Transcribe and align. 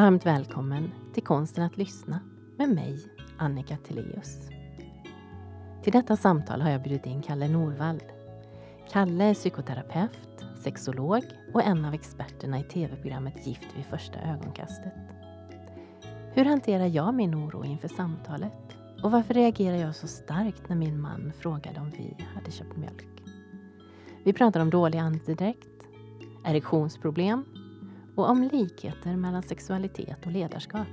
Varmt 0.00 0.26
välkommen 0.26 0.90
till 1.14 1.22
Konsten 1.22 1.64
att 1.64 1.76
lyssna 1.76 2.20
med 2.58 2.68
mig, 2.68 2.98
Annika 3.38 3.76
Teleus. 3.76 4.48
Till 5.82 5.92
detta 5.92 6.16
samtal 6.16 6.60
har 6.60 6.70
jag 6.70 6.82
bjudit 6.82 7.06
in 7.06 7.22
Kalle 7.22 7.48
Norvald. 7.48 8.04
Kalle 8.92 9.24
är 9.24 9.34
psykoterapeut, 9.34 10.44
sexolog 10.62 11.22
och 11.54 11.62
en 11.62 11.84
av 11.84 11.94
experterna 11.94 12.60
i 12.60 12.62
tv-programmet 12.62 13.46
Gift 13.46 13.76
vid 13.76 13.84
första 13.84 14.20
ögonkastet. 14.20 14.94
Hur 16.32 16.44
hanterar 16.44 16.86
jag 16.86 17.14
min 17.14 17.34
oro 17.34 17.64
inför 17.64 17.88
samtalet? 17.88 18.76
Och 19.02 19.10
varför 19.10 19.34
reagerar 19.34 19.76
jag 19.76 19.96
så 19.96 20.06
starkt 20.06 20.68
när 20.68 20.76
min 20.76 21.00
man 21.00 21.32
frågade 21.38 21.80
om 21.80 21.90
vi 21.90 22.16
hade 22.34 22.50
köpt 22.50 22.76
mjölk? 22.76 23.22
Vi 24.24 24.32
pratar 24.32 24.60
om 24.60 24.70
dålig 24.70 24.98
andedräkt, 24.98 25.86
erektionsproblem 26.44 27.44
och 28.16 28.30
om 28.30 28.42
likheter 28.52 29.16
mellan 29.16 29.42
sexualitet 29.42 30.26
och 30.26 30.32
ledarskap. 30.32 30.86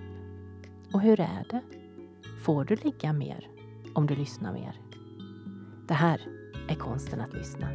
Och 0.94 1.02
hur 1.02 1.20
är 1.20 1.46
det? 1.50 1.62
Får 2.44 2.64
du 2.64 2.76
ligga 2.76 3.14
mer 3.14 3.48
om 3.94 4.08
du 4.08 4.16
lyssnar 4.16 4.54
mer? 4.54 4.82
Det 5.88 5.94
här 5.94 6.22
är 6.70 6.76
konsten 6.76 7.22
att 7.22 7.34
lyssna. 7.34 7.68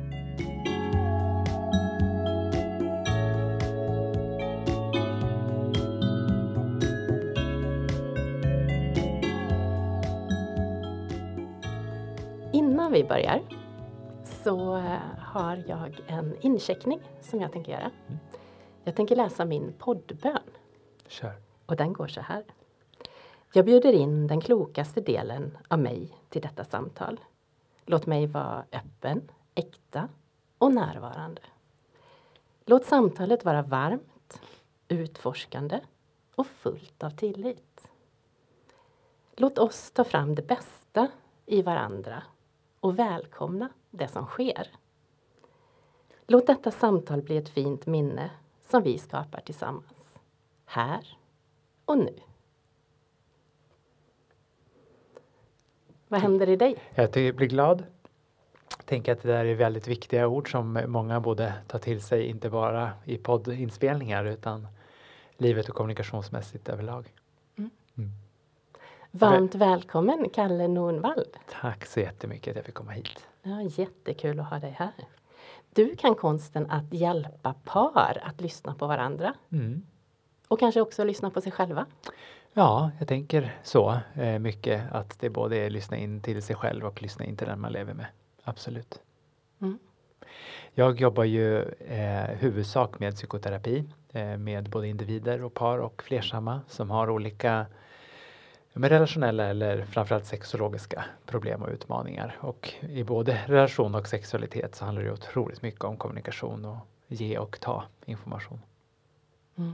Innan 12.52 12.92
vi 12.92 13.04
börjar 13.04 13.42
så 14.24 14.82
har 15.18 15.62
jag 15.66 16.00
en 16.06 16.34
incheckning 16.40 17.00
som 17.20 17.40
jag 17.40 17.52
tänker 17.52 17.72
göra. 17.72 17.90
Mm. 18.08 18.18
Jag 18.84 18.96
tänker 18.96 19.16
läsa 19.16 19.44
min 19.44 19.72
poddbön. 19.78 20.50
Kör. 21.06 21.34
Och 21.66 21.76
den 21.76 21.92
går 21.92 22.06
så 22.06 22.20
här. 22.20 22.44
Jag 23.52 23.64
bjuder 23.64 23.92
in 23.92 24.26
den 24.26 24.40
klokaste 24.40 25.00
delen 25.00 25.58
av 25.68 25.78
mig 25.78 26.18
till 26.28 26.42
detta 26.42 26.64
samtal. 26.64 27.20
Låt 27.86 28.06
mig 28.06 28.26
vara 28.26 28.64
öppen, 28.72 29.30
äkta 29.54 30.08
och 30.58 30.74
närvarande. 30.74 31.42
Låt 32.64 32.84
samtalet 32.84 33.44
vara 33.44 33.62
varmt, 33.62 34.40
utforskande 34.88 35.80
och 36.34 36.46
fullt 36.46 37.04
av 37.04 37.10
tillit. 37.10 37.88
Låt 39.36 39.58
oss 39.58 39.90
ta 39.90 40.04
fram 40.04 40.34
det 40.34 40.42
bästa 40.42 41.08
i 41.46 41.62
varandra 41.62 42.22
och 42.80 42.98
välkomna 42.98 43.68
det 43.90 44.08
som 44.08 44.26
sker. 44.26 44.68
Låt 46.26 46.46
detta 46.46 46.70
samtal 46.70 47.22
bli 47.22 47.36
ett 47.36 47.48
fint 47.48 47.86
minne 47.86 48.30
som 48.72 48.82
vi 48.82 48.98
skapar 48.98 49.40
tillsammans. 49.40 50.18
Här 50.64 51.18
och 51.84 51.98
nu. 51.98 52.14
Vad 56.08 56.20
händer 56.20 56.48
i 56.48 56.56
dig? 56.56 56.76
Jag 56.94 57.10
blir 57.10 57.48
glad. 57.48 57.84
Tänker 58.84 59.12
att 59.12 59.22
det 59.22 59.28
där 59.28 59.44
är 59.44 59.54
väldigt 59.54 59.88
viktiga 59.88 60.28
ord 60.28 60.50
som 60.50 60.84
många 60.86 61.20
borde 61.20 61.54
ta 61.66 61.78
till 61.78 62.02
sig, 62.02 62.26
inte 62.26 62.50
bara 62.50 62.90
i 63.04 63.18
poddinspelningar 63.18 64.24
utan 64.24 64.68
livet 65.36 65.68
och 65.68 65.74
kommunikationsmässigt 65.74 66.68
överlag. 66.68 67.12
Mm. 67.58 67.70
Mm. 67.96 68.10
Varmt 69.10 69.54
välkommen 69.54 70.30
Kalle 70.30 70.68
Nornvall. 70.68 71.24
Tack 71.60 71.86
så 71.86 72.00
jättemycket 72.00 72.50
att 72.50 72.56
jag 72.56 72.64
fick 72.64 72.74
komma 72.74 72.92
hit. 72.92 73.26
Ja, 73.42 73.62
jättekul 73.62 74.40
att 74.40 74.50
ha 74.50 74.58
dig 74.58 74.70
här. 74.70 74.92
Du 75.74 75.96
kan 75.96 76.14
konsten 76.14 76.70
att 76.70 76.92
hjälpa 76.94 77.54
par 77.64 78.22
att 78.22 78.40
lyssna 78.40 78.74
på 78.74 78.86
varandra. 78.86 79.34
Mm. 79.52 79.82
Och 80.48 80.60
kanske 80.60 80.80
också 80.80 81.04
lyssna 81.04 81.30
på 81.30 81.40
sig 81.40 81.52
själva. 81.52 81.86
Ja, 82.52 82.90
jag 82.98 83.08
tänker 83.08 83.56
så 83.62 83.98
eh, 84.14 84.38
mycket 84.38 84.92
att 84.92 85.20
det 85.20 85.30
både 85.30 85.56
är 85.56 85.70
lyssna 85.70 85.96
in 85.96 86.20
till 86.20 86.42
sig 86.42 86.56
själv 86.56 86.84
och 86.84 87.02
lyssna 87.02 87.24
in 87.24 87.36
till 87.36 87.46
den 87.46 87.60
man 87.60 87.72
lever 87.72 87.94
med. 87.94 88.06
Absolut. 88.44 89.00
Mm. 89.60 89.78
Jag 90.74 91.00
jobbar 91.00 91.24
ju 91.24 91.62
eh, 91.62 92.24
huvudsak 92.24 92.98
med 92.98 93.14
psykoterapi 93.14 93.84
eh, 94.12 94.36
med 94.36 94.70
både 94.70 94.88
individer 94.88 95.44
och 95.44 95.54
par 95.54 95.78
och 95.78 96.02
flersamma 96.02 96.60
som 96.68 96.90
har 96.90 97.10
olika 97.10 97.66
med 98.72 98.90
relationella 98.90 99.44
eller 99.44 99.84
framförallt 99.84 100.26
sexologiska 100.26 101.04
problem 101.26 101.62
och 101.62 101.68
utmaningar. 101.68 102.36
Och 102.40 102.74
i 102.80 103.04
både 103.04 103.38
relation 103.46 103.94
och 103.94 104.08
sexualitet 104.08 104.74
så 104.74 104.84
handlar 104.84 105.04
det 105.04 105.12
otroligt 105.12 105.62
mycket 105.62 105.84
om 105.84 105.96
kommunikation 105.96 106.64
och 106.64 106.76
ge 107.08 107.38
och 107.38 107.60
ta 107.60 107.84
information. 108.04 108.58
Mm. 109.56 109.72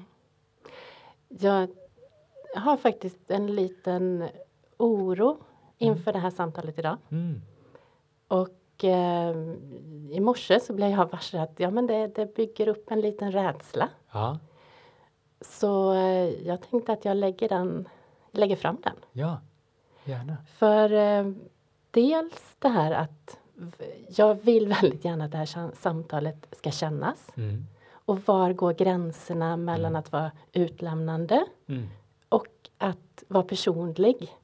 Jag 1.28 1.68
har 2.56 2.76
faktiskt 2.76 3.30
en 3.30 3.54
liten 3.54 4.28
oro 4.76 5.38
inför 5.78 6.10
mm. 6.10 6.12
det 6.12 6.18
här 6.18 6.30
samtalet 6.30 6.78
idag. 6.78 6.96
Mm. 7.10 7.42
Och 8.28 8.84
eh, 8.84 9.36
i 10.10 10.20
morse 10.20 10.60
så 10.60 10.72
blev 10.72 10.90
jag 10.90 11.10
varse 11.10 11.40
att 11.40 11.60
ja, 11.60 11.70
men 11.70 11.86
det, 11.86 12.06
det 12.06 12.34
bygger 12.34 12.68
upp 12.68 12.90
en 12.90 13.00
liten 13.00 13.32
rädsla. 13.32 13.88
Ja. 14.12 14.38
Så 15.40 15.94
eh, 15.94 16.46
jag 16.46 16.62
tänkte 16.70 16.92
att 16.92 17.04
jag 17.04 17.16
lägger 17.16 17.48
den 17.48 17.88
lägger 18.30 18.56
fram 18.56 18.76
den. 18.82 18.96
Ja, 19.12 19.40
gärna. 20.04 20.36
För 20.46 20.92
eh, 20.92 21.32
dels 21.90 22.56
det 22.58 22.68
här 22.68 22.92
att 22.92 23.38
jag 24.08 24.34
vill 24.34 24.68
väldigt 24.80 25.04
gärna 25.04 25.24
att 25.24 25.30
det 25.30 25.38
här 25.38 25.74
samtalet 25.74 26.46
ska 26.52 26.70
kännas. 26.70 27.28
Mm. 27.36 27.66
Och 27.90 28.20
var 28.26 28.52
går 28.52 28.72
gränserna 28.72 29.56
mellan 29.56 29.92
mm. 29.92 29.96
att 29.96 30.12
vara 30.12 30.30
utlämnande 30.52 31.44
mm. 31.66 31.88
och 32.28 32.46
att 32.78 33.24
vara 33.28 33.44
personlig 33.44 34.36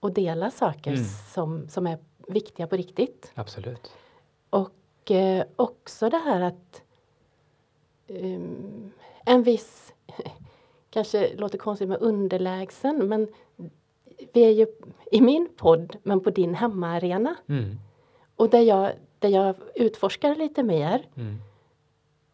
och 0.00 0.12
dela 0.12 0.50
saker 0.50 0.92
mm. 0.92 1.04
som, 1.04 1.68
som 1.68 1.86
är 1.86 1.98
viktiga 2.28 2.66
på 2.66 2.76
riktigt. 2.76 3.32
Absolut. 3.34 3.92
Och 4.50 5.10
eh, 5.10 5.44
också 5.56 6.10
det 6.10 6.18
här 6.18 6.40
att 6.40 6.82
um, 8.08 8.92
en 9.24 9.42
viss 9.42 9.92
kanske 10.90 11.36
låter 11.36 11.58
konstigt 11.58 11.88
med 11.88 12.00
underlägsen 12.00 13.08
men 13.08 13.28
vi 14.32 14.44
är 14.44 14.50
ju 14.50 14.66
i 15.12 15.20
min 15.20 15.48
podd 15.56 15.96
men 16.02 16.20
på 16.20 16.30
din 16.30 16.54
hemmaarena. 16.54 17.36
Mm. 17.48 17.76
Och 18.36 18.50
där 18.50 18.60
jag, 18.60 18.92
där 19.18 19.28
jag 19.28 19.54
utforskar 19.74 20.34
lite 20.34 20.62
mer 20.62 21.06
mm. 21.14 21.36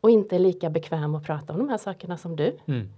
och 0.00 0.10
inte 0.10 0.36
är 0.36 0.40
lika 0.40 0.70
bekväm 0.70 1.14
att 1.14 1.24
prata 1.24 1.52
om 1.52 1.58
de 1.58 1.68
här 1.68 1.78
sakerna 1.78 2.16
som 2.16 2.36
du. 2.36 2.56
Mm. 2.66 2.88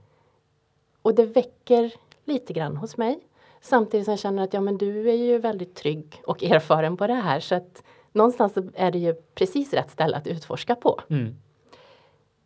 Och 1.03 1.15
det 1.15 1.27
väcker 1.27 1.93
lite 2.25 2.53
grann 2.53 2.77
hos 2.77 2.97
mig. 2.97 3.19
Samtidigt 3.61 4.05
som 4.05 4.13
jag 4.13 4.19
känner 4.19 4.43
att 4.43 4.55
ja, 4.55 4.61
men 4.61 4.79
du 4.79 5.11
är 5.11 5.15
ju 5.15 5.39
väldigt 5.39 5.75
trygg 5.75 6.23
och 6.27 6.45
erfaren 6.45 6.97
på 6.97 7.07
det 7.07 7.15
här 7.15 7.41
så 7.41 7.55
att 7.55 7.83
någonstans 8.13 8.59
är 8.75 8.91
det 8.91 8.99
ju 8.99 9.15
precis 9.15 9.73
rätt 9.73 9.91
ställe 9.91 10.17
att 10.17 10.27
utforska 10.27 10.75
på. 10.75 11.01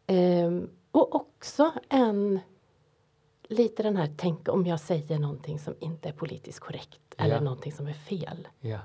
Um, 0.06 0.70
och 0.90 1.14
också 1.14 1.72
en 1.88 2.40
lite 3.50 3.82
den 3.82 3.96
här, 3.96 4.08
tänk 4.16 4.48
om 4.48 4.66
jag 4.66 4.80
säger 4.80 5.18
någonting 5.18 5.58
som 5.58 5.74
inte 5.80 6.08
är 6.08 6.12
politiskt 6.12 6.60
korrekt 6.60 7.00
eller 7.16 7.34
ja. 7.34 7.40
någonting 7.40 7.72
som 7.72 7.86
är 7.86 7.92
fel. 7.92 8.48
Ja. 8.60 8.78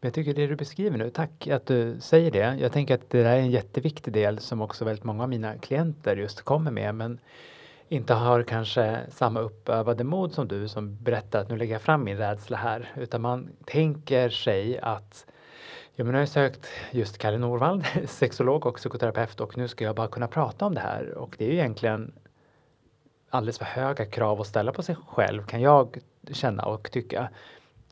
Men 0.00 0.08
jag 0.08 0.14
tycker 0.14 0.34
det 0.34 0.46
du 0.46 0.56
beskriver 0.56 0.98
nu, 0.98 1.10
tack 1.10 1.46
att 1.46 1.66
du 1.66 2.00
säger 2.00 2.30
det. 2.30 2.56
Jag 2.60 2.72
tänker 2.72 2.94
att 2.94 3.10
det 3.10 3.22
där 3.22 3.36
är 3.36 3.38
en 3.38 3.50
jätteviktig 3.50 4.12
del 4.12 4.38
som 4.38 4.60
också 4.60 4.84
väldigt 4.84 5.04
många 5.04 5.22
av 5.22 5.28
mina 5.28 5.58
klienter 5.58 6.16
just 6.16 6.42
kommer 6.42 6.70
med 6.70 6.94
men 6.94 7.20
inte 7.88 8.14
har 8.14 8.42
kanske 8.42 9.00
samma 9.10 9.40
uppövade 9.40 10.04
mod 10.04 10.34
som 10.34 10.48
du 10.48 10.68
som 10.68 10.96
berättar 10.96 11.40
att 11.40 11.48
nu 11.48 11.56
lägger 11.56 11.72
jag 11.72 11.82
fram 11.82 12.04
min 12.04 12.16
rädsla 12.16 12.56
här 12.56 12.92
utan 12.96 13.20
man 13.20 13.48
tänker 13.64 14.28
sig 14.28 14.78
att 14.78 15.26
Ja, 15.94 16.04
men 16.04 16.12
nu 16.12 16.18
har 16.18 16.22
jag 16.22 16.28
sökt 16.28 16.66
just 16.90 17.18
Kalle 17.18 17.38
Norvald, 17.38 17.84
sexolog 18.06 18.66
och 18.66 18.76
psykoterapeut 18.76 19.40
och 19.40 19.56
nu 19.56 19.68
ska 19.68 19.84
jag 19.84 19.96
bara 19.96 20.08
kunna 20.08 20.28
prata 20.28 20.66
om 20.66 20.74
det 20.74 20.80
här 20.80 21.14
och 21.14 21.34
det 21.38 21.44
är 21.44 21.48
ju 21.48 21.54
egentligen 21.54 22.12
alldeles 23.30 23.58
för 23.58 23.64
höga 23.64 24.06
krav 24.06 24.40
att 24.40 24.46
ställa 24.46 24.72
på 24.72 24.82
sig 24.82 24.96
själv 25.06 25.42
kan 25.42 25.60
jag 25.60 25.98
känna 26.32 26.62
och 26.62 26.90
tycka. 26.90 27.28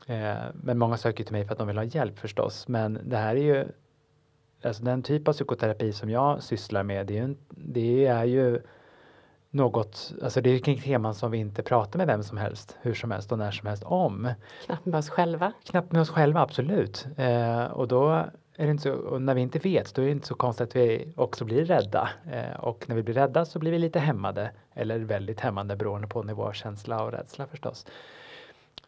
Eh, 0.07 0.37
men 0.55 0.79
många 0.79 0.97
söker 0.97 1.25
till 1.25 1.33
mig 1.33 1.45
för 1.45 1.53
att 1.53 1.59
de 1.59 1.67
vill 1.67 1.77
ha 1.77 1.85
hjälp 1.85 2.19
förstås. 2.19 2.69
Men 2.69 3.01
det 3.05 3.17
här 3.17 3.37
är 3.37 3.41
ju 3.41 3.67
alltså 4.63 4.83
den 4.83 5.03
typ 5.03 5.29
av 5.29 5.33
psykoterapi 5.33 5.93
som 5.93 6.11
jag 6.11 6.43
sysslar 6.43 6.83
med. 6.83 7.07
Det 7.07 7.19
är 7.19 7.27
ju, 7.27 7.37
det 7.49 8.07
är 8.07 8.25
ju 8.25 8.61
något, 9.51 10.13
alltså 10.23 10.41
det 10.41 10.51
är 10.51 10.59
kring 10.59 10.81
teman 10.81 11.15
som 11.15 11.31
vi 11.31 11.39
inte 11.39 11.63
pratar 11.63 11.99
med 11.99 12.07
vem 12.07 12.23
som 12.23 12.39
helst, 12.39 12.77
hur 12.81 12.95
som 12.95 13.11
helst 13.11 13.33
och 13.33 13.39
när 13.39 13.51
som 13.51 13.69
helst 13.69 13.83
om. 13.83 14.31
Knappt 14.65 14.87
med 14.87 14.99
oss 14.99 15.09
själva. 15.09 15.53
Knappt 15.65 15.93
med 15.93 16.03
oss 16.03 16.11
själva, 16.11 16.41
absolut. 16.41 17.07
Eh, 17.17 17.65
och 17.65 17.89
då 17.89 18.25
är 18.57 18.65
det 18.65 18.71
inte 18.71 18.83
så, 18.83 18.93
och 18.93 19.23
när 19.23 19.35
vi 19.35 19.41
inte 19.41 19.59
vet, 19.59 19.95
då 19.95 20.03
är 20.03 20.07
det 20.07 20.13
inte 20.13 20.27
så 20.27 20.35
konstigt 20.35 20.69
att 20.69 20.77
vi 20.77 21.13
också 21.17 21.45
blir 21.45 21.65
rädda. 21.65 22.09
Eh, 22.33 22.61
och 22.61 22.89
när 22.89 22.97
vi 22.97 23.03
blir 23.03 23.15
rädda 23.15 23.45
så 23.45 23.59
blir 23.59 23.71
vi 23.71 23.79
lite 23.79 23.99
hämmade, 23.99 24.51
eller 24.75 24.99
väldigt 24.99 25.41
hämmande 25.41 25.77
beroende 25.77 26.09
på 26.09 26.23
nivå 26.23 26.45
av 26.45 26.53
känsla 26.53 27.03
och 27.05 27.13
rädsla 27.13 27.47
förstås. 27.47 27.87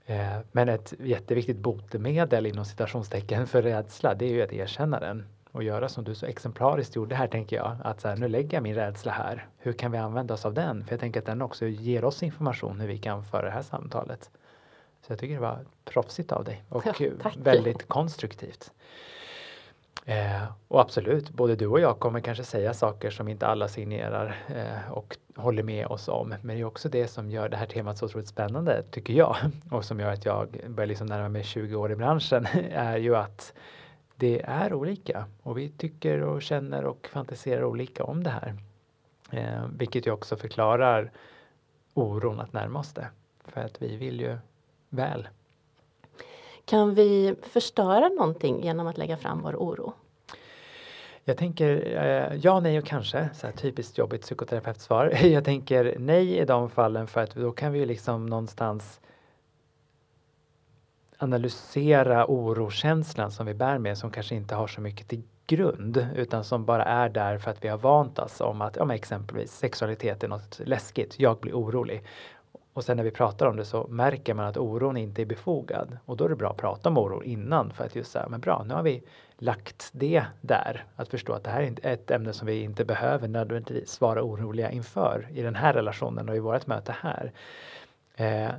Eh, 0.06 0.38
men 0.52 0.68
ett 0.68 0.94
jätteviktigt 0.98 1.56
botemedel 1.56 2.46
inom 2.46 2.64
citationstecken 2.64 3.46
för 3.46 3.62
rädsla, 3.62 4.14
det 4.14 4.24
är 4.24 4.30
ju 4.30 4.42
att 4.42 4.52
erkänna 4.52 5.00
den. 5.00 5.26
och 5.52 5.62
göra 5.62 5.88
som 5.88 6.04
du 6.04 6.14
så 6.14 6.26
exemplariskt 6.26 6.96
gjorde 6.96 7.14
här 7.14 7.26
tänker 7.26 7.56
jag. 7.56 7.76
Att 7.84 8.00
så 8.00 8.08
här, 8.08 8.16
nu 8.16 8.28
lägger 8.28 8.56
jag 8.56 8.62
min 8.62 8.74
rädsla 8.74 9.12
här. 9.12 9.46
Hur 9.58 9.72
kan 9.72 9.92
vi 9.92 9.98
använda 9.98 10.34
oss 10.34 10.46
av 10.46 10.54
den? 10.54 10.84
För 10.84 10.92
jag 10.92 11.00
tänker 11.00 11.20
att 11.20 11.26
den 11.26 11.42
också 11.42 11.66
ger 11.66 12.04
oss 12.04 12.22
information 12.22 12.80
hur 12.80 12.88
vi 12.88 12.98
kan 12.98 13.24
föra 13.24 13.42
det 13.42 13.50
här 13.50 13.62
samtalet. 13.62 14.30
Så 15.06 15.12
jag 15.12 15.18
tycker 15.18 15.34
det 15.34 15.40
var 15.40 15.58
proffsigt 15.84 16.32
av 16.32 16.44
dig 16.44 16.64
och 16.68 16.86
Ja, 16.86 17.30
väldigt 17.36 17.88
konstruktivt. 17.88 18.72
Eh, 20.06 20.42
och 20.68 20.80
absolut, 20.80 21.30
både 21.30 21.56
du 21.56 21.66
och 21.66 21.80
jag 21.80 21.98
kommer 21.98 22.20
kanske 22.20 22.44
säga 22.44 22.74
saker 22.74 23.10
som 23.10 23.28
inte 23.28 23.46
alla 23.46 23.68
signerar 23.68 24.36
eh, 24.48 24.92
och 24.92 25.16
håller 25.36 25.62
med 25.62 25.86
oss 25.86 26.08
om. 26.08 26.28
Men 26.28 26.56
det 26.56 26.62
är 26.62 26.64
också 26.64 26.88
det 26.88 27.08
som 27.08 27.30
gör 27.30 27.48
det 27.48 27.56
här 27.56 27.66
temat 27.66 27.98
så 27.98 28.06
otroligt 28.06 28.28
spännande, 28.28 28.82
tycker 28.90 29.14
jag. 29.14 29.36
Och 29.70 29.84
som 29.84 30.00
gör 30.00 30.12
att 30.12 30.24
jag 30.24 30.60
börjar 30.68 30.86
liksom 30.88 31.06
närma 31.06 31.28
mig 31.28 31.44
20 31.44 31.74
år 31.74 31.92
i 31.92 31.96
branschen, 31.96 32.46
är 32.72 32.96
ju 32.96 33.16
att 33.16 33.52
det 34.16 34.42
är 34.42 34.74
olika. 34.74 35.24
Och 35.42 35.58
vi 35.58 35.68
tycker 35.68 36.22
och 36.22 36.42
känner 36.42 36.84
och 36.84 37.08
fantiserar 37.12 37.64
olika 37.64 38.04
om 38.04 38.22
det 38.22 38.30
här. 38.30 38.54
Eh, 39.30 39.66
vilket 39.78 40.06
ju 40.06 40.10
också 40.10 40.36
förklarar 40.36 41.12
oron 41.94 42.40
att 42.40 42.52
närma 42.52 42.78
oss 42.78 42.92
det. 42.92 43.08
För 43.44 43.60
att 43.60 43.82
vi 43.82 43.96
vill 43.96 44.20
ju 44.20 44.38
väl. 44.88 45.28
Kan 46.68 46.94
vi 46.94 47.34
förstöra 47.42 48.08
någonting 48.08 48.62
genom 48.62 48.86
att 48.86 48.98
lägga 48.98 49.16
fram 49.16 49.42
vår 49.42 49.56
oro? 49.56 49.92
Jag 51.24 51.36
tänker 51.36 51.96
eh, 51.96 52.38
ja, 52.42 52.60
nej 52.60 52.78
och 52.78 52.84
kanske. 52.84 53.28
Så 53.34 53.46
här 53.46 53.54
typiskt 53.54 53.98
jobbigt 53.98 54.22
psykoterapeutsvar. 54.22 55.06
Jag 55.26 55.44
tänker 55.44 55.96
nej 55.98 56.38
i 56.38 56.44
de 56.44 56.70
fallen 56.70 57.06
för 57.06 57.20
att 57.20 57.34
då 57.34 57.52
kan 57.52 57.72
vi 57.72 57.78
ju 57.78 57.86
liksom 57.86 58.26
någonstans 58.26 59.00
analysera 61.18 62.26
orokänslan 62.26 63.30
som 63.30 63.46
vi 63.46 63.54
bär 63.54 63.78
med 63.78 63.98
som 63.98 64.10
kanske 64.10 64.34
inte 64.34 64.54
har 64.54 64.66
så 64.66 64.80
mycket 64.80 65.08
till 65.08 65.22
grund 65.46 66.06
utan 66.16 66.44
som 66.44 66.64
bara 66.64 66.84
är 66.84 67.08
där 67.08 67.38
för 67.38 67.50
att 67.50 67.64
vi 67.64 67.68
har 67.68 67.78
vant 67.78 68.18
oss 68.18 68.40
om 68.40 68.60
att 68.60 68.76
ja, 68.76 68.94
exempelvis 68.94 69.52
sexualitet 69.52 70.24
är 70.24 70.28
något 70.28 70.60
läskigt. 70.64 71.20
Jag 71.20 71.38
blir 71.38 71.52
orolig. 71.52 72.04
Och 72.78 72.84
sen 72.84 72.96
när 72.96 73.04
vi 73.04 73.10
pratar 73.10 73.46
om 73.46 73.56
det 73.56 73.64
så 73.64 73.86
märker 73.88 74.34
man 74.34 74.46
att 74.46 74.56
oron 74.56 74.96
inte 74.96 75.22
är 75.22 75.26
befogad. 75.26 75.98
Och 76.04 76.16
då 76.16 76.24
är 76.24 76.28
det 76.28 76.36
bra 76.36 76.50
att 76.50 76.56
prata 76.56 76.88
om 76.88 76.98
oro 76.98 77.22
innan 77.22 77.70
för 77.70 77.84
att 77.84 77.96
just 77.96 78.10
säga, 78.10 78.28
men 78.28 78.40
bra, 78.40 78.64
nu 78.68 78.74
har 78.74 78.82
vi 78.82 79.02
lagt 79.38 79.90
det 79.92 80.24
där. 80.40 80.84
Att 80.96 81.08
förstå 81.08 81.32
att 81.32 81.44
det 81.44 81.50
här 81.50 81.62
är 81.62 81.92
ett 81.92 82.10
ämne 82.10 82.32
som 82.32 82.46
vi 82.46 82.62
inte 82.62 82.84
behöver 82.84 83.28
nödvändigtvis 83.28 84.00
vara 84.00 84.22
oroliga 84.22 84.70
inför 84.70 85.28
i 85.32 85.42
den 85.42 85.54
här 85.54 85.72
relationen 85.72 86.28
och 86.28 86.36
i 86.36 86.38
vårt 86.38 86.66
möte 86.66 86.94
här. 87.00 87.32
Eh, 88.16 88.50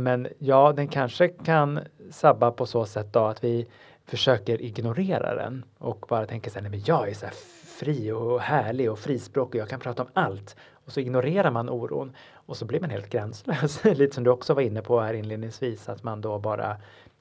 men 0.00 0.28
ja, 0.38 0.72
den 0.72 0.88
kanske 0.88 1.28
kan 1.28 1.80
sabba 2.10 2.50
på 2.50 2.66
så 2.66 2.86
sätt 2.86 3.12
då 3.12 3.24
att 3.24 3.44
vi 3.44 3.66
försöker 4.04 4.62
ignorera 4.62 5.34
den 5.34 5.64
och 5.78 6.06
bara 6.08 6.26
tänker 6.26 6.50
så 6.50 6.54
här, 6.54 6.62
nej 6.62 6.70
men 6.70 6.82
jag 6.86 7.08
är 7.08 7.14
så 7.14 7.26
här 7.26 7.34
fri 7.66 8.12
och 8.12 8.40
härlig 8.40 8.90
och 8.90 8.98
frispråkig 8.98 9.58
jag 9.58 9.68
kan 9.68 9.80
prata 9.80 10.02
om 10.02 10.08
allt. 10.12 10.56
Och 10.86 10.92
så 10.92 11.00
ignorerar 11.00 11.50
man 11.50 11.68
oron 11.68 12.16
och 12.32 12.56
så 12.56 12.64
blir 12.64 12.80
man 12.80 12.90
helt 12.90 13.10
gränslös. 13.10 13.84
Lite 13.84 14.14
som 14.14 14.24
du 14.24 14.30
också 14.30 14.54
var 14.54 14.62
inne 14.62 14.82
på 14.82 15.00
här 15.00 15.14
inledningsvis, 15.14 15.88
att 15.88 16.02
man 16.02 16.20
då 16.20 16.38
bara 16.38 16.76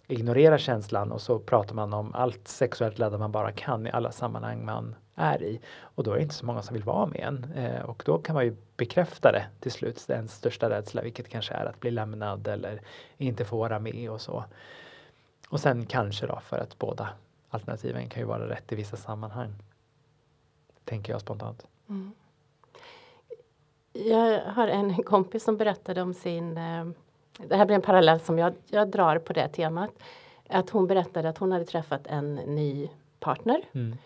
ignorerar 0.07 0.57
känslan 0.57 1.11
och 1.11 1.21
så 1.21 1.39
pratar 1.39 1.75
man 1.75 1.93
om 1.93 2.13
allt 2.13 2.47
sexuellt 2.47 2.99
laddat 2.99 3.19
man 3.19 3.31
bara 3.31 3.51
kan 3.51 3.87
i 3.87 3.91
alla 3.91 4.11
sammanhang 4.11 4.65
man 4.65 4.95
är 5.15 5.43
i. 5.43 5.59
Och 5.79 6.03
då 6.03 6.11
är 6.11 6.15
det 6.15 6.21
inte 6.21 6.35
så 6.35 6.45
många 6.45 6.61
som 6.61 6.73
vill 6.73 6.83
vara 6.83 7.05
med 7.05 7.19
en. 7.19 7.53
Eh, 7.55 7.81
och 7.81 8.03
då 8.05 8.17
kan 8.17 8.33
man 8.33 8.45
ju 8.45 8.55
bekräfta 8.77 9.31
det 9.31 9.45
till 9.59 9.71
slut, 9.71 10.09
ens 10.09 10.35
största 10.35 10.69
rädsla, 10.69 11.01
vilket 11.01 11.29
kanske 11.29 11.53
är 11.53 11.65
att 11.65 11.79
bli 11.79 11.91
lämnad 11.91 12.47
eller 12.47 12.81
inte 13.17 13.45
få 13.45 13.57
vara 13.57 13.79
med 13.79 14.09
och 14.09 14.21
så. 14.21 14.43
Och 15.49 15.59
sen 15.59 15.85
kanske 15.85 16.27
då 16.27 16.39
för 16.39 16.57
att 16.57 16.79
båda 16.79 17.09
alternativen 17.49 18.09
kan 18.09 18.21
ju 18.21 18.27
vara 18.27 18.49
rätt 18.49 18.71
i 18.71 18.75
vissa 18.75 18.97
sammanhang. 18.97 19.53
Tänker 20.83 21.13
jag 21.13 21.21
spontant. 21.21 21.65
Mm. 21.89 22.11
Jag 23.95 24.41
har 24.41 24.67
en 24.67 25.03
kompis 25.03 25.43
som 25.43 25.57
berättade 25.57 26.01
om 26.01 26.13
sin, 26.13 26.57
eh, 26.57 26.85
det 27.37 27.55
här 27.55 27.65
blir 27.65 27.75
en 27.75 27.81
parallell 27.81 28.19
som 28.19 28.39
jag, 28.39 28.53
jag 28.69 28.87
drar 28.87 29.17
på 29.17 29.33
det 29.33 29.47
temat. 29.47 29.91
Att 30.49 30.69
hon 30.69 30.87
berättade 30.87 31.29
att 31.29 31.37
hon 31.37 31.51
hade 31.51 31.65
träffat 31.65 32.07
en 32.07 32.35
ny 32.35 32.89
partner. 33.19 33.61
Mm. 33.73 33.97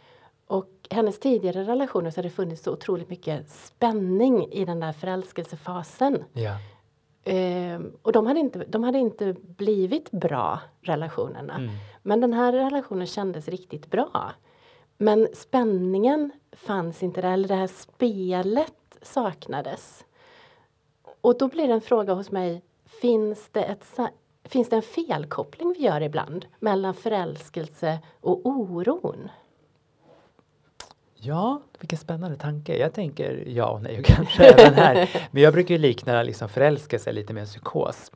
Och 0.47 0.69
hennes 0.89 1.19
tidigare 1.19 1.63
relationer 1.63 2.11
så 2.11 2.17
hade 2.17 2.27
det 2.27 2.33
funnits 2.35 2.63
så 2.63 2.71
otroligt 2.73 3.09
mycket 3.09 3.49
spänning 3.49 4.51
i 4.51 4.65
den 4.65 4.79
där 4.79 4.93
förälskelsefasen. 4.93 6.23
Ja. 6.33 6.57
Ehm, 7.23 7.91
och 8.01 8.11
de 8.11 8.27
hade, 8.27 8.39
inte, 8.39 8.65
de 8.67 8.83
hade 8.83 8.99
inte 8.99 9.35
blivit 9.41 10.11
bra 10.11 10.59
relationerna. 10.81 11.55
Mm. 11.55 11.69
Men 12.03 12.21
den 12.21 12.33
här 12.33 12.53
relationen 12.53 13.07
kändes 13.07 13.47
riktigt 13.47 13.91
bra. 13.91 14.31
Men 14.97 15.27
spänningen 15.33 16.31
fanns 16.51 17.03
inte 17.03 17.21
där, 17.21 17.31
eller 17.33 17.47
det 17.47 17.55
här 17.55 17.67
spelet 17.67 18.73
saknades. 19.01 20.05
Och 21.21 21.37
då 21.37 21.47
blir 21.47 21.67
det 21.67 21.73
en 21.73 21.81
fråga 21.81 22.13
hos 22.13 22.31
mig, 22.31 22.61
finns 23.01 23.49
det, 23.51 23.63
ett, 23.63 23.85
finns 24.43 24.69
det 24.69 24.75
en 24.75 24.81
felkoppling 24.81 25.73
vi 25.77 25.83
gör 25.83 26.01
ibland 26.01 26.45
mellan 26.59 26.93
förälskelse 26.93 27.99
och 28.21 28.45
oron? 28.45 29.29
Ja, 31.21 31.61
vilken 31.79 31.99
spännande 31.99 32.37
tanke. 32.37 32.77
Jag 32.77 32.93
tänker 32.93 33.43
ja 33.47 33.69
och 33.69 33.81
nej 33.81 33.99
och 33.99 34.05
kanske 34.05 34.43
även 34.43 34.73
här. 34.73 35.09
Men 35.31 35.43
jag 35.43 35.53
brukar 35.53 35.75
ju 35.75 35.81
likna 35.81 36.23
liksom 36.23 36.49
förälskelse 36.49 37.11
lite 37.11 37.33
med 37.33 37.41
en 37.41 37.47
psykos. 37.47 38.11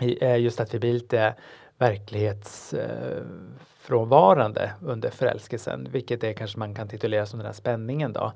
Eh, 0.00 0.36
just 0.36 0.60
att 0.60 0.74
vi 0.74 0.78
blir 0.78 0.92
lite 0.92 1.34
verklighetsfrånvarande 1.78 4.72
under 4.80 5.10
förälskelsen, 5.10 5.88
vilket 5.90 6.24
är 6.24 6.32
kanske 6.32 6.58
man 6.58 6.74
kan 6.74 6.88
titulera 6.88 7.26
som 7.26 7.38
den 7.38 7.46
här 7.46 7.52
spänningen 7.52 8.12
då. 8.12 8.32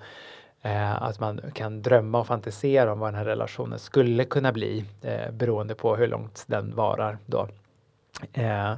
Eh, 0.67 1.03
Att 1.03 1.21
man 1.21 1.41
kan 1.55 1.83
drömma 1.83 2.21
och 2.21 2.27
fantisera 2.27 2.93
om 2.93 2.99
vad 2.99 3.09
den 3.09 3.19
här 3.19 3.25
relationen 3.25 3.79
skulle 3.79 4.25
kunna 4.25 4.53
bli 4.53 4.85
eh, 5.03 5.31
beroende 5.33 5.75
på 5.75 5.97
hur 5.97 6.07
långt 6.07 6.45
den 6.47 6.75
varar 6.75 7.19
då. 7.27 7.49
Eh, 8.33 8.73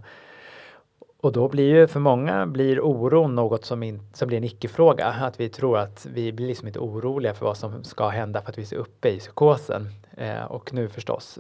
och 1.20 1.32
då 1.32 1.48
blir 1.48 1.74
ju 1.74 1.86
för 1.86 2.00
många 2.00 2.46
blir 2.46 2.80
oron 2.80 3.34
något 3.34 3.64
som, 3.64 3.82
in, 3.82 4.00
som 4.14 4.28
blir 4.28 4.38
en 4.38 4.44
icke-fråga. 4.44 5.06
Att 5.06 5.40
vi 5.40 5.48
tror 5.48 5.78
att 5.78 6.06
vi 6.14 6.32
blir 6.32 6.46
liksom 6.46 6.66
inte 6.66 6.78
oroliga 6.78 7.34
för 7.34 7.46
vad 7.46 7.56
som 7.56 7.84
ska 7.84 8.08
hända 8.08 8.42
för 8.42 8.50
att 8.50 8.58
vi 8.58 8.62
är 8.62 8.74
uppe 8.80 9.08
i 9.08 9.18
psykosen. 9.18 9.88
Eh, 10.16 10.44
och 10.44 10.74
nu 10.74 10.88
förstås 10.88 11.38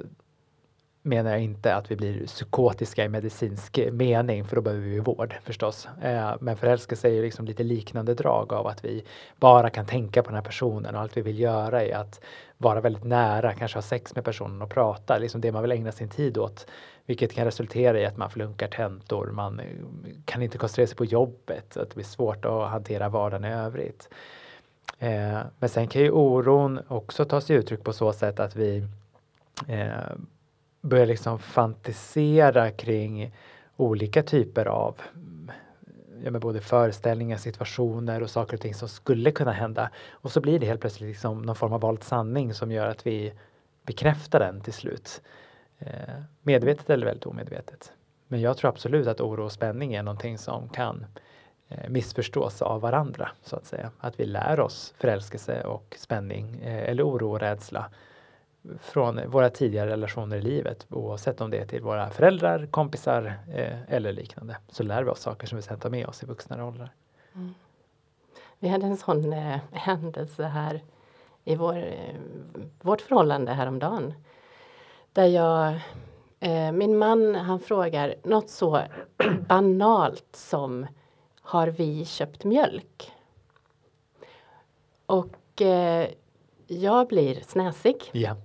menar 1.08 1.30
jag 1.30 1.40
inte 1.40 1.74
att 1.74 1.90
vi 1.90 1.96
blir 1.96 2.26
psykotiska 2.26 3.04
i 3.04 3.08
medicinsk 3.08 3.78
mening, 3.92 4.44
för 4.44 4.56
då 4.56 4.62
behöver 4.62 4.84
vi 4.84 5.00
vård 5.00 5.34
förstås. 5.42 5.88
Eh, 6.02 6.34
men 6.40 6.56
förälskelse 6.56 7.08
är 7.08 7.12
ju 7.12 7.22
liksom 7.22 7.46
lite 7.46 7.62
liknande 7.62 8.14
drag 8.14 8.52
av 8.52 8.66
att 8.66 8.84
vi 8.84 9.04
bara 9.36 9.70
kan 9.70 9.86
tänka 9.86 10.22
på 10.22 10.28
den 10.28 10.34
här 10.34 10.42
personen 10.42 10.94
och 10.94 11.00
allt 11.00 11.16
vi 11.16 11.22
vill 11.22 11.38
göra 11.38 11.84
är 11.84 11.96
att 11.96 12.20
vara 12.56 12.80
väldigt 12.80 13.04
nära, 13.04 13.54
kanske 13.54 13.76
ha 13.76 13.82
sex 13.82 14.14
med 14.14 14.24
personen 14.24 14.62
och 14.62 14.70
prata, 14.70 15.18
liksom 15.18 15.40
det 15.40 15.52
man 15.52 15.62
vill 15.62 15.72
ägna 15.72 15.92
sin 15.92 16.08
tid 16.08 16.38
åt. 16.38 16.66
Vilket 17.06 17.34
kan 17.34 17.44
resultera 17.44 18.00
i 18.00 18.06
att 18.06 18.16
man 18.16 18.30
flunkar 18.30 18.68
tentor, 18.68 19.30
man 19.32 19.60
eh, 19.60 19.66
kan 20.24 20.42
inte 20.42 20.58
koncentrera 20.58 20.86
sig 20.86 20.96
på 20.96 21.04
jobbet, 21.04 21.76
att 21.76 21.90
det 21.90 21.94
blir 21.94 22.04
svårt 22.04 22.44
att 22.44 22.70
hantera 22.70 23.08
vardagen 23.08 23.44
i 23.44 23.54
övrigt. 23.54 24.08
Eh, 24.98 25.38
men 25.58 25.68
sen 25.68 25.88
kan 25.88 26.02
ju 26.02 26.10
oron 26.10 26.80
också 26.88 27.24
ta 27.24 27.40
sig 27.40 27.56
uttryck 27.56 27.84
på 27.84 27.92
så 27.92 28.12
sätt 28.12 28.40
att 28.40 28.56
vi 28.56 28.84
eh, 29.68 29.88
börjar 30.88 31.06
liksom 31.06 31.38
fantisera 31.38 32.70
kring 32.70 33.34
olika 33.76 34.22
typer 34.22 34.66
av 34.66 35.00
ja, 36.24 36.30
med 36.30 36.40
både 36.40 36.60
föreställningar, 36.60 37.36
situationer 37.36 38.22
och 38.22 38.30
saker 38.30 38.54
och 38.54 38.60
ting 38.60 38.74
som 38.74 38.88
skulle 38.88 39.30
kunna 39.30 39.52
hända. 39.52 39.90
Och 40.10 40.32
så 40.32 40.40
blir 40.40 40.58
det 40.58 40.66
helt 40.66 40.80
plötsligt 40.80 41.08
liksom 41.08 41.42
någon 41.42 41.56
form 41.56 41.72
av 41.72 41.80
vald 41.80 42.02
sanning 42.02 42.54
som 42.54 42.72
gör 42.72 42.86
att 42.86 43.06
vi 43.06 43.32
bekräftar 43.86 44.38
den 44.38 44.60
till 44.60 44.72
slut. 44.72 45.22
Eh, 45.78 46.22
medvetet 46.42 46.90
eller 46.90 47.06
väldigt 47.06 47.26
omedvetet. 47.26 47.92
Men 48.28 48.40
jag 48.40 48.56
tror 48.56 48.68
absolut 48.68 49.06
att 49.06 49.20
oro 49.20 49.44
och 49.44 49.52
spänning 49.52 49.94
är 49.94 50.02
någonting 50.02 50.38
som 50.38 50.68
kan 50.68 51.06
eh, 51.68 51.88
missförstås 51.88 52.62
av 52.62 52.80
varandra 52.80 53.30
så 53.42 53.56
att 53.56 53.66
säga. 53.66 53.90
Att 53.98 54.20
vi 54.20 54.24
lär 54.26 54.60
oss 54.60 54.94
förälskelse 54.98 55.62
och 55.62 55.96
spänning 55.98 56.60
eh, 56.60 56.90
eller 56.90 57.08
oro 57.08 57.30
och 57.30 57.40
rädsla 57.40 57.90
från 58.80 59.30
våra 59.30 59.50
tidigare 59.50 59.90
relationer 59.90 60.36
i 60.36 60.42
livet 60.42 60.86
oavsett 60.90 61.40
om 61.40 61.50
det 61.50 61.58
är 61.58 61.66
till 61.66 61.82
våra 61.82 62.10
föräldrar, 62.10 62.66
kompisar 62.70 63.34
eh, 63.54 63.94
eller 63.94 64.12
liknande. 64.12 64.56
Så 64.68 64.82
lär 64.82 65.02
vi 65.02 65.10
oss 65.10 65.20
saker 65.20 65.46
som 65.46 65.56
vi 65.56 65.62
sen 65.62 65.78
tar 65.78 65.90
med 65.90 66.06
oss 66.06 66.22
i 66.22 66.26
vuxna 66.26 66.66
åldrar. 66.66 66.92
Vi 68.58 68.68
hade 68.68 68.86
en 68.86 68.96
sån 68.96 69.32
eh, 69.32 69.58
händelse 69.72 70.44
här 70.44 70.82
i 71.44 71.56
vår, 71.56 71.76
eh, 71.76 72.14
vårt 72.80 73.00
förhållande 73.00 73.52
häromdagen. 73.52 74.14
Där 75.12 75.26
jag, 75.26 75.74
eh, 76.40 76.72
min 76.72 76.98
man 76.98 77.34
han 77.34 77.60
frågar 77.60 78.14
något 78.24 78.50
så 78.50 78.82
banalt 79.48 80.36
som 80.36 80.86
Har 81.40 81.66
vi 81.66 82.04
köpt 82.04 82.44
mjölk? 82.44 83.12
Och 85.06 85.62
eh, 85.62 86.08
jag 86.66 87.08
blir 87.08 87.40
snäsig. 87.40 88.10
Ja. 88.12 88.36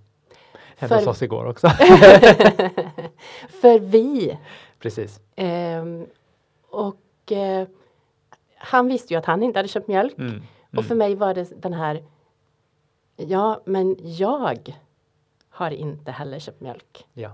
Hände 0.89 0.95
hos 0.95 1.03
För- 1.03 1.11
oss 1.11 1.21
igår 1.21 1.45
också. 1.45 1.67
För 3.61 3.79
vi 3.79 4.37
Precis. 4.79 5.19
Ehm, 5.35 6.05
och 6.69 7.31
eh, 7.31 7.67
han 8.57 8.87
visste 8.87 9.13
ju 9.13 9.17
att 9.19 9.25
han 9.25 9.43
inte 9.43 9.59
hade 9.59 9.67
köpt 9.69 9.87
mjölk. 9.87 10.17
Mm. 10.17 10.41
Och 10.77 10.85
för 10.85 10.95
mig 10.95 11.15
var 11.15 11.33
det 11.33 11.61
den 11.61 11.73
här 11.73 12.03
Ja, 13.15 13.61
men 13.65 13.95
jag 14.01 14.73
har 15.49 15.71
inte 15.71 16.11
heller 16.11 16.39
köpt 16.39 16.61
mjölk. 16.61 17.05
Ja. 17.13 17.31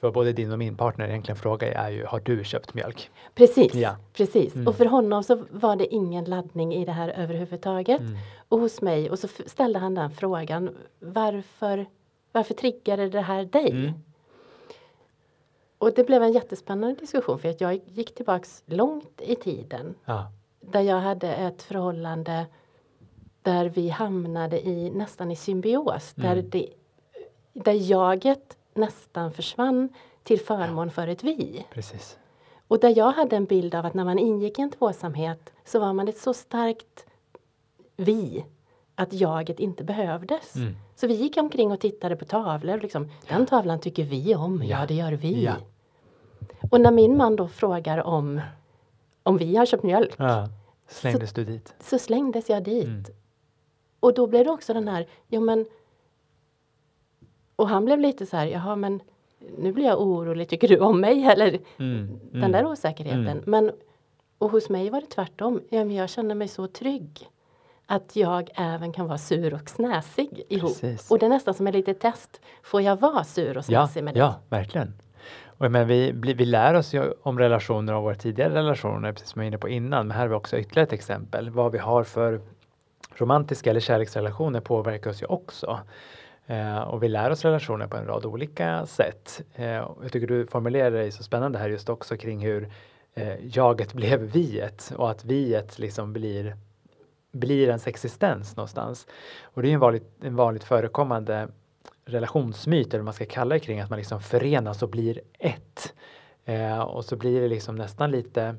För 0.00 0.10
både 0.10 0.32
din 0.32 0.52
och 0.52 0.58
min 0.58 0.76
partner 0.76 1.08
egentligen 1.08 1.36
fråga 1.36 1.72
är 1.74 1.90
ju, 1.90 2.04
har 2.04 2.20
du 2.20 2.44
köpt 2.44 2.74
mjölk? 2.74 3.10
Precis, 3.34 3.74
Ja. 3.74 3.96
precis. 4.12 4.54
Mm. 4.54 4.68
Och 4.68 4.76
för 4.76 4.84
honom 4.86 5.22
så 5.24 5.44
var 5.50 5.76
det 5.76 5.94
ingen 5.94 6.24
laddning 6.24 6.74
i 6.74 6.84
det 6.84 6.92
här 6.92 7.08
överhuvudtaget. 7.08 8.00
Mm. 8.00 8.16
Och 8.48 8.60
hos 8.60 8.80
mig, 8.82 9.10
och 9.10 9.18
så 9.18 9.28
ställde 9.46 9.78
han 9.78 9.94
den 9.94 10.10
frågan, 10.10 10.76
varför, 10.98 11.86
varför 12.32 12.54
triggade 12.54 13.08
det 13.08 13.20
här 13.20 13.44
dig? 13.44 13.70
Mm. 13.70 13.92
Och 15.78 15.94
det 15.94 16.04
blev 16.04 16.22
en 16.22 16.32
jättespännande 16.32 17.00
diskussion 17.00 17.38
för 17.38 17.48
att 17.48 17.60
jag 17.60 17.80
gick 17.86 18.14
tillbaks 18.14 18.62
långt 18.66 19.20
i 19.20 19.34
tiden 19.34 19.94
Ja. 20.04 20.32
där 20.60 20.80
jag 20.80 21.00
hade 21.00 21.34
ett 21.34 21.62
förhållande 21.62 22.46
där 23.42 23.64
vi 23.68 23.88
hamnade 23.88 24.68
i 24.68 24.90
nästan 24.90 25.30
i 25.30 25.36
symbios. 25.36 26.12
Där, 26.14 26.32
Mm. 26.32 26.50
det, 26.50 26.68
där 27.52 27.90
jaget 27.90 28.56
nästan 28.74 29.32
försvann 29.32 29.88
till 30.22 30.40
förmån 30.40 30.90
för 30.90 31.08
ett 31.08 31.24
vi. 31.24 31.66
Precis. 31.70 32.18
Och 32.68 32.80
där 32.80 32.98
jag 32.98 33.10
hade 33.12 33.36
en 33.36 33.44
bild 33.44 33.74
av 33.74 33.86
att 33.86 33.94
när 33.94 34.04
man 34.04 34.18
ingick 34.18 34.58
i 34.58 34.62
en 34.62 34.70
tvåsamhet 34.70 35.52
så 35.64 35.80
var 35.80 35.92
man 35.92 36.08
ett 36.08 36.18
så 36.18 36.34
starkt 36.34 37.06
vi 37.96 38.44
att 39.02 39.12
jaget 39.12 39.60
inte 39.60 39.84
behövdes. 39.84 40.56
Mm. 40.56 40.76
Så 40.94 41.06
vi 41.06 41.14
gick 41.14 41.36
omkring 41.36 41.72
och 41.72 41.80
tittade 41.80 42.16
på 42.16 42.24
tavlor. 42.24 42.74
och 42.76 42.82
Liksom, 42.82 43.08
Den 43.28 43.46
tavlan 43.46 43.80
tycker 43.80 44.04
vi 44.04 44.34
om, 44.34 44.62
ja, 44.64 44.80
Ja. 44.80 44.86
det 44.86 44.94
gör 44.94 45.12
vi. 45.12 45.44
Ja. 45.44 45.54
Och 46.70 46.80
när 46.80 46.90
min 46.92 47.16
man 47.16 47.36
då 47.36 47.48
frågar 47.48 47.98
om, 48.04 48.40
om 49.22 49.36
vi 49.36 49.56
har 49.56 49.66
köpt 49.66 49.82
mjölk 49.82 50.14
Ja. 50.18 50.48
Slängdes 50.88 51.32
du 51.32 51.44
dit? 51.44 51.74
så 51.80 51.98
slängdes 51.98 52.50
jag 52.50 52.62
dit. 52.64 52.84
Mm. 52.84 53.04
Och 54.00 54.14
då 54.14 54.26
blev 54.26 54.44
det 54.44 54.50
också 54.50 54.74
den 54.74 54.88
här, 54.88 55.06
ja 55.28 55.40
men 55.40 55.66
och 57.56 57.68
han 57.68 57.84
blev 57.84 57.98
lite 58.00 58.26
så 58.26 58.36
här, 58.36 58.46
jaha 58.46 58.76
men 58.76 59.00
nu 59.58 59.72
blir 59.72 59.84
jag 59.84 60.00
orolig, 60.02 60.48
tycker 60.48 60.68
du 60.68 60.78
om 60.78 61.00
mig? 61.00 61.24
Eller 61.24 61.58
Mm. 61.78 62.20
den 62.32 62.52
där 62.52 62.66
osäkerheten. 62.66 63.26
Mm. 63.26 63.42
Men, 63.46 63.72
och 64.38 64.50
hos 64.50 64.68
mig 64.68 64.90
var 64.90 65.00
det 65.00 65.06
tvärtom. 65.06 65.60
Ja, 65.68 65.84
men 65.84 65.94
jag 65.96 66.10
känner 66.10 66.34
mig 66.34 66.48
så 66.48 66.66
trygg. 66.66 67.28
Att 67.92 68.16
jag 68.16 68.50
även 68.54 68.92
kan 68.92 69.06
vara 69.06 69.18
sur 69.18 69.54
och 69.54 69.70
snäsig 69.70 70.42
ihop. 70.48 70.80
Precis. 70.80 71.10
Och 71.10 71.18
det 71.18 71.26
är 71.26 71.30
nästan 71.30 71.54
som 71.54 71.66
ett 71.66 71.74
litet 71.74 72.00
test. 72.00 72.40
Får 72.62 72.82
jag 72.82 73.00
vara 73.00 73.24
sur 73.24 73.58
och 73.58 73.64
Ja, 73.68 73.86
snäsig 73.86 74.04
med 74.04 74.14
dig? 74.14 74.18
ja, 74.20 74.40
verkligen. 74.48 74.94
Och 75.46 75.70
men 75.70 75.86
vi, 75.88 76.12
vi 76.12 76.44
lär 76.44 76.74
oss 76.74 76.94
ju 76.94 77.12
om 77.22 77.38
relationer 77.38 77.94
och 77.94 78.02
våra 78.02 78.14
tidigare 78.14 78.54
relationer, 78.54 79.12
precis 79.12 79.28
som 79.30 79.40
jag 79.42 79.44
var 79.44 79.48
inne 79.48 79.58
på 79.58 79.68
innan. 79.68 80.06
Men 80.06 80.16
här 80.16 80.20
har 80.20 80.28
vi 80.28 80.34
också 80.34 80.58
ytterligare 80.58 80.86
ett 80.86 80.92
exempel. 80.92 81.50
Vad 81.50 81.72
vi 81.72 81.78
har 81.78 82.04
för 82.04 82.40
romantiska 83.14 83.70
eller 83.70 83.80
kärleksrelationer 83.80 84.60
påverkar 84.60 85.10
oss 85.10 85.22
ju 85.22 85.26
också. 85.26 85.78
Eh, 86.46 86.78
och 86.78 87.02
vi 87.02 87.08
lär 87.08 87.30
oss 87.30 87.44
relationer 87.44 87.86
på 87.86 87.96
en 87.96 88.06
rad 88.06 88.24
olika 88.26 88.86
sätt. 88.86 89.40
Eh, 89.54 89.66
jag 89.66 90.12
tycker 90.12 90.26
du 90.26 90.46
formulerar 90.46 90.90
dig 90.90 91.12
så 91.12 91.22
spännande 91.22 91.58
här 91.58 91.68
just 91.68 91.88
också 91.88 92.16
kring 92.16 92.40
hur 92.44 92.72
eh, 93.14 93.56
jaget 93.56 93.92
blev 93.92 94.20
viet 94.20 94.92
och 94.96 95.10
att 95.10 95.24
viet 95.24 95.78
liksom 95.78 96.12
blir, 96.12 96.56
blir 97.32 97.68
ens 97.68 97.86
existens 97.86 98.56
någonstans. 98.56 99.06
Och 99.42 99.62
det 99.62 99.68
är 99.68 99.74
en 99.74 99.80
vanligt, 99.80 100.10
en 100.22 100.36
vanligt 100.36 100.64
förekommande 100.64 101.48
relationsmyt 102.04 102.88
eller 102.88 102.98
vad 102.98 103.04
man 103.04 103.14
ska 103.14 103.26
kalla 103.26 103.54
det 103.54 103.60
kring 103.60 103.80
att 103.80 103.90
man 103.90 103.98
liksom 103.98 104.20
förenas 104.20 104.82
och 104.82 104.88
blir 104.88 105.20
ett. 105.38 105.94
Eh, 106.44 106.80
och 106.80 107.04
så 107.04 107.16
blir 107.16 107.40
det 107.40 107.48
liksom 107.48 107.76
nästan 107.76 108.10
lite 108.10 108.56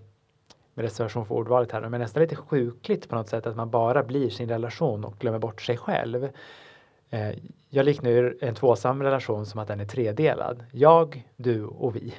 med 0.73 0.83
reservation 0.83 1.25
för 1.25 1.35
ordvalet 1.35 1.71
här, 1.71 1.89
men 1.89 2.01
nästan 2.01 2.21
lite 2.21 2.35
sjukligt 2.35 3.09
på 3.09 3.15
något 3.15 3.29
sätt 3.29 3.47
att 3.47 3.55
man 3.55 3.69
bara 3.69 4.03
blir 4.03 4.29
sin 4.29 4.49
relation 4.49 5.05
och 5.05 5.15
glömmer 5.19 5.39
bort 5.39 5.61
sig 5.61 5.77
själv. 5.77 6.29
Eh, 7.09 7.31
jag 7.69 7.85
liknar 7.85 8.35
en 8.41 8.55
tvåsam 8.55 9.03
relation 9.03 9.45
som 9.45 9.59
att 9.59 9.67
den 9.67 9.79
är 9.79 9.85
tredelad. 9.85 10.63
Jag, 10.71 11.27
du 11.35 11.65
och 11.65 11.95
vi. 11.95 12.13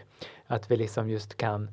Att 0.46 0.70
vi 0.70 0.76
liksom 0.76 1.10
just 1.10 1.36
kan 1.36 1.70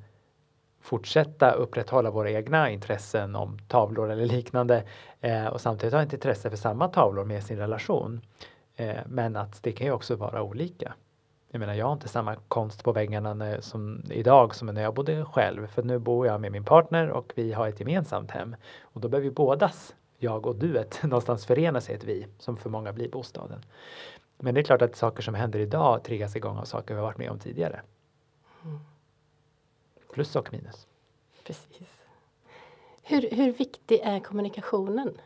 fortsätta 0.81 1.51
upprätthålla 1.51 2.11
våra 2.11 2.31
egna 2.31 2.69
intressen 2.69 3.35
om 3.35 3.59
tavlor 3.67 4.11
eller 4.11 4.25
liknande 4.25 4.83
eh, 5.21 5.47
och 5.47 5.61
samtidigt 5.61 5.93
ha 5.93 6.01
ett 6.01 6.13
intresse 6.13 6.49
för 6.49 6.57
samma 6.57 6.87
tavlor 6.87 7.25
med 7.25 7.43
sin 7.43 7.57
relation. 7.57 8.21
Eh, 8.75 8.97
men 9.07 9.35
att 9.35 9.63
det 9.63 9.71
kan 9.71 9.87
ju 9.87 9.93
också 9.93 10.15
vara 10.15 10.43
olika. 10.43 10.93
Jag 11.51 11.59
menar, 11.59 11.73
jag 11.73 11.85
har 11.85 11.93
inte 11.93 12.07
samma 12.07 12.35
konst 12.47 12.83
på 12.83 12.91
väggarna 12.91 13.33
när, 13.33 13.61
som 13.61 14.03
idag 14.09 14.55
som 14.55 14.67
när 14.67 14.81
jag 14.81 14.93
bodde 14.93 15.25
själv. 15.25 15.67
För 15.67 15.83
nu 15.83 15.99
bor 15.99 16.27
jag 16.27 16.41
med 16.41 16.51
min 16.51 16.65
partner 16.65 17.09
och 17.09 17.33
vi 17.35 17.53
har 17.53 17.67
ett 17.67 17.79
gemensamt 17.79 18.31
hem. 18.31 18.55
Och 18.81 19.01
då 19.01 19.07
behöver 19.07 19.25
ju 19.25 19.33
bådas, 19.33 19.95
jag 20.17 20.45
och 20.45 20.55
duet, 20.55 20.99
någonstans 21.03 21.45
förena 21.45 21.81
sig 21.81 21.95
i 21.95 21.97
ett 21.97 22.03
vi, 22.03 22.27
som 22.37 22.57
för 22.57 22.69
många 22.69 22.93
blir 22.93 23.09
bostaden. 23.09 23.61
Men 24.37 24.55
det 24.55 24.61
är 24.61 24.63
klart 24.63 24.81
att 24.81 24.95
saker 24.95 25.23
som 25.23 25.33
händer 25.33 25.59
idag 25.59 26.03
triggas 26.03 26.35
igång 26.35 26.57
av 26.57 26.65
saker 26.65 26.93
vi 26.93 26.99
har 26.99 27.07
varit 27.07 27.17
med 27.17 27.31
om 27.31 27.39
tidigare. 27.39 27.81
Mm. 28.63 28.79
Plus 30.13 30.35
och 30.35 30.53
minus. 30.53 30.87
Precis. 31.43 32.05
Hur, 33.03 33.29
hur 33.31 33.51
viktig 33.51 33.99
är 34.03 34.19
kommunikationen? 34.19 35.17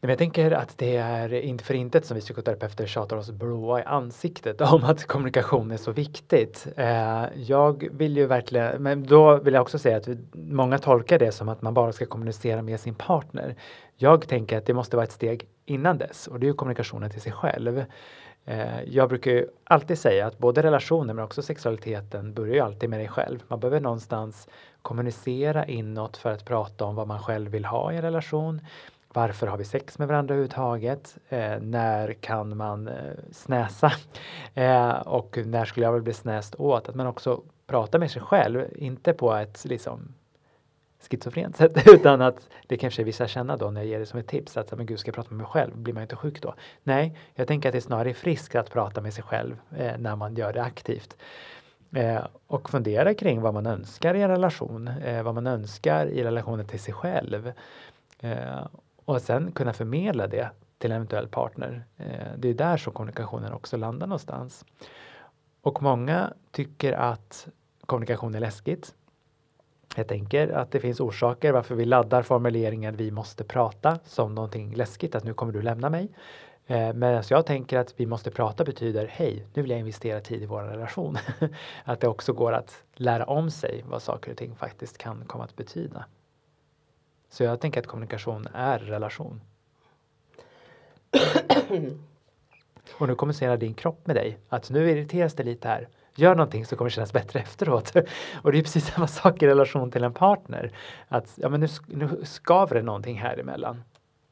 Men 0.00 0.08
jag 0.08 0.18
tänker 0.18 0.50
att 0.50 0.78
det 0.78 0.96
är 0.96 1.32
inte 1.32 1.64
för 1.64 1.74
intet 1.74 2.06
som 2.06 2.14
vi 2.14 2.20
psykoterapeuter 2.20 2.86
tjatar 2.86 3.16
oss 3.16 3.30
blåa 3.30 3.80
i 3.80 3.82
ansiktet 3.84 4.60
om 4.60 4.84
att 4.84 5.06
kommunikation 5.06 5.70
är 5.70 5.76
så 5.76 5.92
viktigt. 5.92 6.66
Eh, 6.76 7.24
jag 7.34 7.88
vill 7.92 8.16
ju 8.16 8.26
verkligen, 8.26 8.82
men 8.82 9.06
då 9.06 9.36
vill 9.36 9.54
jag 9.54 9.62
också 9.62 9.78
säga 9.78 9.96
att 9.96 10.08
många 10.32 10.78
tolkar 10.78 11.18
det 11.18 11.32
som 11.32 11.48
att 11.48 11.62
man 11.62 11.74
bara 11.74 11.92
ska 11.92 12.06
kommunicera 12.06 12.62
med 12.62 12.80
sin 12.80 12.94
partner. 12.94 13.56
Jag 13.96 14.28
tänker 14.28 14.58
att 14.58 14.66
det 14.66 14.74
måste 14.74 14.96
vara 14.96 15.04
ett 15.04 15.12
steg 15.12 15.48
innan 15.64 15.98
dess 15.98 16.26
och 16.26 16.40
det 16.40 16.48
är 16.48 16.52
kommunikationen 16.52 17.10
till 17.10 17.20
sig 17.20 17.32
själv. 17.32 17.84
Eh, 18.44 18.82
jag 18.86 19.08
brukar 19.08 19.30
ju 19.30 19.46
alltid 19.64 19.98
säga 19.98 20.26
att 20.26 20.38
både 20.38 20.62
relationer 20.62 21.14
men 21.14 21.24
också 21.24 21.42
sexualiteten 21.42 22.34
börjar 22.34 22.54
ju 22.54 22.60
alltid 22.60 22.90
med 22.90 23.00
dig 23.00 23.08
själv. 23.08 23.42
Man 23.48 23.60
behöver 23.60 23.80
någonstans 23.80 24.48
kommunicera 24.82 25.66
inåt 25.66 26.16
för 26.16 26.30
att 26.30 26.44
prata 26.44 26.84
om 26.84 26.94
vad 26.94 27.08
man 27.08 27.22
själv 27.22 27.50
vill 27.50 27.64
ha 27.64 27.92
i 27.92 27.96
en 27.96 28.02
relation. 28.02 28.60
Varför 29.14 29.46
har 29.46 29.56
vi 29.56 29.64
sex 29.64 29.98
med 29.98 30.08
varandra 30.08 30.34
överhuvudtaget? 30.34 31.16
Eh, 31.28 31.60
när 31.60 32.12
kan 32.12 32.56
man 32.56 32.88
eh, 32.88 32.94
snäsa? 33.32 33.92
Eh, 34.54 34.90
och 34.90 35.38
när 35.46 35.64
skulle 35.64 35.86
jag 35.86 35.92
väl 35.92 36.02
bli 36.02 36.12
snäst 36.12 36.54
åt? 36.54 36.88
Att 36.88 36.94
man 36.94 37.06
också 37.06 37.42
pratar 37.66 37.98
med 37.98 38.10
sig 38.10 38.22
själv, 38.22 38.64
inte 38.76 39.12
på 39.12 39.34
ett 39.34 39.64
liksom 39.64 40.14
schizofrent 41.10 41.56
sätt, 41.56 41.86
utan 41.86 42.22
att 42.22 42.48
det 42.66 42.76
kanske 42.76 43.04
vissa 43.04 43.28
känner 43.28 43.56
då 43.56 43.70
när 43.70 43.80
jag 43.80 43.88
ger 43.88 43.98
det 43.98 44.06
som 44.06 44.18
ett 44.18 44.28
tips 44.28 44.56
att 44.56 44.76
men 44.76 44.86
gud, 44.86 44.98
ska 44.98 45.08
jag 45.08 45.14
prata 45.14 45.30
med 45.30 45.38
mig 45.38 45.46
själv? 45.46 45.76
Blir 45.76 45.94
man 45.94 46.02
inte 46.02 46.16
sjuk 46.16 46.42
då? 46.42 46.54
Nej, 46.82 47.18
jag 47.34 47.48
tänker 47.48 47.68
att 47.68 47.72
det 47.72 47.78
är 47.78 47.80
snarare 47.80 48.14
friskt 48.14 48.54
att 48.54 48.70
prata 48.70 49.00
med 49.00 49.14
sig 49.14 49.24
själv 49.24 49.56
eh, 49.76 49.98
när 49.98 50.16
man 50.16 50.34
gör 50.34 50.52
det 50.52 50.62
aktivt. 50.62 51.16
Eh, 51.92 52.24
och 52.46 52.70
fundera 52.70 53.14
kring 53.14 53.40
vad 53.40 53.54
man 53.54 53.66
önskar 53.66 54.14
i 54.14 54.22
en 54.22 54.30
relation, 54.30 54.88
eh, 54.88 55.22
vad 55.22 55.34
man 55.34 55.46
önskar 55.46 56.06
i 56.06 56.24
relationen 56.24 56.66
till 56.66 56.80
sig 56.80 56.94
själv. 56.94 57.52
Eh, 58.20 58.66
och 59.04 59.20
sen 59.20 59.52
kunna 59.52 59.72
förmedla 59.72 60.26
det 60.26 60.50
till 60.78 60.90
en 60.90 60.96
eventuell 60.96 61.28
partner. 61.28 61.84
Eh, 61.96 62.32
det 62.36 62.48
är 62.48 62.54
där 62.54 62.76
som 62.76 62.92
kommunikationen 62.92 63.52
också 63.52 63.76
landar 63.76 64.06
någonstans. 64.06 64.64
Och 65.62 65.82
många 65.82 66.32
tycker 66.50 66.92
att 66.92 67.48
kommunikation 67.86 68.34
är 68.34 68.40
läskigt. 68.40 68.94
Jag 69.96 70.08
tänker 70.08 70.48
att 70.48 70.70
det 70.70 70.80
finns 70.80 71.00
orsaker 71.00 71.52
varför 71.52 71.74
vi 71.74 71.84
laddar 71.84 72.22
formuleringen 72.22 72.96
vi 72.96 73.10
måste 73.10 73.44
prata 73.44 73.98
som 74.04 74.34
någonting 74.34 74.74
läskigt, 74.74 75.14
att 75.14 75.24
nu 75.24 75.34
kommer 75.34 75.52
du 75.52 75.62
lämna 75.62 75.90
mig. 75.90 76.08
Eh, 76.66 76.92
Medan 76.92 77.22
jag 77.28 77.46
tänker 77.46 77.78
att 77.78 78.00
vi 78.00 78.06
måste 78.06 78.30
prata 78.30 78.64
betyder 78.64 79.06
hej, 79.06 79.46
nu 79.54 79.62
vill 79.62 79.70
jag 79.70 79.80
investera 79.80 80.20
tid 80.20 80.42
i 80.42 80.46
vår 80.46 80.62
relation. 80.62 81.18
att 81.84 82.00
det 82.00 82.08
också 82.08 82.32
går 82.32 82.52
att 82.52 82.82
lära 82.94 83.24
om 83.24 83.50
sig 83.50 83.84
vad 83.88 84.02
saker 84.02 84.30
och 84.30 84.36
ting 84.36 84.56
faktiskt 84.56 84.98
kan 84.98 85.24
komma 85.26 85.44
att 85.44 85.56
betyda. 85.56 86.04
Så 87.30 87.44
jag 87.44 87.60
tänker 87.60 87.80
att 87.80 87.86
kommunikation 87.86 88.48
är 88.54 88.78
relation. 88.78 89.40
Och 92.98 93.08
nu 93.08 93.14
kommunicerar 93.14 93.56
din 93.56 93.74
kropp 93.74 94.06
med 94.06 94.16
dig 94.16 94.38
att 94.48 94.70
nu 94.70 94.90
irriteras 94.90 95.34
det 95.34 95.42
lite 95.42 95.68
här. 95.68 95.88
Gör 96.14 96.34
någonting 96.34 96.66
så 96.66 96.76
kommer 96.76 96.90
det 96.90 96.94
kännas 96.94 97.12
bättre 97.12 97.40
efteråt. 97.40 97.92
Och 98.42 98.52
det 98.52 98.58
är 98.58 98.62
precis 98.62 98.86
samma 98.86 99.06
sak 99.06 99.42
i 99.42 99.46
relation 99.46 99.90
till 99.90 100.04
en 100.04 100.12
partner. 100.12 100.72
Att 101.08 101.32
ja, 101.36 101.48
men 101.48 101.60
nu, 101.60 101.68
nu 101.86 102.20
skaver 102.24 102.74
det 102.74 102.82
någonting 102.82 103.18
här 103.18 103.40
emellan. 103.40 103.82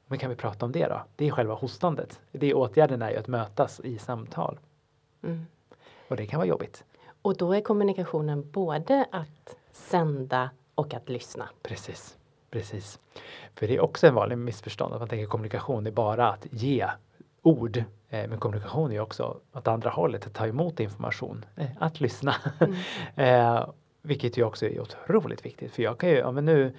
Men 0.07 0.19
kan 0.19 0.31
vi 0.31 0.37
prata 0.37 0.67
om 0.67 0.73
det 0.73 0.87
då? 0.87 1.03
Det 1.17 1.27
är 1.27 1.31
själva 1.31 1.55
hostandet. 1.55 2.21
Det 2.33 2.51
är 2.51 2.57
åtgärden 2.57 3.03
är 3.03 3.11
ju 3.11 3.17
att 3.17 3.29
mötas 3.29 3.81
i 3.81 3.99
samtal. 3.99 4.59
Mm. 5.23 5.47
Och 6.09 6.17
det 6.17 6.27
kan 6.27 6.39
vara 6.39 6.49
jobbigt. 6.49 6.85
Och 7.23 7.37
då 7.37 7.53
är 7.53 7.61
kommunikationen 7.61 8.51
både 8.51 9.07
att 9.13 9.57
sända 9.71 10.51
och 10.75 10.95
att 10.95 11.09
lyssna. 11.09 11.49
Precis, 11.63 12.19
precis. 12.51 12.99
För 13.55 13.67
det 13.67 13.77
är 13.77 13.81
också 13.81 14.07
en 14.07 14.15
vanlig 14.15 14.39
missförstånd 14.39 14.95
att 14.95 15.01
man 15.01 15.09
tänker 15.09 15.27
kommunikation 15.27 15.87
är 15.87 15.91
bara 15.91 16.29
att 16.29 16.47
ge 16.51 16.87
ord. 17.43 17.77
Eh, 18.09 18.29
Men 18.29 18.39
kommunikation 18.39 18.91
är 18.91 18.95
ju 18.95 19.01
också 19.01 19.37
åt 19.53 19.69
andra 19.69 19.91
hållet, 19.91 20.27
att 20.27 20.35
ta 20.35 20.47
emot 20.47 20.81
information, 20.81 21.45
eh, 21.57 21.67
att 21.79 22.01
lyssna. 22.01 22.35
Mm. 22.59 22.75
eh, 23.57 23.69
vilket 24.03 24.39
ju 24.39 24.45
också 24.45 24.67
är 24.67 24.81
otroligt 24.81 25.47
viktigt. 25.47 25.73
För 25.73 25.83
jag 25.83 25.99
kan 25.99 26.09
ju, 26.11 26.17
ja 26.17 26.31
men 26.33 26.45
nu, 26.45 26.73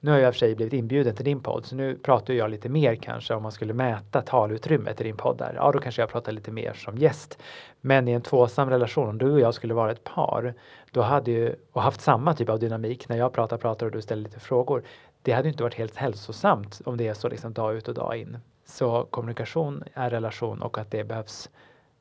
Nu 0.00 0.10
har 0.10 0.18
jag 0.18 0.28
i 0.28 0.30
och 0.30 0.34
för 0.34 0.38
sig 0.38 0.54
blivit 0.54 0.72
inbjuden 0.72 1.14
till 1.16 1.24
din 1.24 1.40
podd 1.40 1.66
så 1.66 1.76
nu 1.76 1.96
pratar 1.98 2.34
jag 2.34 2.50
lite 2.50 2.68
mer 2.68 2.94
kanske 2.96 3.34
om 3.34 3.42
man 3.42 3.52
skulle 3.52 3.74
mäta 3.74 4.22
talutrymmet 4.22 5.00
i 5.00 5.04
din 5.04 5.16
podd 5.16 5.38
där. 5.38 5.52
Ja, 5.56 5.72
då 5.72 5.78
kanske 5.78 6.02
jag 6.02 6.08
pratar 6.10 6.32
lite 6.32 6.50
mer 6.50 6.72
som 6.72 6.98
gäst. 6.98 7.38
Men 7.80 8.08
i 8.08 8.12
en 8.12 8.22
tvåsam 8.22 8.70
relation, 8.70 9.08
om 9.08 9.18
du 9.18 9.32
och 9.32 9.40
jag 9.40 9.54
skulle 9.54 9.74
vara 9.74 9.92
ett 9.92 10.04
par, 10.04 10.54
då 10.90 11.02
hade 11.02 11.30
ju, 11.30 11.54
och 11.72 11.82
haft 11.82 12.00
samma 12.00 12.34
typ 12.34 12.48
av 12.48 12.58
dynamik 12.58 13.08
när 13.08 13.16
jag 13.16 13.32
pratar, 13.32 13.56
pratar 13.58 13.86
och 13.86 13.92
du 13.92 14.02
ställer 14.02 14.22
lite 14.22 14.40
frågor. 14.40 14.82
Det 15.22 15.32
hade 15.32 15.48
inte 15.48 15.62
varit 15.62 15.74
helt 15.74 15.96
hälsosamt 15.96 16.80
om 16.84 16.96
det 16.96 17.08
är 17.08 17.14
så 17.14 17.28
liksom 17.28 17.52
dag 17.52 17.74
ut 17.76 17.88
och 17.88 17.94
dag 17.94 18.16
in. 18.16 18.38
Så 18.64 19.04
kommunikation 19.10 19.84
är 19.94 20.10
relation 20.10 20.62
och 20.62 20.78
att 20.78 20.90
det 20.90 21.04
behövs 21.04 21.50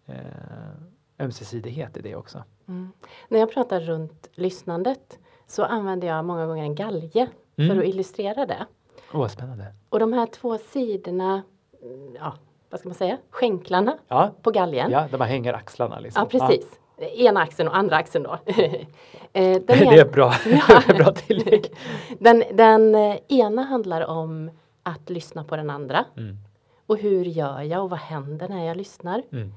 eh, 0.05 0.15
ömsesidighet 1.19 1.97
i 1.97 2.01
det 2.01 2.15
också. 2.15 2.43
Mm. 2.67 2.91
När 3.27 3.39
jag 3.39 3.51
pratar 3.53 3.79
runt 3.79 4.29
lyssnandet 4.33 5.19
så 5.47 5.63
använder 5.63 6.07
jag 6.07 6.25
många 6.25 6.45
gånger 6.45 6.63
en 6.63 6.75
galge 6.75 7.27
Mm. 7.57 7.69
för 7.75 7.83
att 7.83 7.89
illustrera 7.89 8.45
det. 8.45 8.65
Åh, 9.13 9.27
spännande. 9.27 9.65
Och 9.89 9.99
de 9.99 10.13
här 10.13 10.25
två 10.25 10.57
sidorna, 10.57 11.41
mm, 11.83 12.15
ja, 12.19 12.33
vad 12.69 12.79
ska 12.79 12.89
man 12.89 12.95
säga, 12.95 13.17
skänklarna 13.29 13.97
Ja, 14.07 14.31
på 14.41 14.51
galgen. 14.51 14.91
ja 14.91 15.07
där 15.11 15.17
man 15.17 15.27
hänger 15.27 15.53
axlarna 15.53 15.99
liksom. 15.99 16.27
Ja, 16.31 16.39
precis. 16.39 16.79
Ena 16.97 17.39
axeln 17.41 17.69
och 17.69 17.77
andra 17.77 17.95
axeln 17.95 18.23
då. 18.23 18.37
Eh, 19.35 19.61
den 19.61 19.65
det 19.67 19.99
är 19.99 20.11
bra, 20.11 20.33
bra 20.87 21.11
tillägg. 21.13 21.71
Den, 22.19 22.43
den 22.53 22.95
eh, 22.95 23.17
ena 23.27 23.63
handlar 23.63 24.05
om 24.07 24.51
att 24.83 25.09
lyssna 25.09 25.43
på 25.43 25.55
den 25.55 25.69
andra. 25.69 26.05
Mm. 26.17 26.37
Och 26.93 26.99
hur 26.99 27.25
gör 27.25 27.61
jag 27.61 27.83
och 27.83 27.89
vad 27.89 27.99
händer 27.99 28.49
när 28.49 28.65
jag 28.65 28.77
lyssnar? 28.77 29.23
Mm. 29.31 29.53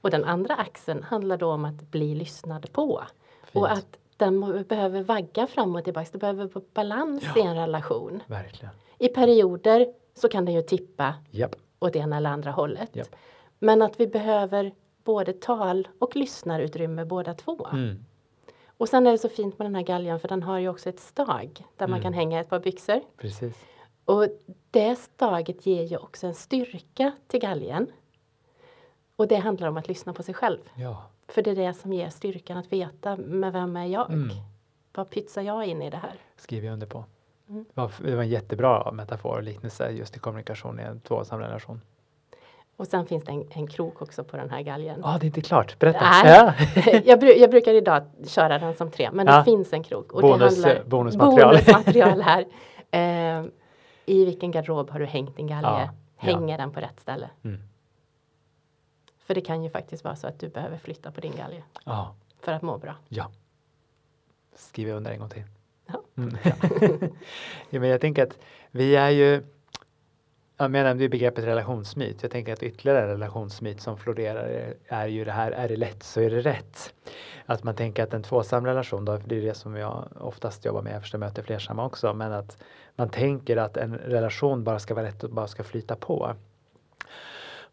Och 0.00 0.10
den 0.10 0.24
andra 0.24 0.54
axeln 0.54 1.02
handlar 1.02 1.36
då 1.36 1.52
om 1.52 1.64
att 1.64 1.90
bli 1.90 2.14
lyssnad 2.14 2.72
på. 2.72 3.02
Fint. 3.44 3.56
Och 3.56 3.72
att 3.72 3.98
den 4.16 4.64
behöver 4.68 5.02
vagga 5.02 5.46
fram 5.46 5.76
och 5.76 5.84
tillbaka. 5.84 6.08
Det 6.12 6.18
behöver 6.18 6.44
vara 6.46 6.64
balans 6.74 7.24
i 7.36 7.40
en 7.40 7.54
relation. 7.56 8.22
Verkligen. 8.26 8.74
I 8.98 9.08
perioder 9.08 9.86
så 10.14 10.28
kan 10.28 10.44
den 10.44 10.54
ju 10.54 10.62
tippa 10.62 11.14
Japp. 11.30 11.54
åt 11.78 11.96
ena 11.96 12.16
eller 12.16 12.30
andra 12.30 12.50
hållet. 12.50 12.96
Japp. 12.96 13.08
Men 13.58 13.82
att 13.82 14.00
vi 14.00 14.06
behöver 14.06 14.72
både 15.04 15.32
tal 15.32 15.88
och 15.98 16.16
lyssnarutrymme 16.16 17.04
båda 17.04 17.34
två. 17.34 17.66
Mm. 17.72 18.04
Och 18.78 18.88
sen 18.88 19.06
är 19.06 19.12
det 19.12 19.18
så 19.18 19.28
fint 19.28 19.58
med 19.58 19.66
den 19.66 19.74
här 19.74 19.82
galgen 19.82 20.20
för 20.20 20.28
den 20.28 20.42
har 20.42 20.58
ju 20.58 20.68
också 20.68 20.88
ett 20.88 21.00
stag 21.00 21.64
där 21.76 21.86
man 21.86 21.98
Mm. 21.98 22.02
kan 22.02 22.12
hänga 22.12 22.40
ett 22.40 22.48
par 22.48 22.60
byxor. 22.60 23.00
Precis. 23.16 23.64
Och 24.10 24.26
det 24.70 24.96
staget 24.96 25.66
ger 25.66 25.82
ju 25.82 25.96
också 25.96 26.26
en 26.26 26.34
styrka 26.34 27.12
till 27.26 27.40
galgen. 27.40 27.86
Och 29.16 29.28
det 29.28 29.36
handlar 29.36 29.68
om 29.68 29.76
att 29.76 29.88
lyssna 29.88 30.12
på 30.12 30.22
sig 30.22 30.34
själv. 30.34 30.58
Ja. 30.74 31.02
För 31.28 31.42
det 31.42 31.50
är 31.50 31.54
det 31.54 31.74
som 31.74 31.92
ger 31.92 32.10
styrkan 32.10 32.56
att 32.56 32.72
veta 32.72 33.16
med 33.16 33.52
vem 33.52 33.76
är 33.76 33.86
jag? 33.86 34.10
Mm. 34.10 34.28
Vad 34.94 35.10
pytsar 35.10 35.42
jag 35.42 35.66
in 35.66 35.82
i 35.82 35.90
det 35.90 35.96
här? 35.96 36.14
Skriver 36.36 36.66
jag 36.66 36.72
under 36.72 36.86
på. 36.86 37.04
Mm. 37.48 37.64
Det, 37.74 37.80
var, 38.14 38.22
en 38.22 38.28
jättebra 38.28 38.92
metafor 38.92 39.36
och 39.36 39.42
liknelse 39.42 39.90
just 39.90 40.16
i 40.16 40.18
kommunikation 40.18 40.80
i 40.80 40.82
en 40.82 41.00
tvåsam 41.00 41.40
relation. 41.40 41.80
Och 42.76 42.86
sen 42.86 43.06
finns 43.06 43.24
det 43.24 43.32
en, 43.32 43.46
en 43.50 43.66
krok 43.66 44.02
också 44.02 44.24
på 44.24 44.36
den 44.36 44.50
här 44.50 44.62
galgen. 44.62 45.00
Ja, 45.02 45.16
det 45.20 45.24
är 45.24 45.26
inte 45.26 45.40
klart. 45.40 45.78
Berätta. 45.78 46.00
Nej. 46.00 46.24
Ja. 46.24 46.54
jag, 47.04 47.22
bru- 47.22 47.36
jag 47.38 47.50
brukar 47.50 47.74
idag 47.74 48.02
köra 48.26 48.58
den 48.58 48.74
som 48.74 48.90
tre, 48.90 49.10
men 49.12 49.26
Ja. 49.26 49.38
det 49.38 49.44
finns 49.44 49.72
en 49.72 49.82
krok. 49.82 50.12
Och 50.12 50.22
Bonus- 50.22 50.62
det 50.62 50.68
handlar, 50.68 50.84
bonusmaterial. 50.84 51.48
bonusmaterial 51.54 52.20
här. 52.22 52.46
Eh, 52.92 53.44
I 54.10 54.24
vilken 54.24 54.50
garderob 54.50 54.90
har 54.90 55.00
du 55.00 55.06
hängt 55.06 55.36
din 55.36 55.46
galge? 55.46 55.68
Ja, 55.68 55.80
ja. 55.80 55.90
Hänger 56.16 56.58
den 56.58 56.72
på 56.72 56.80
rätt 56.80 57.00
ställe? 57.00 57.30
Mm. 57.42 57.60
För 59.18 59.34
det 59.34 59.40
kan 59.40 59.62
ju 59.64 59.70
faktiskt 59.70 60.04
vara 60.04 60.16
så 60.16 60.26
att 60.26 60.38
du 60.40 60.48
behöver 60.48 60.78
flytta 60.78 61.12
på 61.12 61.20
din 61.20 61.36
galge 61.36 61.62
ja. 61.84 62.14
för 62.40 62.52
att 62.52 62.62
må 62.62 62.78
bra. 62.78 62.94
Ja. 63.08 63.30
Skriver 64.54 64.90
jag 64.90 64.96
under 64.96 65.10
en 65.10 65.18
gång 65.18 65.28
till. 65.28 65.42
Ja, 65.86 66.02
Mm. 66.16 66.36
ja, 67.70 67.80
men 67.80 67.88
jag 67.88 68.00
tänker 68.00 68.22
att 68.22 68.38
vi 68.70 68.96
är 68.96 69.10
ju 69.10 69.42
jag 70.56 70.72
det 70.72 71.04
är 71.04 71.08
begreppet 71.08 71.44
relationsmyt. 71.44 72.22
Jag 72.22 72.30
tänker 72.30 72.52
att 72.52 72.62
ytterligare 72.62 73.12
relationsmyt 73.12 73.80
som 73.80 73.96
florerar 73.96 74.74
är, 74.88 75.06
ju 75.06 75.24
det 75.24 75.32
här, 75.32 75.52
är 75.52 75.68
det 75.68 75.76
lätt 75.76 76.02
så 76.02 76.20
är 76.20 76.30
det 76.30 76.40
rätt. 76.40 76.94
Att 77.46 77.64
man 77.64 77.74
tänker 77.74 78.02
att 78.02 78.14
en 78.14 78.22
tvåsam 78.22 78.66
relation, 78.66 79.04
då, 79.04 79.18
för 79.18 79.28
det 79.28 79.36
är 79.36 79.42
det 79.42 79.54
som 79.54 79.76
jag 79.76 80.08
oftast 80.20 80.64
jobbar 80.64 80.82
med, 80.82 81.02
jag 81.12 81.20
möter 81.20 81.42
flersamma 81.42 81.84
också, 81.84 82.14
men 82.14 82.32
att 82.32 82.62
man 83.00 83.08
tänker 83.08 83.56
att 83.56 83.76
en 83.76 83.94
relation 83.94 84.64
bara 84.64 84.78
ska 84.78 84.94
vara 84.94 85.06
rätt 85.06 85.24
och 85.24 85.30
bara 85.30 85.46
ska 85.46 85.64
flyta 85.64 85.96
på. 85.96 86.34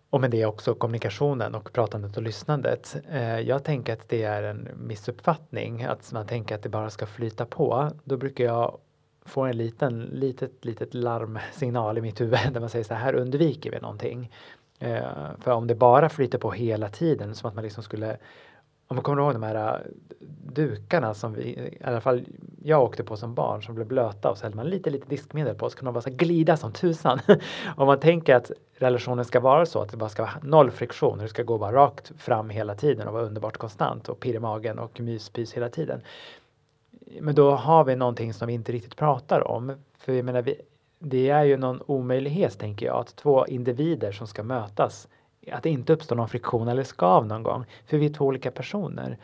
Och 0.10 0.22
med 0.22 0.32
det 0.32 0.46
också 0.46 0.76
kommunikationen 0.76 1.56
och 1.56 1.74
pratandet 1.74 2.18
och 2.18 2.24
lyssnandet. 2.24 2.96
Eh, 3.12 3.40
jag 3.40 3.64
tänker 3.64 3.94
att 3.94 4.10
det 4.10 4.24
är 4.24 4.44
en 4.44 4.70
missuppfattning, 4.76 5.84
att 5.84 6.12
man 6.12 6.28
tänker 6.28 6.56
att 6.56 6.64
det 6.64 6.70
bara 6.70 6.90
ska 6.90 7.06
flyta 7.06 7.46
på. 7.46 7.92
Då 8.04 8.18
brukar 8.18 8.44
jag 8.44 8.78
få 9.26 9.42
en 9.42 9.58
liten, 9.58 10.02
litet, 10.02 10.66
litet 10.66 10.94
larmsignal 10.94 11.98
i 11.98 12.02
mitt 12.02 12.22
huvud 12.22 12.40
där 12.52 12.60
man 12.60 12.70
säger 12.70 12.86
så 12.86 12.94
här, 12.94 13.02
här 13.02 13.16
undviker 13.16 13.72
vi 13.72 13.80
någonting. 13.80 14.32
Eh, 14.80 15.02
för 15.40 15.52
om 15.52 15.68
det 15.68 15.76
bara 15.76 16.10
flyter 16.10 16.38
på 16.38 16.52
hela 16.52 16.90
tiden, 16.90 17.36
som 17.36 17.50
att 17.50 17.56
man 17.56 17.64
liksom 17.64 17.84
skulle 17.84 18.18
om 18.88 18.96
man 18.96 19.04
kommer 19.04 19.22
ihåg 19.22 19.34
de 19.34 19.44
här 19.44 19.74
äh, 19.74 19.80
dukarna 20.54 21.14
som 21.14 21.34
vi, 21.34 21.44
i 21.44 21.84
alla 21.84 22.02
fall 22.02 22.26
jag 22.64 22.84
åkte 22.84 23.04
på 23.04 23.18
som 23.18 23.34
barn 23.34 23.64
som 23.64 23.76
blev 23.76 23.88
blöta 23.88 24.32
och 24.32 24.38
så 24.38 24.44
hällde 24.44 24.56
man 24.56 24.66
lite, 24.70 24.90
lite 24.90 25.08
diskmedel 25.08 25.56
på 25.56 25.70
så 25.70 25.78
kunde 25.78 25.88
de 25.88 25.94
bara 25.94 26.02
så 26.02 26.10
glida 26.10 26.58
som 26.58 26.72
tusan. 26.72 27.20
Om 27.78 27.88
man 27.88 28.00
tänker 28.00 28.36
att 28.36 28.52
relationen 28.78 29.26
ska 29.26 29.40
vara 29.40 29.66
så 29.66 29.82
att 29.82 29.90
det 29.90 29.98
bara 29.98 30.10
ska 30.10 30.22
vara 30.22 30.40
noll 30.44 30.72
friktion, 30.72 31.18
det 31.18 31.28
ska 31.28 31.44
gå 31.44 31.58
bara 31.58 31.72
rakt 31.76 32.12
fram 32.18 32.50
hela 32.50 32.76
tiden 32.76 33.08
och 33.08 33.14
vara 33.14 33.24
underbart 33.24 33.58
konstant 33.58 34.10
och 34.10 34.20
pirr 34.20 34.36
i 34.36 34.40
magen 34.40 34.80
och 34.80 35.00
myspys 35.00 35.54
hela 35.54 35.70
tiden. 35.70 36.02
Men 37.22 37.36
då 37.36 37.52
har 37.52 37.84
vi 37.84 37.96
någonting 37.96 38.34
som 38.34 38.48
vi 38.48 38.54
inte 38.54 38.72
riktigt 38.72 38.96
pratar 38.96 39.48
om. 39.48 39.74
För 39.98 40.14
jag 40.14 40.26
menar, 40.26 40.42
vi, 40.42 40.62
det 41.00 41.30
är 41.30 41.44
ju 41.44 41.58
någon 41.58 41.82
omöjlighet 41.86 42.60
tänker 42.60 42.86
jag 42.86 42.98
att 42.98 43.16
två 43.16 43.48
individer 43.48 44.12
som 44.12 44.28
ska 44.28 44.44
mötas 44.44 45.08
att 45.52 45.64
det 45.64 45.70
inte 45.70 45.94
uppstår 45.94 46.16
någon 46.16 46.30
friktion 46.30 46.68
eller 46.68 46.84
skav 46.84 47.26
någon 47.26 47.44
gång. 47.44 47.66
För 47.86 47.98
vi 47.98 48.06
är 48.06 48.14
två 48.14 48.26
olika 48.26 48.52
personer. 48.52 49.18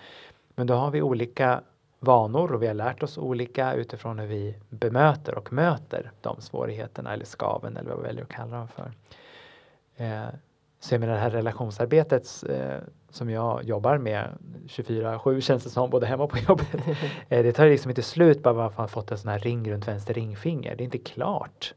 Men 0.56 0.68
då 0.68 0.74
har 0.74 0.92
vi 0.92 1.02
olika 1.02 1.62
vanor 2.00 2.54
och 2.54 2.64
vi 2.64 2.68
har 2.68 2.74
lärt 2.74 3.04
oss 3.04 3.18
olika 3.18 3.74
utifrån 3.74 4.20
hur 4.20 4.28
vi 4.28 4.56
bemöter 4.70 5.38
och 5.38 5.54
möter 5.54 6.12
de 6.22 6.42
svårigheterna 6.42 7.14
eller 7.14 7.26
skaven 7.26 7.78
eller 7.78 7.90
vad 7.90 8.00
vi 8.00 8.08
väljer 8.08 8.24
att 8.24 8.30
kalla 8.30 8.58
dem 8.58 8.68
för. 8.68 8.92
Eh, 9.96 10.28
så 10.80 10.94
jag 10.94 11.00
menar 11.00 11.14
det 11.14 11.20
här 11.20 11.30
relationsarbetet 11.30 12.44
eh, 12.50 12.78
som 13.10 13.30
jag 13.30 13.64
jobbar 13.64 13.98
med 13.98 14.30
24-7 14.68 15.42
känns 15.42 15.64
det 15.64 15.70
som, 15.70 15.90
både 15.90 16.06
hemma 16.06 16.24
och 16.24 16.30
på 16.30 16.38
jobbet. 16.38 16.76
eh, 17.30 17.44
det 17.44 17.52
tar 17.52 17.66
liksom 17.66 17.92
inte 17.92 18.02
slut 18.02 18.44
bara 18.44 18.54
för 18.54 18.66
att 18.66 18.78
man 18.78 18.90
fått 18.90 19.12
en 19.12 19.18
sån 19.18 19.32
här 19.32 19.40
ring 19.40 19.72
runt 19.72 19.88
vänster 19.88 20.14
ringfinger. 20.14 20.76
Det 20.76 20.84
är 20.84 20.86
inte 20.86 20.98
klart. 20.98 21.74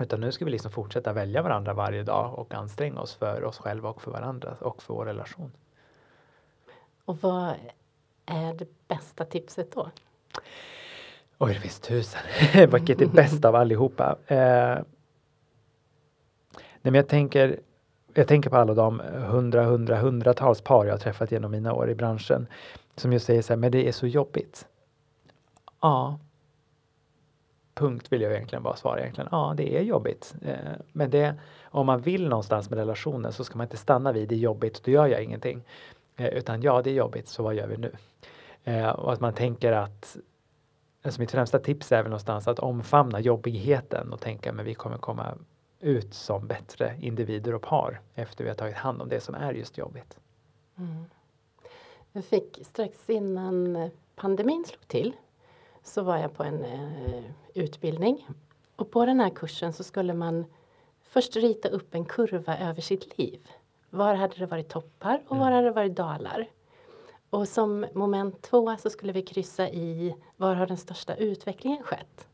Utan 0.00 0.20
nu 0.20 0.32
ska 0.32 0.44
vi 0.44 0.50
liksom 0.50 0.70
fortsätta 0.70 1.12
välja 1.12 1.42
varandra 1.42 1.74
varje 1.74 2.02
dag 2.02 2.38
och 2.38 2.54
anstränga 2.54 3.00
oss 3.00 3.14
för 3.14 3.44
oss 3.44 3.58
själva 3.58 3.88
och 3.88 4.02
för 4.02 4.10
varandra 4.10 4.56
och 4.60 4.82
för 4.82 4.94
vår 4.94 5.04
relation. 5.04 5.52
Och 7.04 7.18
vad 7.22 7.54
är 8.26 8.54
det 8.54 8.88
bästa 8.88 9.24
tipset 9.24 9.72
då? 9.72 9.90
Oj, 11.38 11.54
det 11.54 11.60
finns 11.60 11.80
tusen. 11.80 12.20
Vilket 12.72 13.00
är 13.00 13.06
bäst 13.06 13.44
av 13.44 13.54
allihopa? 13.54 14.16
Eh, 14.26 14.78
nej, 16.56 16.82
men 16.82 16.94
jag, 16.94 17.08
tänker, 17.08 17.60
jag 18.14 18.28
tänker 18.28 18.50
på 18.50 18.56
alla 18.56 18.74
de 18.74 19.00
hundra, 19.00 19.64
hundra, 19.64 19.96
hundratals 19.96 20.60
par 20.60 20.84
jag 20.84 20.92
har 20.92 20.98
träffat 20.98 21.32
genom 21.32 21.50
mina 21.50 21.72
år 21.72 21.90
i 21.90 21.94
branschen 21.94 22.46
som 22.96 23.12
just 23.12 23.26
säger 23.26 23.42
så 23.42 23.52
här, 23.52 23.58
men 23.58 23.72
det 23.72 23.88
är 23.88 23.92
så 23.92 24.06
jobbigt. 24.06 24.66
Ja. 25.80 26.18
Punkt 27.80 28.12
vill 28.12 28.22
jag 28.22 28.32
egentligen 28.32 28.62
bara 28.62 28.76
svara 28.76 29.00
egentligen. 29.00 29.28
Ja, 29.32 29.54
det 29.56 29.76
är 29.76 29.82
jobbigt. 29.82 30.34
Eh, 30.42 30.54
men 30.92 31.10
det, 31.10 31.34
om 31.64 31.86
man 31.86 32.00
vill 32.00 32.28
någonstans 32.28 32.70
med 32.70 32.78
relationen 32.78 33.32
så 33.32 33.44
ska 33.44 33.58
man 33.58 33.64
inte 33.64 33.76
stanna 33.76 34.12
vid 34.12 34.28
det 34.28 34.34
är 34.34 34.38
jobbigt, 34.38 34.84
då 34.84 34.90
gör 34.90 35.06
jag 35.06 35.22
ingenting. 35.22 35.62
Eh, 36.16 36.26
utan 36.26 36.62
ja, 36.62 36.82
det 36.82 36.90
är 36.90 36.94
jobbigt, 36.94 37.28
så 37.28 37.42
vad 37.42 37.54
gör 37.54 37.66
vi 37.66 37.76
nu? 37.76 37.92
Eh, 38.64 38.88
och 38.88 39.12
att 39.12 39.20
man 39.20 39.32
tänker 39.32 39.72
att 39.72 40.16
Alltså 41.02 41.20
mitt 41.20 41.30
främsta 41.30 41.58
tips 41.58 41.92
är 41.92 42.02
väl 42.02 42.10
någonstans 42.10 42.48
att 42.48 42.58
omfamna 42.58 43.20
jobbigheten 43.20 44.12
och 44.12 44.20
tänka 44.20 44.52
men 44.52 44.64
vi 44.64 44.74
kommer 44.74 44.96
komma 44.96 45.34
ut 45.80 46.14
som 46.14 46.46
bättre 46.46 46.96
individer 47.00 47.54
och 47.54 47.62
par 47.62 48.00
efter 48.14 48.44
vi 48.44 48.50
har 48.50 48.56
tagit 48.56 48.76
hand 48.76 49.02
om 49.02 49.08
det 49.08 49.20
som 49.20 49.34
är 49.34 49.52
just 49.52 49.78
jobbigt. 49.78 50.18
Mm. 50.78 51.04
Jag 52.12 52.24
fick 52.24 52.58
strax 52.62 53.10
innan 53.10 53.90
pandemin 54.16 54.64
slog 54.64 54.88
till 54.88 55.12
så 55.90 56.02
var 56.02 56.16
jag 56.18 56.34
på 56.34 56.42
en 56.44 56.64
eh, 56.64 57.22
utbildning 57.54 58.26
och 58.76 58.90
på 58.90 59.06
den 59.06 59.20
här 59.20 59.30
kursen 59.30 59.72
så 59.72 59.84
skulle 59.84 60.14
man 60.14 60.44
först 61.02 61.36
rita 61.36 61.68
upp 61.68 61.94
en 61.94 62.04
kurva 62.04 62.58
över 62.58 62.80
sitt 62.82 63.18
liv. 63.18 63.48
Var 63.90 64.14
hade 64.14 64.34
det 64.36 64.46
varit 64.46 64.68
toppar 64.68 65.22
och 65.28 65.36
var 65.36 65.46
Mm. 65.46 65.54
hade 65.56 65.66
det 65.66 65.72
varit 65.72 65.94
dalar? 65.96 66.46
Och 67.30 67.48
som 67.48 67.86
moment 67.92 68.42
två 68.42 68.76
så 68.76 68.90
skulle 68.90 69.12
vi 69.12 69.22
kryssa 69.22 69.68
i 69.68 70.16
var 70.36 70.54
har 70.54 70.66
den 70.66 70.76
största 70.76 71.14
utvecklingen 71.16 71.82
skett? 71.82 72.26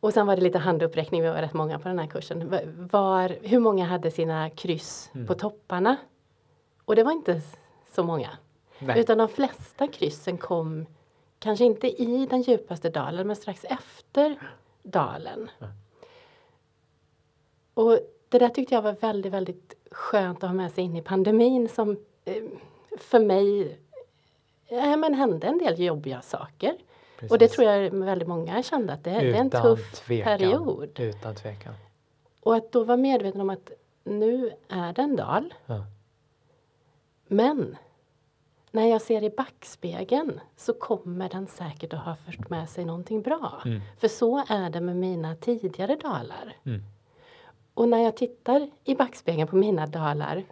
Och 0.00 0.12
sen 0.12 0.26
var 0.26 0.36
det 0.36 0.42
lite 0.42 0.58
handuppräckning, 0.58 1.22
vi 1.22 1.28
var 1.28 1.42
rätt 1.42 1.52
många 1.54 1.78
på 1.78 1.88
den 1.88 1.98
här 1.98 2.06
kursen. 2.06 2.48
Var, 2.92 3.36
hur 3.42 3.58
många 3.58 3.84
hade 3.86 4.10
sina 4.10 4.50
kryss 4.50 5.10
Mm. 5.14 5.26
på 5.26 5.34
topparna? 5.34 5.96
Och 6.84 6.96
det 6.96 7.04
var 7.04 7.12
inte 7.12 7.40
så 7.94 8.04
många. 8.04 8.30
Nej. 8.78 9.00
Utan 9.00 9.18
de 9.18 9.28
flesta 9.28 9.86
kryssen 9.86 10.38
kom 10.38 10.86
kanske 11.40 11.64
inte 11.64 12.02
i 12.02 12.26
den 12.30 12.42
djupaste 12.42 12.90
dalen 12.90 13.26
men 13.26 13.36
strax 13.36 13.64
efter 13.64 14.36
dalen. 14.82 15.50
Och 17.74 17.98
det 18.28 18.38
där 18.38 18.48
tyckte 18.48 18.74
jag 18.74 18.82
var 18.82 18.92
väldigt, 18.92 19.32
väldigt 19.32 19.74
skönt 19.90 20.44
att 20.44 20.50
ha 20.50 20.54
med 20.54 20.72
sig 20.72 20.84
in 20.84 20.96
i 20.96 21.02
pandemin 21.02 21.68
som 21.68 21.96
eh, 22.24 22.42
för 22.98 23.20
mig 23.20 23.78
ja, 24.68 24.96
men 24.96 25.14
hände 25.14 25.46
en 25.46 25.58
del 25.58 25.80
jobbiga 25.80 26.22
saker. 26.22 26.76
Precis. 27.16 27.32
Och 27.32 27.38
det 27.38 27.48
tror 27.48 27.68
jag 27.68 27.90
väldigt 27.90 28.28
många 28.28 28.62
kände 28.62 28.92
att 28.92 29.04
det, 29.04 29.10
det 29.10 29.16
är 29.16 29.34
en 29.34 29.50
tuff 29.50 29.92
tvekan. 29.92 30.38
period. 30.38 31.00
Utan 31.00 31.34
tvekan. 31.34 31.74
Och 32.40 32.56
att 32.56 32.72
då 32.72 32.84
vara 32.84 32.96
medveten 32.96 33.40
om 33.40 33.50
att 33.50 33.70
nu 34.04 34.52
är 34.68 34.92
det 34.92 35.02
en 35.02 35.16
dal. 35.16 35.54
Ja. 35.66 35.84
Men 37.26 37.76
när 38.70 38.86
jag 38.86 39.02
ser 39.02 39.24
i 39.24 39.30
backspegeln 39.30 40.40
så 40.56 40.72
kommer 40.72 41.28
den 41.28 41.46
säkert 41.46 41.92
att 41.92 42.04
ha 42.04 42.16
fört 42.16 42.50
med 42.50 42.68
sig 42.68 42.84
någonting 42.84 43.22
bra. 43.22 43.62
Mm. 43.64 43.80
För 43.98 44.08
så 44.08 44.44
är 44.48 44.70
det 44.70 44.80
med 44.80 44.96
mina 44.96 45.36
tidigare 45.36 45.96
dalar. 45.96 46.56
Mm. 46.64 46.82
Och 47.74 47.88
när 47.88 47.98
jag 47.98 48.16
tittar 48.16 48.70
i 48.84 48.94
backspegeln 48.94 49.48
på 49.48 49.56
mina 49.56 49.86
dalar 49.86 50.44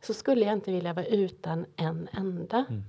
så 0.00 0.14
skulle 0.14 0.44
jag 0.44 0.52
inte 0.52 0.72
vilja 0.72 0.92
vara 0.92 1.06
utan 1.06 1.66
en 1.76 2.08
enda. 2.12 2.64
Mm. 2.68 2.82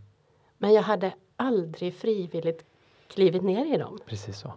Men 0.57 0.73
jag 0.73 0.81
hade 0.81 1.13
aldrig 1.35 1.93
frivilligt 1.95 2.65
klivit 3.07 3.43
ner 3.43 3.73
i 3.73 3.77
dem. 3.77 3.99
Precis 4.05 4.39
så. 4.39 4.53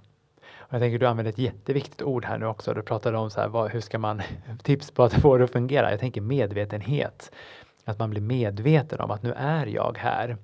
Och 0.70 0.74
jag 0.74 0.80
tänker 0.80 0.98
du 0.98 1.06
använder 1.06 1.32
ett 1.32 1.38
jätteviktigt 1.38 2.02
ord 2.02 2.24
här 2.24 2.38
nu 2.38 2.46
också. 2.46 2.74
Du 2.74 2.82
pratade 2.82 3.18
om 3.18 3.30
så 3.30 3.40
här, 3.40 3.48
vad, 3.48 3.70
hur 3.70 3.80
ska 3.80 3.98
man 3.98 4.22
tips 4.62 4.90
på 4.90 5.02
att 5.02 5.14
få 5.14 5.36
det 5.36 5.44
att 5.44 5.50
fungera. 5.50 5.90
Jag 5.90 6.00
tänker 6.00 6.20
medvetenhet. 6.20 7.32
Att 7.84 7.98
man 7.98 8.10
blir 8.10 8.20
medveten 8.20 9.00
om 9.00 9.10
att 9.10 9.22
nu 9.22 9.32
är 9.36 9.66
jag 9.66 9.98
här. 9.98 10.36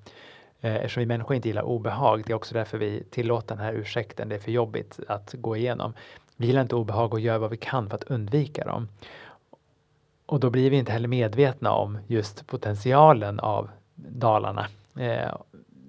Eh, 0.60 0.76
eftersom 0.76 1.00
vi 1.00 1.06
människor 1.06 1.36
inte 1.36 1.48
gillar 1.48 1.62
obehag, 1.62 2.22
det 2.26 2.32
är 2.32 2.36
också 2.36 2.54
därför 2.54 2.78
vi 2.78 3.04
tillåter 3.10 3.56
den 3.56 3.64
här 3.64 3.72
ursäkten, 3.72 4.28
det 4.28 4.34
är 4.34 4.38
för 4.38 4.52
jobbigt 4.52 5.00
att 5.08 5.34
gå 5.38 5.56
igenom. 5.56 5.92
Vi 6.36 6.46
gillar 6.46 6.62
inte 6.62 6.76
obehag 6.76 7.14
och 7.14 7.20
gör 7.20 7.38
vad 7.38 7.50
vi 7.50 7.56
kan 7.56 7.88
för 7.88 7.94
att 7.94 8.04
undvika 8.04 8.64
dem. 8.64 8.88
Och 10.26 10.40
då 10.40 10.50
blir 10.50 10.70
vi 10.70 10.76
inte 10.76 10.92
heller 10.92 11.08
medvetna 11.08 11.72
om 11.72 11.98
just 12.06 12.46
potentialen 12.46 13.40
av 13.40 13.70
Dalarna. 13.94 14.66
Eh, 14.98 15.36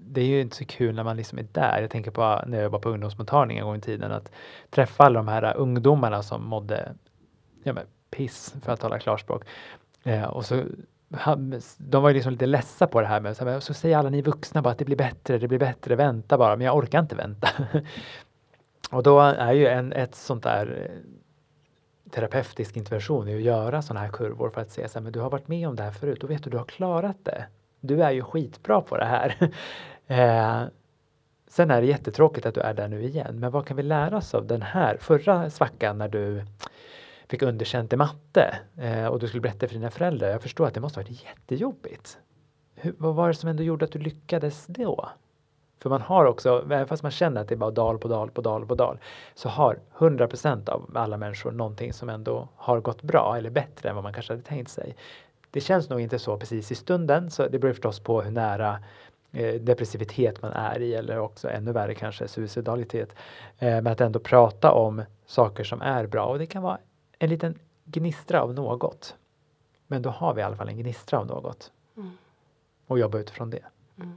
det 0.10 0.22
är 0.22 0.26
ju 0.26 0.42
inte 0.42 0.56
så 0.56 0.66
kul 0.66 0.96
när 0.96 1.04
man 1.04 1.18
liksom 1.18 1.40
är 1.40 1.48
där. 1.52 1.82
Jag 1.82 1.90
tänker 1.90 2.12
på 2.12 2.24
ah, 2.24 2.44
när 2.48 2.62
jag 2.62 2.70
var 2.70 2.80
på 2.80 2.90
ungdomsmottagningen 2.90 3.62
en 3.62 3.68
gång 3.68 3.78
i 3.78 3.82
tiden 3.82 4.12
att 4.12 4.32
träffa 4.70 5.04
alla 5.04 5.20
de 5.20 5.28
här 5.28 5.44
ah, 5.44 5.52
ungdomarna 5.52 6.24
som 6.24 6.46
mådde 6.46 6.94
ja, 7.64 7.74
men, 7.74 7.86
piss 8.10 8.56
för 8.62 8.72
att 8.72 8.80
tala 8.80 9.00
klarspråk. 9.00 9.44
Eh, 10.04 10.24
och 10.24 10.46
så 10.46 10.64
de 11.78 12.04
var 12.04 12.10
ju 12.10 12.13
liksom 12.13 12.32
lite 12.32 12.46
ledsa 12.46 12.88
på 12.88 13.02
det 13.02 13.08
här 13.08 13.20
med 13.20 13.38
så, 13.38 13.62
så 13.62 13.74
säger 13.74 13.98
alla 13.98 14.10
ni 14.10 14.22
vuxna 14.22 14.62
bara 14.62 14.70
att 14.70 14.78
det 14.78 14.86
blir 14.86 14.98
bättre, 14.98 15.38
det 15.38 15.48
blir 15.48 15.60
bättre, 15.60 15.96
vänta 15.96 16.38
bara, 16.38 16.56
men 16.56 16.65
jag 16.65 16.76
orkar 16.76 17.00
inte 17.00 17.15
vänta. 17.15 17.50
och 18.91 19.04
då 19.04 19.20
är 19.20 19.54
ju 19.54 19.67
en, 19.67 19.93
ett 19.93 20.15
sånt 20.15 20.43
där 20.43 20.89
eh, 20.91 22.12
terapeutisk 22.12 22.78
intervention 22.78 23.28
är 23.28 23.36
att 23.36 23.41
göra 23.41 23.82
sådana 23.82 24.00
här 24.00 24.12
kurvor 24.12 24.50
för 24.50 24.62
att 24.62 24.72
se 24.72 24.89
så 24.89 25.00
här, 25.00 25.04
men 25.04 25.12
du 25.12 25.20
har 25.20 25.30
varit 25.30 25.48
med 25.48 25.67
om 25.67 25.76
det 25.76 25.84
här 25.84 25.91
förut, 25.91 26.22
då 26.22 26.28
vet 26.28 26.43
du, 26.43 26.50
du 26.50 26.58
har 26.58 26.65
klarat 26.65 27.26
det. 27.26 27.46
Du 27.80 28.04
är 28.04 28.12
ju 28.12 28.22
skitbra 28.22 28.82
på 28.82 28.98
det 28.98 29.06
här. 29.06 29.36
eh, 30.08 30.63
sen 31.48 31.72
är 31.72 31.82
det 31.82 31.88
jättetråkigt 31.88 32.46
att 32.46 32.56
du 32.56 32.62
är 32.62 32.74
där 32.74 32.88
nu 32.88 33.04
igen, 33.04 33.39
men 33.39 33.52
vad 33.52 33.65
kan 33.65 33.78
vi 33.78 33.84
lära 33.84 34.17
oss 34.17 34.34
av 34.36 34.48
den 34.48 34.62
här 34.62 34.98
förra 34.98 35.50
svackan 35.50 35.98
när 35.98 36.10
du 36.10 36.46
fick 37.30 37.42
underkänt 37.42 37.94
i 37.94 37.96
matte 37.96 38.60
eh, 38.78 39.06
och 39.06 39.20
du 39.20 39.28
skulle 39.28 39.42
berätta 39.42 39.68
för 39.68 39.76
dina 39.76 39.92
föräldrar. 39.92 40.30
Jag 40.30 40.42
förstår 40.42 40.68
att 40.68 40.74
det 40.74 40.82
måste 40.82 41.00
ha 41.00 41.04
varit 41.04 41.24
jättejobbigt. 41.24 42.18
Hur, 42.76 42.96
vad 42.98 43.16
var 43.16 43.28
det 43.28 43.34
som 43.34 43.50
ändå 43.50 43.63
gjorde 43.63 43.86
att 43.86 43.92
du 43.92 44.00
lyckades 44.00 44.66
då? 44.68 45.10
För 45.80 45.90
man 45.90 46.02
har 46.02 46.26
också, 46.26 46.63
även 46.66 46.88
fast 46.88 47.04
man 47.04 47.12
känner 47.12 47.42
att 47.42 47.48
det 47.48 47.56
är 47.56 47.58
bara 47.58 47.72
dal 47.72 47.98
på 47.98 48.08
dal 48.08 48.32
på 48.32 48.42
dal 48.42 48.66
på 48.66 48.76
dal, 48.76 49.00
så 49.36 49.50
har 49.50 49.80
100% 49.98 50.70
av 50.70 50.92
alla 50.96 51.18
människor 51.18 51.52
någonting 51.52 51.94
som 51.94 52.10
ändå 52.10 52.48
har 52.56 52.80
gått 52.80 53.02
bra 53.02 53.36
eller 53.38 53.50
bättre 53.50 53.90
än 53.90 53.96
vad 53.96 54.04
man 54.04 54.13
kanske 54.13 54.34
hade 54.34 54.44
tänkt 54.44 54.72
sig. 54.72 54.96
Det 55.52 55.62
känns 55.62 55.90
nog 55.90 56.02
inte 56.02 56.20
så 56.20 56.38
precis 56.38 56.72
i 56.72 56.76
stunden, 56.76 57.32
så 57.32 57.48
det 57.48 57.60
beror 57.60 57.74
förstås 57.74 58.00
på 58.00 58.22
hur 58.22 58.32
nära 58.32 58.80
eh, 59.32 59.54
depressivitet 59.54 60.42
man 60.42 60.52
är 60.52 60.80
i 60.80 60.94
eller 60.94 61.20
också 61.20 61.50
ännu 61.50 61.72
värre 61.72 61.96
kanske 61.96 62.28
suicidalitet. 62.28 63.10
Eh, 63.60 63.82
men 63.82 63.88
att 63.88 64.02
ändå 64.02 64.20
prata 64.20 64.72
om 64.72 65.04
saker 65.26 65.63
som 65.63 65.82
är 65.82 66.06
bra 66.06 66.26
och 66.26 66.40
det 66.40 66.46
kan 66.46 66.63
vara 66.63 66.78
en 67.20 67.30
liten 67.30 67.60
gnistra 67.86 68.42
av 68.42 68.54
något. 68.54 69.16
Men 69.88 70.02
då 70.02 70.10
har 70.10 70.34
vi 70.34 70.42
i 70.42 70.44
alla 70.44 70.56
fall 70.56 70.70
en 70.70 70.78
gnistra 70.78 71.20
av 71.20 71.28
något. 71.28 71.72
Mm. 71.98 72.12
Och 72.88 73.00
jobba 73.00 73.20
utifrån 73.20 73.50
det. 73.50 73.64
Mm. 73.98 74.14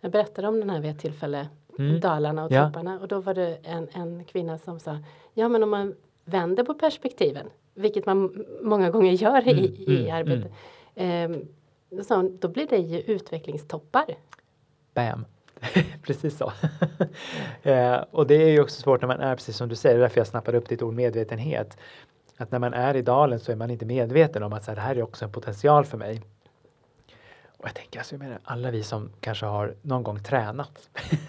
Jag 0.00 0.12
berättade 0.12 0.48
om 0.48 0.60
den 0.60 0.70
här 0.70 0.80
vid 0.80 0.90
ett 0.90 0.98
tillfälle, 0.98 1.48
mm. 1.78 2.00
Dalarna 2.00 2.44
och 2.44 2.52
ja. 2.52 2.66
topparna. 2.66 3.00
Och 3.00 3.08
då 3.08 3.20
var 3.20 3.34
det 3.34 3.58
en, 3.62 3.88
en 3.92 4.24
kvinna 4.24 4.58
som 4.58 4.80
sa, 4.80 4.98
ja 5.34 5.48
men 5.48 5.62
om 5.62 5.70
man 5.70 5.94
vänder 6.24 6.64
på 6.64 6.74
perspektiven, 6.74 7.46
vilket 7.74 8.06
man 8.06 8.44
många 8.62 8.90
gånger 8.90 9.12
gör 9.12 9.48
i, 9.48 9.66
mm. 9.66 9.74
i 9.76 10.08
mm. 10.08 10.16
arbetet. 10.16 10.52
Eh, 10.94 11.30
då, 11.90 12.04
sa 12.04 12.16
hon, 12.16 12.38
då 12.40 12.48
blir 12.48 12.66
det 12.66 12.78
ju 12.78 13.00
utvecklingstoppar. 13.00 14.04
Bam! 14.94 15.24
precis 16.02 16.38
så. 16.38 16.52
eh, 17.62 18.04
och 18.10 18.26
det 18.26 18.34
är 18.34 18.48
ju 18.48 18.60
också 18.60 18.80
svårt 18.80 19.00
när 19.00 19.08
man 19.08 19.20
är, 19.20 19.36
precis 19.36 19.56
som 19.56 19.68
du 19.68 19.76
säger, 19.76 19.98
därför 19.98 20.20
jag 20.20 20.26
snappade 20.26 20.58
upp 20.58 20.68
ditt 20.68 20.82
ord 20.82 20.94
medvetenhet. 20.94 21.76
Att 22.36 22.50
när 22.50 22.58
man 22.58 22.74
är 22.74 22.96
i 22.96 23.02
dalen 23.02 23.40
så 23.40 23.52
är 23.52 23.56
man 23.56 23.70
inte 23.70 23.86
medveten 23.86 24.42
om 24.42 24.52
att 24.52 24.64
så 24.64 24.70
här, 24.70 24.76
det 24.76 24.82
här 24.82 24.96
är 24.96 25.02
också 25.02 25.24
en 25.24 25.32
potential 25.32 25.84
för 25.84 25.98
mig. 25.98 26.22
Och 27.62 27.68
jag 27.68 27.74
tänker, 27.74 27.98
alltså, 27.98 28.14
jag 28.14 28.22
menar, 28.22 28.38
alla 28.44 28.70
vi 28.70 28.82
som 28.82 29.10
kanske 29.20 29.46
har 29.46 29.74
någon 29.82 30.02
gång 30.02 30.22
tränat, 30.22 30.88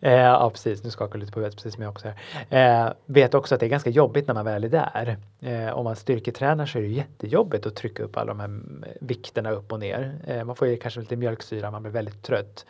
eh, 0.00 0.12
ja 0.12 0.50
precis, 0.50 0.84
nu 0.84 0.90
skakar 0.90 1.18
lite 1.18 1.32
på 1.32 1.38
huvudet 1.38 1.56
precis 1.56 1.74
som 1.74 1.82
jag 1.82 1.90
också 1.90 2.08
eh, 2.50 2.88
vet 3.06 3.34
också 3.34 3.54
att 3.54 3.60
det 3.60 3.66
är 3.66 3.70
ganska 3.70 3.90
jobbigt 3.90 4.26
när 4.26 4.34
man 4.34 4.44
väl 4.44 4.64
är 4.64 4.68
där. 4.68 5.16
Eh, 5.40 5.72
om 5.72 5.84
man 5.84 5.96
styrketränar 5.96 6.66
så 6.66 6.78
är 6.78 6.82
det 6.82 6.88
jättejobbigt 6.88 7.66
att 7.66 7.76
trycka 7.76 8.02
upp 8.02 8.16
alla 8.16 8.34
de 8.34 8.40
här 8.40 8.60
vikterna 9.00 9.50
upp 9.50 9.72
och 9.72 9.80
ner. 9.80 10.14
Eh, 10.26 10.44
man 10.44 10.56
får 10.56 10.68
ju 10.68 10.76
kanske 10.76 11.00
lite 11.00 11.16
mjölksyra, 11.16 11.70
man 11.70 11.82
blir 11.82 11.92
väldigt 11.92 12.22
trött. 12.22 12.66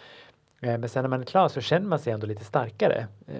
Eh, 0.64 0.78
men 0.78 0.88
sen 0.88 1.02
när 1.02 1.08
man 1.08 1.20
är 1.20 1.24
klar 1.24 1.48
så 1.48 1.60
känner 1.60 1.86
man 1.86 1.98
sig 1.98 2.12
ändå 2.12 2.26
lite 2.26 2.44
starkare. 2.44 3.06
Eh, 3.26 3.34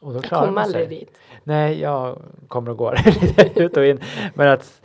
och 0.00 0.12
då 0.12 0.20
jag 0.30 0.44
kommer 0.44 0.62
aldrig 0.62 0.88
dit. 0.88 1.18
Nej, 1.44 1.80
jag 1.80 2.18
kommer 2.48 2.70
och 2.70 2.76
går 2.76 2.98
ut 3.56 3.76
och 3.76 3.84
in. 3.84 4.00
Men 4.34 4.48
att 4.48 4.82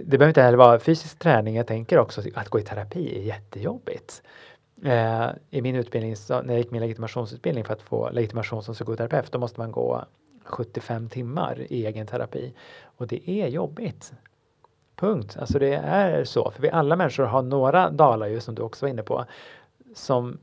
det 0.00 0.18
behöver 0.18 0.28
inte 0.28 0.42
heller 0.42 0.58
vara 0.58 0.78
fysisk 0.78 1.18
träning. 1.18 1.56
Jag 1.56 1.66
tänker 1.66 1.98
också 1.98 2.22
att 2.34 2.48
gå 2.48 2.58
i 2.58 2.62
terapi 2.62 3.18
är 3.18 3.22
jättejobbigt. 3.22 4.22
Eh, 4.84 5.26
I 5.50 5.62
min 5.62 5.76
utbildning, 5.76 6.16
när 6.28 6.48
jag 6.48 6.58
gick 6.58 6.70
min 6.70 6.80
legitimationsutbildning 6.80 7.64
för 7.64 7.72
att 7.72 7.82
få 7.82 8.10
legitimation 8.10 8.62
som 8.62 8.74
psykoterapeut, 8.74 9.32
då 9.32 9.38
måste 9.38 9.60
man 9.60 9.72
gå 9.72 10.04
75 10.44 11.08
timmar 11.08 11.66
i 11.68 11.86
egen 11.86 12.06
terapi. 12.06 12.54
Och 12.96 13.06
det 13.06 13.30
är 13.30 13.48
jobbigt. 13.48 14.12
Punkt. 14.96 15.36
Alltså 15.40 15.58
det 15.58 15.74
är 15.74 16.24
så. 16.24 16.50
För 16.50 16.62
vi 16.62 16.70
alla 16.70 16.96
människor 16.96 17.24
har 17.24 17.42
några 17.42 17.90
dalar, 17.90 18.26
ju 18.26 18.40
som 18.40 18.54
du 18.54 18.62
också 18.62 18.86
var 18.86 18.90
inne 18.90 19.02
på, 19.02 19.24
som 19.94 20.38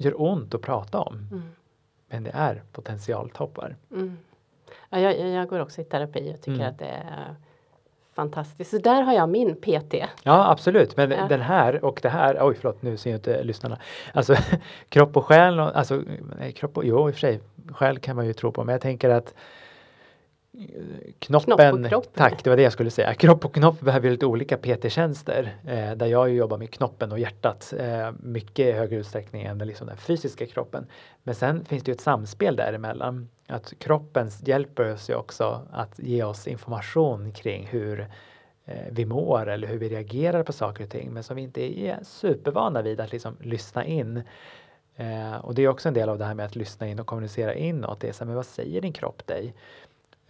gör 0.00 0.20
ont 0.22 0.54
att 0.54 0.62
prata 0.62 1.00
om. 1.00 1.14
Mm. 1.14 1.42
Men 2.08 2.24
det 2.24 2.30
är 2.34 2.62
potentialtoppar. 2.72 3.76
Mm. 3.90 4.18
Ja, 4.90 5.00
jag, 5.00 5.28
jag, 5.28 5.48
går 5.48 5.60
också 5.60 5.80
i 5.80 5.84
terapi 5.84 6.34
och 6.34 6.40
tycker 6.40 6.60
mm. 6.60 6.68
att 6.68 6.78
det 6.78 6.86
är 6.86 7.34
fantastiskt. 8.14 8.70
Så 8.70 8.78
där 8.78 9.02
har 9.02 9.12
jag 9.12 9.28
min 9.28 9.56
PT. 9.56 9.94
Ja 10.22 10.50
absolut, 10.50 10.96
men 10.96 11.10
ja. 11.10 11.26
den 11.28 11.40
här 11.40 11.84
och 11.84 12.00
det 12.02 12.08
här, 12.08 12.38
oj 12.40 12.54
förlåt 12.54 12.82
nu 12.82 12.96
ser 12.96 13.10
jag 13.10 13.18
inte 13.18 13.42
lyssnarna. 13.42 13.78
Alltså 14.14 14.36
kropp 14.88 15.16
och 15.16 15.24
själ, 15.24 15.60
alltså 15.60 16.02
nej, 16.38 16.52
kropp 16.52 16.76
och, 16.76 16.84
jo 16.84 17.08
i 17.08 17.10
och 17.10 17.14
för 17.14 17.20
sig, 17.20 17.40
själ 17.72 17.98
kan 17.98 18.16
man 18.16 18.26
ju 18.26 18.32
tro 18.32 18.52
på 18.52 18.64
men 18.64 18.72
jag 18.72 18.82
tänker 18.82 19.10
att 19.10 19.34
Knoppen, 21.18 21.84
knopp 21.88 22.14
tack, 22.14 22.44
det 22.44 22.50
var 22.50 22.56
det 22.56 22.62
jag 22.62 22.72
skulle 22.72 22.90
säga. 22.90 23.14
Kropp 23.14 23.44
och 23.44 23.54
knopp 23.54 23.80
behöver 23.80 24.10
lite 24.10 24.26
olika 24.26 24.56
PT-tjänster 24.56 25.56
eh, 25.66 25.92
där 25.92 26.06
jag 26.06 26.30
jobbar 26.30 26.58
med 26.58 26.70
knoppen 26.70 27.12
och 27.12 27.18
hjärtat 27.18 27.74
eh, 27.78 28.12
mycket 28.20 28.66
i 28.66 28.72
högre 28.72 28.96
utsträckning 28.96 29.42
än 29.42 29.58
liksom 29.58 29.86
den 29.86 29.96
fysiska 29.96 30.46
kroppen. 30.46 30.86
Men 31.22 31.34
sen 31.34 31.64
finns 31.64 31.82
det 31.82 31.90
ju 31.90 31.94
ett 31.94 32.00
samspel 32.00 32.56
däremellan. 32.56 33.28
Att 33.46 33.72
kroppen 33.78 34.30
hjälper 34.44 34.92
oss 34.92 35.10
ju 35.10 35.14
också 35.14 35.66
att 35.72 35.98
ge 35.98 36.22
oss 36.22 36.46
information 36.46 37.32
kring 37.32 37.66
hur 37.66 38.00
eh, 38.64 38.74
vi 38.90 39.04
mår 39.04 39.48
eller 39.48 39.68
hur 39.68 39.78
vi 39.78 39.88
reagerar 39.88 40.42
på 40.42 40.52
saker 40.52 40.84
och 40.84 40.90
ting 40.90 41.12
men 41.12 41.22
som 41.22 41.36
vi 41.36 41.42
inte 41.42 41.80
är 41.80 41.98
supervana 42.02 42.82
vid 42.82 43.00
att 43.00 43.12
liksom 43.12 43.36
lyssna 43.40 43.84
in. 43.84 44.22
Eh, 44.96 45.36
och 45.36 45.54
det 45.54 45.62
är 45.62 45.68
också 45.68 45.88
en 45.88 45.94
del 45.94 46.08
av 46.08 46.18
det 46.18 46.24
här 46.24 46.34
med 46.34 46.46
att 46.46 46.56
lyssna 46.56 46.88
in 46.88 46.98
och 46.98 47.06
kommunicera 47.06 47.54
inåt. 47.54 48.00
Det 48.00 48.08
är 48.08 48.12
så 48.12 48.24
här, 48.24 48.26
men 48.26 48.36
vad 48.36 48.46
säger 48.46 48.80
din 48.80 48.92
kropp 48.92 49.26
dig? 49.26 49.54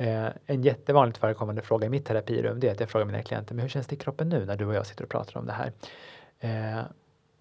Eh, 0.01 0.29
en 0.47 0.63
jättevanligt 0.63 1.19
förekommande 1.19 1.63
fråga 1.63 1.87
i 1.87 1.91
mitt 1.91 2.07
terapirum 2.07 2.61
det 2.61 2.69
är 2.69 2.73
att 2.73 2.81
jag 2.81 2.91
frågar 2.91 3.07
mina 3.07 3.23
klienter, 3.23 3.55
men 3.55 3.63
hur 3.63 3.69
känns 3.69 3.87
det 3.87 3.95
i 3.95 3.99
kroppen 3.99 4.29
nu 4.29 4.45
när 4.45 4.57
du 4.57 4.65
och 4.67 4.75
jag 4.75 4.87
sitter 4.87 5.05
och 5.05 5.11
pratar 5.11 5.41
om 5.41 5.47
det 5.47 5.53
här? 5.53 5.73
Eh, 6.41 6.85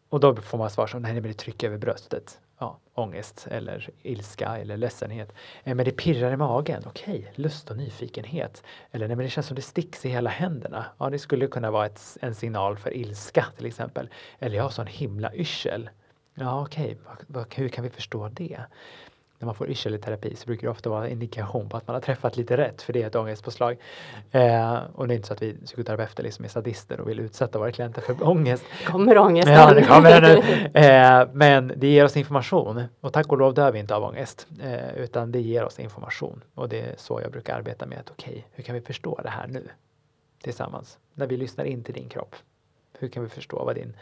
och 0.10 0.20
då 0.20 0.36
får 0.36 0.58
man 0.58 0.70
svar 0.70 0.88
som, 0.88 1.02
nej 1.02 1.14
men 1.14 1.24
det 1.24 1.34
trycker 1.34 1.68
över 1.68 1.78
bröstet. 1.78 2.40
Ja, 2.60 2.80
ångest 2.94 3.48
eller 3.52 3.90
ilska 4.02 4.58
eller 4.58 4.78
ledsenhet. 4.78 5.34
Eh, 5.64 5.76
men 5.76 5.86
det 5.86 5.92
pirrar 5.92 6.32
i 6.32 6.38
magen, 6.38 6.84
okej, 6.86 7.20
okay, 7.20 7.44
lust 7.44 7.72
och 7.72 7.78
nyfikenhet. 7.78 8.64
Eller 8.92 9.08
nej 9.08 9.18
men 9.18 9.24
det 9.24 9.30
känns 9.30 9.48
som 9.48 9.56
det 9.56 9.62
sticks 9.62 10.06
i 10.06 10.10
hela 10.10 10.30
händerna. 10.30 10.86
Ja, 10.98 11.10
det 11.10 11.20
skulle 11.20 11.48
kunna 11.48 11.72
vara 11.72 11.86
ett, 11.86 12.18
en 12.22 12.36
signal 12.36 12.78
för 12.78 12.94
ilska 12.98 13.46
till 13.58 13.66
exempel. 13.66 14.10
Eller 14.40 14.56
jag 14.56 14.64
har 14.64 14.70
sån 14.70 14.88
himla 14.88 15.34
yrsel. 15.34 15.90
Ja, 16.34 16.62
okej, 16.62 16.98
okay. 17.30 17.46
hur 17.56 17.70
kan 17.70 17.84
vi 17.84 17.90
förstå 17.90 18.30
det? 18.30 18.60
När 19.40 19.46
man 19.46 19.56
får 19.56 19.70
yrsel 19.70 20.02
terapi 20.02 20.36
så 20.36 20.46
brukar 20.46 20.68
det 20.68 20.72
ofta 20.72 20.90
vara 20.90 21.06
en 21.06 21.12
indikation 21.12 21.70
på 21.70 21.78
att 21.78 21.88
man 21.88 21.94
har 21.94 22.02
träffat 22.02 22.38
lite 22.38 22.58
rätt 22.58 22.82
för 22.82 22.94
det 22.94 23.04
är 23.04 23.08
ett 23.08 23.16
ångestpåslag. 23.16 23.78
Eh, 24.32 24.78
och 24.96 25.08
det 25.08 25.14
är 25.14 25.16
inte 25.16 25.28
så 25.28 25.34
att 25.34 25.42
vi 25.42 25.54
psykoterapeuter 25.54 26.24
liksom 26.24 26.46
är 26.46 26.50
sadister 26.50 27.00
och 27.00 27.10
vill 27.10 27.20
utsätta 27.20 27.60
våra 27.60 27.72
klienter 27.72 28.02
för 28.02 28.28
ångest. 28.28 28.64
Kommer 28.86 29.18
ångesten? 29.18 29.54
Ja, 29.54 29.74
det 29.74 29.84
kommer 29.84 30.22
nu. 30.22 30.40
Eh, 30.80 31.28
men 31.34 31.74
det 31.76 31.88
ger 31.88 32.06
oss 32.06 32.18
information 32.18 32.84
och 33.02 33.14
tack 33.14 33.28
och 33.28 33.38
lov 33.38 33.54
dör 33.54 33.72
vi 33.72 33.80
inte 33.80 33.96
av 33.96 34.04
ångest 34.04 34.48
eh, 34.62 34.96
utan 34.96 35.32
det 35.32 35.42
ger 35.42 35.64
oss 35.64 35.80
information 35.80 36.44
och 36.56 36.70
det 36.70 36.80
är 36.80 36.96
så 36.98 37.22
jag 37.22 37.32
brukar 37.32 37.56
arbeta 37.56 37.86
med 37.86 38.00
att 38.00 38.10
okej, 38.10 38.32
okay, 38.32 38.44
hur 38.52 38.64
kan 38.64 38.76
vi 38.76 38.82
förstå 38.82 39.20
det 39.24 39.30
här 39.30 39.48
nu 39.48 39.70
tillsammans? 40.44 40.98
När 41.14 41.28
vi 41.28 41.38
lyssnar 41.38 41.66
in 41.66 41.84
till 41.84 41.94
din 41.94 42.10
kropp. 42.10 42.36
Hur 43.00 43.08
kan 43.08 43.24
vi 43.24 43.30
förstå 43.30 43.66
vad 43.66 43.76
din, 43.76 43.94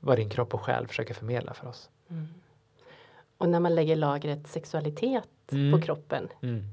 vad 0.00 0.18
din 0.18 0.30
kropp 0.30 0.54
och 0.54 0.60
själ 0.60 0.86
försöker 0.86 1.14
förmedla 1.14 1.54
för 1.54 1.68
oss? 1.68 1.90
Mm. 2.10 2.28
Och 3.38 3.48
när 3.48 3.60
man 3.60 3.74
lägger 3.74 3.96
lagret 3.96 4.46
sexualitet 4.46 5.52
mm. 5.52 5.72
på 5.72 5.86
kroppen. 5.86 6.28
Mm. 6.42 6.64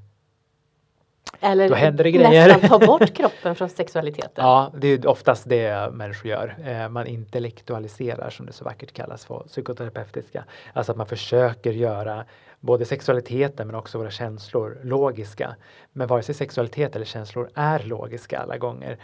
Eller 1.40 1.70
Då 1.70 1.76
händer 1.76 2.04
det 2.04 2.12
grejer. 2.12 2.48
nästan 2.48 2.70
ta 2.70 2.86
bort 2.86 3.14
kroppen 3.14 3.56
från 3.56 3.70
sexualiteten. 3.70 4.30
Ja, 4.36 4.74
det 4.78 4.88
är 4.88 5.08
oftast 5.08 5.50
det 5.50 5.94
människor 5.94 6.32
gör. 6.32 6.56
Eh, 6.66 6.90
man 6.90 7.08
intellektualiserar 7.08 8.30
som 8.30 8.46
det 8.46 8.54
så 8.54 8.64
vackert 8.66 8.92
kallas 8.92 9.26
för 9.26 9.40
psykoterapeutiska. 9.40 10.46
Alltså 10.74 10.92
att 10.92 10.98
man 10.98 11.08
försöker 11.08 11.72
göra 11.72 12.26
både 12.60 12.86
sexualiteten 12.86 13.68
men 13.68 13.76
också 13.76 13.98
våra 13.98 14.12
känslor 14.12 14.80
logiska. 14.84 15.56
Men 15.92 16.08
vare 16.08 16.24
sig 16.24 16.36
sexualitet 16.36 16.96
eller 16.96 17.06
känslor 17.06 17.50
är 17.54 17.80
logiska 17.80 18.40
alla 18.40 18.58
gånger. 18.58 18.98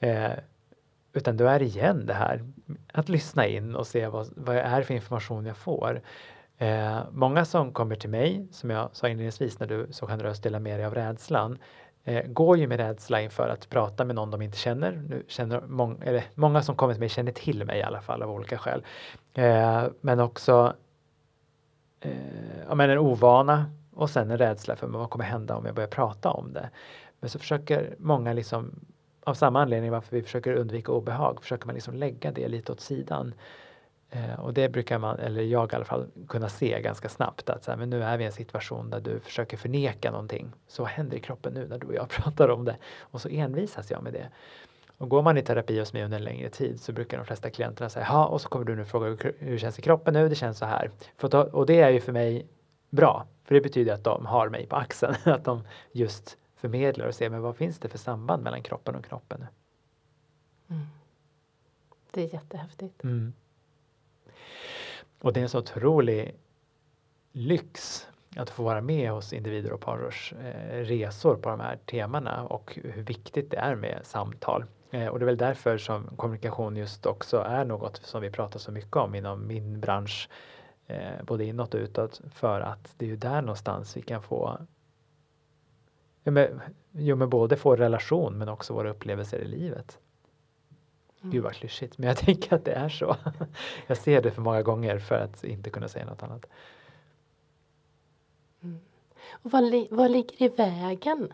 Eh, 0.00 0.30
utan 1.12 1.36
då 1.36 1.46
är 1.46 1.58
det 1.58 1.64
igen 1.64 2.06
det 2.06 2.14
här 2.14 2.44
att 2.92 3.08
lyssna 3.08 3.46
in 3.46 3.74
och 3.74 3.86
se 3.86 4.06
vad, 4.06 4.28
vad 4.36 4.56
är 4.56 4.78
det 4.78 4.84
för 4.84 4.94
information 4.94 5.46
jag 5.46 5.56
får. 5.56 6.00
Eh, 6.62 7.00
många 7.12 7.44
som 7.44 7.72
kommer 7.72 7.94
till 7.94 8.10
mig, 8.10 8.46
som 8.50 8.70
jag 8.70 8.88
sa 8.92 9.08
inledningsvis 9.08 9.60
när 9.60 9.66
du 9.66 9.86
så 9.90 10.06
generöst 10.06 10.42
delar 10.42 10.58
med 10.58 10.78
dig 10.78 10.86
av 10.86 10.94
rädslan, 10.94 11.58
eh, 12.04 12.26
går 12.26 12.58
ju 12.58 12.66
med 12.66 12.78
rädsla 12.80 13.20
inför 13.22 13.48
att 13.48 13.68
prata 13.68 14.04
med 14.04 14.16
någon 14.16 14.30
de 14.30 14.42
inte 14.42 14.58
känner. 14.58 14.92
Nu 15.08 15.24
känner 15.28 15.60
mång, 15.60 16.02
eller, 16.04 16.24
många 16.34 16.62
som 16.62 16.76
kommer 16.76 16.94
till 16.94 17.00
mig 17.00 17.08
känner 17.08 17.32
till 17.32 17.64
mig 17.64 17.78
i 17.78 17.82
alla 17.82 18.00
fall 18.00 18.22
av 18.22 18.30
olika 18.30 18.58
skäl. 18.58 18.84
Eh, 19.34 19.84
men 20.00 20.20
också 20.20 20.74
eh, 22.00 22.12
ja, 22.68 22.74
men 22.74 22.90
en 22.90 22.98
ovana 22.98 23.64
och 23.94 24.10
sen 24.10 24.30
en 24.30 24.38
rädsla 24.38 24.76
för 24.76 24.86
vad 24.86 25.10
kommer 25.10 25.24
hända 25.24 25.56
om 25.56 25.66
jag 25.66 25.74
börjar 25.74 25.90
prata 25.90 26.30
om 26.30 26.52
det. 26.52 26.70
Men 27.20 27.30
så 27.30 27.38
försöker 27.38 27.94
många 27.98 28.32
liksom 28.32 28.70
av 29.24 29.34
samma 29.34 29.62
anledning 29.62 29.90
varför 29.90 30.16
vi 30.16 30.22
försöker 30.22 30.52
undvika 30.52 30.92
obehag 30.92 31.42
försöker 31.42 31.66
man 31.66 31.74
liksom 31.74 31.94
lägga 31.94 32.32
det 32.32 32.48
lite 32.48 32.72
åt 32.72 32.80
sidan. 32.80 33.34
Eh, 34.14 34.40
och 34.40 34.54
det 34.54 34.68
brukar 34.68 34.98
man, 34.98 35.18
eller 35.18 35.42
jag 35.42 35.72
i 35.72 35.76
alla 35.76 35.84
fall, 35.84 36.06
kunna 36.28 36.48
se 36.48 36.80
ganska 36.80 37.08
snabbt 37.08 37.50
att 37.50 37.64
så 37.64 37.70
här, 37.70 37.78
men 37.78 37.90
nu 37.90 38.02
är 38.02 38.16
vi 38.16 38.24
i 38.24 38.26
en 38.26 38.32
situation 38.32 38.90
där 38.90 39.00
du 39.00 39.20
försöker 39.20 39.56
förneka 39.56 40.10
någonting. 40.10 40.52
Så 40.66 40.82
vad 40.82 40.90
händer 40.90 41.16
i 41.16 41.20
kroppen 41.20 41.54
nu 41.54 41.68
när 41.68 41.78
du 41.78 41.86
och 41.86 41.94
jag 41.94 42.08
pratar 42.08 42.48
om 42.48 42.64
det? 42.64 42.76
Och 43.00 43.20
så 43.20 43.28
envisas 43.28 43.90
jag 43.90 44.02
med 44.02 44.12
det. 44.12 44.28
Och 44.98 45.08
går 45.08 45.22
man 45.22 45.38
i 45.38 45.42
terapi 45.42 45.78
hos 45.78 45.92
mig 45.92 46.04
under 46.04 46.18
en 46.18 46.24
längre 46.24 46.48
tid 46.48 46.80
så 46.80 46.92
brukar 46.92 47.18
de 47.18 47.26
flesta 47.26 47.50
klienterna 47.50 47.88
säga 47.90 48.06
ja 48.08 48.26
och 48.26 48.40
så 48.40 48.48
kommer 48.48 48.64
du 48.64 48.76
nu 48.76 48.84
fråga 48.84 49.06
hur 49.38 49.50
det 49.52 49.58
känns 49.58 49.78
i 49.78 49.82
kroppen 49.82 50.14
nu, 50.14 50.28
det 50.28 50.34
känns 50.34 50.58
så 50.58 50.64
här. 50.64 50.90
För 51.16 51.54
och 51.54 51.66
det 51.66 51.80
är 51.80 51.90
ju 51.90 52.00
för 52.00 52.12
mig 52.12 52.46
bra, 52.90 53.26
för 53.44 53.54
det 53.54 53.60
betyder 53.60 53.94
att 53.94 54.04
de 54.04 54.26
har 54.26 54.48
mig 54.48 54.66
på 54.66 54.76
axeln, 54.76 55.14
att 55.24 55.44
de 55.44 55.64
just 55.92 56.38
förmedlar 56.56 57.06
och 57.06 57.14
ser 57.14 57.30
men 57.30 57.42
vad 57.42 57.56
finns 57.56 57.78
det 57.78 57.88
för 57.88 57.98
samband 57.98 58.42
mellan 58.42 58.62
kroppen 58.62 58.94
och 58.94 59.04
knoppen 59.04 59.40
nu? 59.40 59.46
Mm. 60.74 60.86
Det 62.10 62.22
är 62.22 62.34
jättehäftigt. 62.34 63.04
Mm. 63.04 63.32
Och 65.20 65.32
det 65.32 65.40
är 65.40 65.42
en 65.42 65.48
så 65.48 65.58
otrolig 65.58 66.34
lyx 67.32 68.06
att 68.36 68.50
få 68.50 68.62
vara 68.62 68.80
med 68.80 69.10
hos 69.10 69.32
individer 69.32 69.72
och 69.72 69.80
parers 69.80 70.32
eh, 70.32 70.78
resor 70.78 71.36
på 71.36 71.48
de 71.50 71.60
här 71.60 71.76
temana 71.76 72.44
och 72.44 72.78
hur 72.82 73.02
viktigt 73.02 73.50
det 73.50 73.56
är 73.56 73.74
med 73.74 74.00
samtal. 74.02 74.64
Eh, 74.90 75.06
och 75.06 75.18
det 75.18 75.24
är 75.24 75.26
väl 75.26 75.36
därför 75.36 75.78
som 75.78 76.16
kommunikation 76.16 76.76
just 76.76 77.06
också 77.06 77.38
är 77.38 77.64
något 77.64 77.96
som 77.96 78.22
vi 78.22 78.30
pratar 78.30 78.58
så 78.58 78.72
mycket 78.72 78.96
om 78.96 79.14
inom 79.14 79.46
min 79.46 79.80
bransch, 79.80 80.28
eh, 80.86 81.22
både 81.24 81.44
inåt 81.44 81.74
och 81.74 81.80
utåt, 81.80 82.20
för 82.34 82.60
att 82.60 82.94
det 82.96 83.04
är 83.04 83.08
ju 83.08 83.16
där 83.16 83.42
någonstans 83.42 83.96
vi 83.96 84.02
kan 84.02 84.22
få 84.22 84.58
ja, 86.24 86.30
men, 86.30 86.60
jo, 86.92 87.16
men 87.16 87.30
både 87.30 87.56
få 87.56 87.76
relation 87.76 88.38
men 88.38 88.48
också 88.48 88.74
våra 88.74 88.90
upplevelser 88.90 89.38
i 89.38 89.48
livet. 89.48 89.98
Mm. 91.22 91.32
Gud 91.32 91.42
vad 91.42 91.54
klyschigt, 91.54 91.98
men 91.98 92.08
jag 92.08 92.16
tänker 92.26 92.56
att 92.56 92.64
det 92.64 92.72
är 92.72 92.88
så. 92.88 93.16
Jag 93.86 93.96
ser 93.96 94.22
det 94.22 94.30
för 94.30 94.42
många 94.42 94.62
gånger 94.62 94.98
för 94.98 95.14
att 95.14 95.44
inte 95.44 95.70
kunna 95.70 95.88
säga 95.88 96.06
något 96.06 96.22
annat. 96.22 96.46
Mm. 98.62 98.80
Och 99.30 99.50
vad, 99.50 99.64
li 99.64 99.88
vad 99.90 100.10
ligger 100.10 100.42
i 100.42 100.48
vägen 100.48 101.32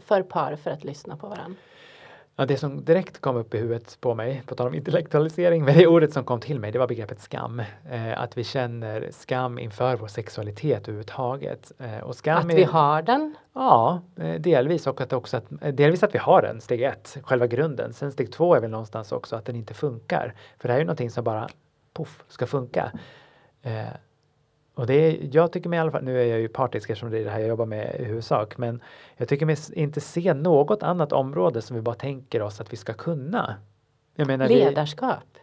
för 0.00 0.22
par 0.22 0.56
för 0.56 0.70
att 0.70 0.84
lyssna 0.84 1.16
på 1.16 1.28
varandra? 1.28 1.58
Ja, 2.36 2.46
det 2.46 2.56
som 2.56 2.84
direkt 2.84 3.20
kom 3.20 3.36
upp 3.36 3.54
i 3.54 3.58
huvudet 3.58 3.98
på 4.00 4.14
mig, 4.14 4.42
på 4.46 4.54
tal 4.54 4.66
om 4.66 4.74
intellektualisering, 4.74 5.64
men 5.64 5.78
det 5.78 5.86
ordet 5.86 6.12
som 6.12 6.24
kom 6.24 6.40
till 6.40 6.60
mig, 6.60 6.72
det 6.72 6.78
var 6.78 6.86
begreppet 6.86 7.20
skam. 7.20 7.62
Eh, 7.90 8.20
att 8.20 8.38
vi 8.38 8.44
känner 8.44 9.08
skam 9.10 9.58
inför 9.58 9.96
vår 9.96 10.06
sexualitet 10.06 10.82
överhuvudtaget. 10.82 11.72
Eh, 11.78 11.98
och 11.98 12.16
skam 12.16 12.38
att 12.38 12.52
är, 12.52 12.56
vi 12.56 12.64
har 12.64 13.02
den? 13.02 13.34
Ja, 13.52 14.02
eh, 14.16 14.40
delvis 14.40 14.86
och 14.86 15.00
att 15.00 15.12
också 15.12 15.36
att, 15.36 15.52
eh, 15.62 15.74
delvis 15.74 16.02
att 16.02 16.14
vi 16.14 16.18
har 16.18 16.42
den, 16.42 16.60
steg 16.60 16.82
ett, 16.82 17.18
själva 17.22 17.46
grunden. 17.46 17.92
Sen 17.92 18.12
steg 18.12 18.32
två 18.32 18.54
är 18.54 18.60
väl 18.60 18.70
någonstans 18.70 19.12
också 19.12 19.36
att 19.36 19.44
den 19.44 19.56
inte 19.56 19.74
funkar. 19.74 20.34
För 20.58 20.68
det 20.68 20.72
här 20.72 20.78
är 20.78 20.82
ju 20.82 20.86
någonting 20.86 21.10
som 21.10 21.24
bara 21.24 21.48
poff, 21.92 22.24
ska 22.28 22.46
funka. 22.46 22.92
Och 24.74 24.86
det 24.86 24.94
är, 24.94 25.28
jag 25.32 25.52
tycker 25.52 25.68
mig 25.68 25.76
i 25.76 25.80
alla 25.80 25.90
fall, 25.90 26.04
nu 26.04 26.20
är 26.20 26.26
jag 26.26 26.40
ju 26.40 26.48
partisk 26.48 26.90
eftersom 26.90 27.10
det 27.10 27.18
är 27.18 27.24
det 27.24 27.30
här 27.30 27.38
jag 27.38 27.48
jobbar 27.48 27.66
med 27.66 27.96
i 28.00 28.04
huvudsak, 28.04 28.58
men 28.58 28.82
jag 29.16 29.28
tycker 29.28 29.46
mig 29.46 29.56
inte 29.72 30.00
se 30.00 30.34
något 30.34 30.82
annat 30.82 31.12
område 31.12 31.62
som 31.62 31.76
vi 31.76 31.82
bara 31.82 31.94
tänker 31.94 32.42
oss 32.42 32.60
att 32.60 32.72
vi 32.72 32.76
ska 32.76 32.92
kunna. 32.92 33.56
Menar, 34.14 34.48
ledarskap. 34.48 35.38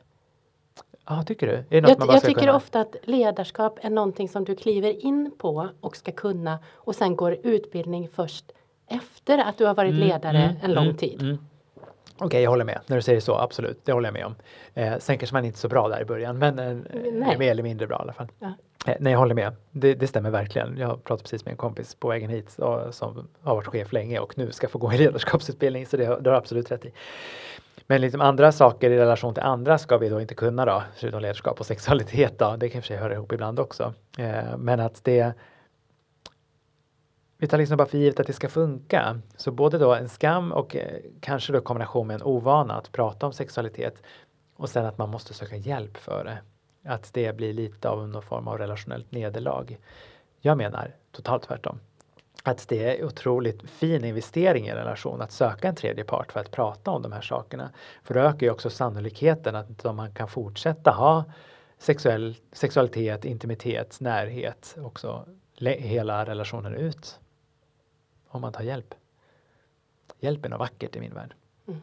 Ja, 1.08 1.24
tycker 1.24 1.48
du? 1.48 1.78
jag, 1.78 1.90
jag 1.90 2.22
tycker 2.22 2.40
kunna? 2.40 2.56
ofta 2.56 2.82
att 2.82 2.96
ledarskap 3.04 3.80
är 3.82 3.90
någonting 3.90 4.30
som 4.30 4.44
du 4.44 4.56
kliver 4.56 5.06
in 5.06 5.32
på 5.38 5.70
och 5.82 5.98
ska 5.98 6.12
kunna 6.12 6.60
och 6.74 6.96
sen 6.96 7.16
går 7.16 7.38
utbildning 7.44 8.10
först 8.10 8.52
efter 8.88 9.38
att 9.38 9.58
du 9.58 9.66
har 9.66 9.74
varit 9.74 9.94
mm, 9.94 10.08
ledare 10.08 10.38
mm, 10.38 10.56
en 10.62 10.74
lång 10.74 10.84
mm, 10.84 10.98
tid. 10.98 11.22
Mm. 11.22 11.38
Okej, 12.16 12.26
okay, 12.26 12.42
jag 12.42 12.50
håller 12.50 12.66
med. 12.66 12.80
När 12.88 12.96
du 12.96 13.02
säger 13.02 13.20
så, 13.20 13.36
absolut. 13.36 13.86
Det 13.86 13.92
håller 13.92 14.08
jag 14.08 14.14
med 14.14 14.26
om. 14.26 14.36
Eh, 14.74 14.98
sen 15.00 15.18
kanske 15.18 15.36
man 15.36 15.46
inte 15.46 15.56
är 15.56 15.60
så 15.60 15.68
bra 15.68 15.88
där 15.88 16.02
i 16.02 16.06
början, 16.06 16.38
men 16.38 16.60
eh, 16.60 17.38
mer 17.38 17.52
eller 17.52 17.64
mindre 17.64 17.88
bra 17.88 17.98
i 17.98 18.02
alla 18.02 18.14
fall. 18.14 18.28
Ja. 18.40 18.54
Eh, 18.86 18.96
nej, 19.00 19.12
jag 19.12 19.20
håller 19.20 19.36
med. 19.36 19.56
Det, 19.72 19.94
det, 19.94 20.08
stämmer 20.08 20.30
verkligen. 20.30 20.78
Jag 20.78 21.04
pratade 21.04 21.24
precis 21.24 21.46
med 21.46 21.52
en 21.52 21.58
kompis 21.58 21.96
på 21.96 22.08
vägen 22.08 22.30
hit 22.30 22.50
som 22.92 23.28
har 23.42 23.56
varit 23.56 23.68
chef 23.68 23.94
länge 23.94 24.20
och 24.20 24.38
nu 24.38 24.52
ska 24.52 24.68
få 24.68 24.80
gå 24.80 24.94
i 24.94 24.98
ledarskapsutbildning, 24.98 25.86
så 25.86 25.98
det, 25.98 26.22
det 26.22 26.30
har 26.30 26.38
absolut 26.38 26.72
rätt 26.72 26.86
i. 26.86 26.94
Men 27.88 28.02
liksom 28.02 28.22
andra 28.22 28.52
saker 28.52 28.92
i 28.92 28.98
relation 28.98 29.34
till 29.34 29.44
andra 29.44 29.78
ska 29.78 29.98
vi 29.98 30.10
då 30.10 30.22
inte 30.22 30.36
kunna 30.36 30.66
då, 30.66 30.84
förutom 30.96 31.22
ledarskap 31.22 31.60
och 31.60 31.66
sexualitet 31.66 32.40
då. 32.40 32.56
Det 32.56 32.70
kan 32.70 32.78
i 32.78 32.80
och 32.80 32.84
för 32.84 32.88
sig 32.88 32.98
höra 32.98 33.14
ihop 33.14 33.32
ibland 33.32 33.60
också. 33.60 33.94
Eh, 34.18 34.58
men 34.58 34.80
att 34.80 35.04
det 35.04 35.34
vi 37.38 37.48
tar 37.48 37.58
liksom 37.58 37.78
bara 37.78 37.88
för 37.88 37.98
givet 37.98 38.20
att 38.20 38.28
det 38.28 38.34
ska 38.34 38.50
funka. 38.50 39.22
Så 39.38 39.52
både 39.52 39.78
då 39.78 39.94
en 39.94 40.10
skam 40.10 40.52
och 40.52 40.76
eh, 40.76 41.00
kanske 41.20 41.54
då 41.54 41.62
kombination 41.62 42.08
med 42.08 42.16
en 42.16 42.24
ovana 42.24 42.74
att 42.74 42.92
prata 42.92 43.26
om 43.26 43.34
sexualitet 43.34 44.04
och 44.56 44.70
sen 44.70 44.86
att 44.86 44.98
man 44.98 45.10
måste 45.10 45.34
söka 45.34 45.56
hjälp 45.56 45.98
för 45.98 46.24
det. 46.24 46.38
Att 46.84 47.14
det 47.14 47.36
blir 47.36 47.54
lite 47.54 47.90
av 47.90 48.08
någon 48.08 48.22
form 48.22 48.48
av 48.48 48.58
relationellt 48.58 49.12
nederlag. 49.12 49.78
Jag 50.40 50.58
menar 50.58 50.96
totalt 51.12 51.44
tvärtom. 51.44 51.80
Att 52.44 52.68
det 52.68 53.00
är 53.00 53.06
otroligt 53.06 53.70
fin 53.70 54.04
investering 54.06 54.66
i 54.66 54.70
en 54.70 54.76
relation 54.76 55.22
att 55.22 55.32
söka 55.32 55.68
en 55.68 55.76
tredje 55.76 56.04
part 56.04 56.32
för 56.32 56.40
att 56.40 56.52
prata 56.52 56.92
om 56.92 57.02
de 57.02 57.12
här 57.12 57.22
sakerna. 57.22 57.72
För 58.04 58.14
då 58.14 58.20
ökar 58.20 58.48
ju 58.48 58.52
också 58.52 58.70
sannolikheten 58.70 59.56
att 59.56 59.96
man 59.96 60.14
kan 60.14 60.28
fortsätta 60.28 60.92
ha 60.92 61.24
sexuell, 61.78 62.36
sexualitet, 62.52 63.26
intimitet, 63.26 64.00
närhet 64.00 64.76
också 64.78 65.26
hela 65.60 66.26
relationen 66.26 66.74
ut. 66.74 67.20
Om 68.28 68.42
man 68.42 68.54
tar 68.54 68.64
hjälp. 68.64 68.94
Hjälp 70.20 70.46
är 70.46 70.50
något 70.50 70.60
vackert 70.60 70.96
i 70.96 71.00
min 71.00 71.14
värld. 71.14 71.34
Mm. 71.68 71.82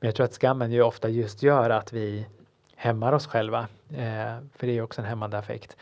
Men 0.00 0.08
jag 0.08 0.14
tror 0.14 0.24
att 0.24 0.32
skammen 0.32 0.72
ju 0.72 0.82
ofta 0.82 1.08
just 1.08 1.42
gör 1.42 1.70
att 1.70 1.92
vi 1.92 2.26
hämmar 2.76 3.12
oss 3.12 3.26
själva. 3.26 3.68
Eh, 3.90 4.36
för 4.56 4.66
det 4.66 4.78
är 4.78 4.82
också 4.82 5.00
en 5.00 5.06
hämmande 5.06 5.38
effekt. 5.38 5.76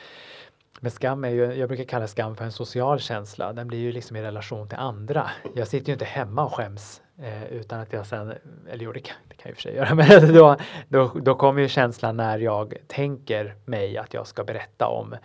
Men 0.80 0.90
skam 0.90 1.24
är 1.24 1.28
ju, 1.28 1.54
jag 1.54 1.68
brukar 1.68 1.84
kalla 1.84 2.06
skam 2.06 2.36
för 2.36 2.44
en 2.44 2.52
social 2.52 3.00
känsla. 3.00 3.52
Den 3.52 3.68
blir 3.68 3.78
ju 3.78 3.92
liksom 3.92 4.16
i 4.16 4.22
relation 4.22 4.68
till 4.68 4.78
andra. 4.78 5.30
Jag 5.54 5.68
sitter 5.68 5.86
ju 5.86 5.92
inte 5.92 6.04
hemma 6.04 6.44
och 6.44 6.54
skäms 6.54 7.02
eh, 7.18 7.44
utan 7.44 7.80
att 7.80 7.92
jag 7.92 8.06
sen, 8.06 8.34
eller 8.70 8.84
jo 8.84 8.92
det 8.92 9.00
kan, 9.00 9.16
det 9.28 9.34
kan 9.34 9.42
jag 9.42 9.50
i 9.50 9.52
och 9.52 9.56
för 9.56 9.62
sig 9.62 9.74
göra, 9.74 9.94
men 9.94 10.34
då, 10.34 10.56
då, 10.88 11.20
då 11.22 11.34
kommer 11.34 11.62
ju 11.62 11.68
känslan 11.68 12.16
när 12.16 12.38
jag 12.38 12.74
tänker 12.86 13.54
mig 13.64 13.98
att 13.98 14.14
jag 14.14 14.26
ska 14.26 14.44
berätta 14.44 14.86
om, 14.86 15.12
eh, 15.12 15.18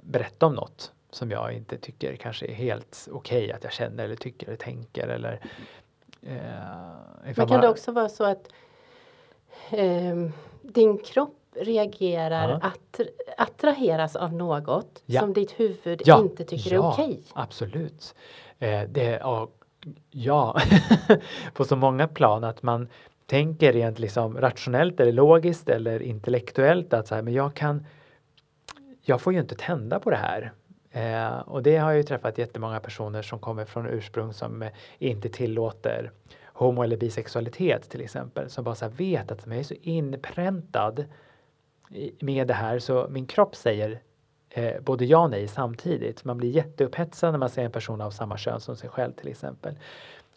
berätta 0.00 0.46
om 0.46 0.54
något 0.54 0.92
som 1.10 1.30
jag 1.30 1.52
inte 1.52 1.78
tycker 1.78 2.16
kanske 2.16 2.46
är 2.46 2.54
helt 2.54 3.08
okej 3.12 3.44
okay 3.44 3.52
att 3.52 3.64
jag 3.64 3.72
känner 3.72 4.04
eller 4.04 4.16
tycker 4.16 4.46
eller 4.46 4.56
tänker 4.56 5.08
eller 5.08 5.40
men 7.36 7.48
kan 7.48 7.60
det 7.60 7.68
också 7.68 7.92
vara 7.92 8.08
så 8.08 8.24
att 8.24 8.48
eh, 9.70 10.16
din 10.62 10.98
kropp 10.98 11.34
reagerar, 11.60 12.48
Ja. 12.48 12.60
att, 12.68 13.00
attraheras 13.36 14.16
av 14.16 14.32
något 14.34 15.02
Ja. 15.06 15.20
som 15.20 15.32
ditt 15.32 15.60
huvud 15.60 16.02
Ja, 16.04 16.20
inte 16.20 16.44
tycker 16.44 16.74
ja, 16.74 16.88
är 16.88 16.92
okej. 16.92 17.22
Absolut. 17.34 18.14
Eh, 18.58 18.82
det, 18.88 19.18
ja, 19.22 19.48
ja. 20.10 20.60
på 21.54 21.64
så 21.64 21.76
många 21.76 22.08
plan 22.08 22.44
att 22.44 22.62
man 22.62 22.88
tänker 23.26 23.72
rent 23.72 23.98
liksom 23.98 24.40
rationellt 24.40 25.00
eller 25.00 25.12
logiskt 25.12 25.68
eller 25.68 26.02
intellektuellt 26.02 26.92
att 26.94 27.06
så 27.08 27.14
här, 27.14 27.22
men 27.22 27.34
jag 27.34 27.54
kan 27.54 27.86
jag 29.02 29.20
får 29.20 29.32
ju 29.32 29.40
inte 29.40 29.54
tända 29.54 30.00
på 30.00 30.10
det 30.10 30.16
här. 30.16 30.52
Eh, 30.98 31.38
och 31.38 31.62
det 31.62 31.76
har 31.76 31.90
jag 31.90 31.96
ju 31.96 32.02
träffat 32.02 32.38
jättemånga 32.38 32.80
personer 32.80 33.22
som 33.22 33.38
kommer 33.38 33.64
från 33.64 33.86
ursprung 33.86 34.32
som 34.32 34.62
eh, 34.62 34.68
inte 34.98 35.28
tillåter 35.28 36.10
homo 36.44 36.82
eller 36.82 36.96
bisexualitet 36.96 37.90
till 37.90 38.00
exempel. 38.00 38.50
Som 38.50 38.64
bara 38.64 38.74
så 38.74 38.88
vet 38.88 39.30
att 39.32 39.46
jag 39.46 39.56
är 39.56 39.62
så 39.62 39.74
inpräntad 39.82 41.04
i- 41.90 42.12
med 42.24 42.46
det 42.46 42.54
här 42.54 42.78
så 42.78 43.06
min 43.10 43.26
kropp 43.26 43.56
säger 43.56 44.00
eh, 44.50 44.80
både 44.80 45.04
ja 45.04 45.18
och 45.18 45.30
nej 45.30 45.48
samtidigt. 45.48 46.24
Man 46.24 46.36
blir 46.36 46.50
jätteupphetsad 46.50 47.32
när 47.32 47.38
man 47.38 47.48
ser 47.50 47.64
en 47.64 47.72
person 47.72 48.00
av 48.00 48.10
samma 48.10 48.36
kön 48.36 48.60
som 48.60 48.76
sig 48.76 48.88
själv 48.90 49.12
till 49.12 49.28
exempel. 49.28 49.74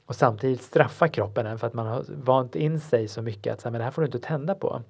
Och 0.06 0.16
samtidigt 0.16 0.62
straffar 0.62 1.08
kroppen 1.08 1.46
en 1.46 1.60
för 1.60 1.68
att 1.68 1.74
man 1.74 1.88
har 1.88 2.06
vant 2.10 2.56
in 2.56 2.80
sig 2.80 3.08
så 3.08 3.22
mycket 3.22 3.54
att 3.54 3.62
så 3.62 3.68
här, 3.68 3.72
men 3.72 3.80
det 3.80 3.84
här 3.86 3.92
får 3.92 4.02
du 4.02 4.06
inte 4.06 4.20
tända 4.20 4.56
på. 4.56 4.82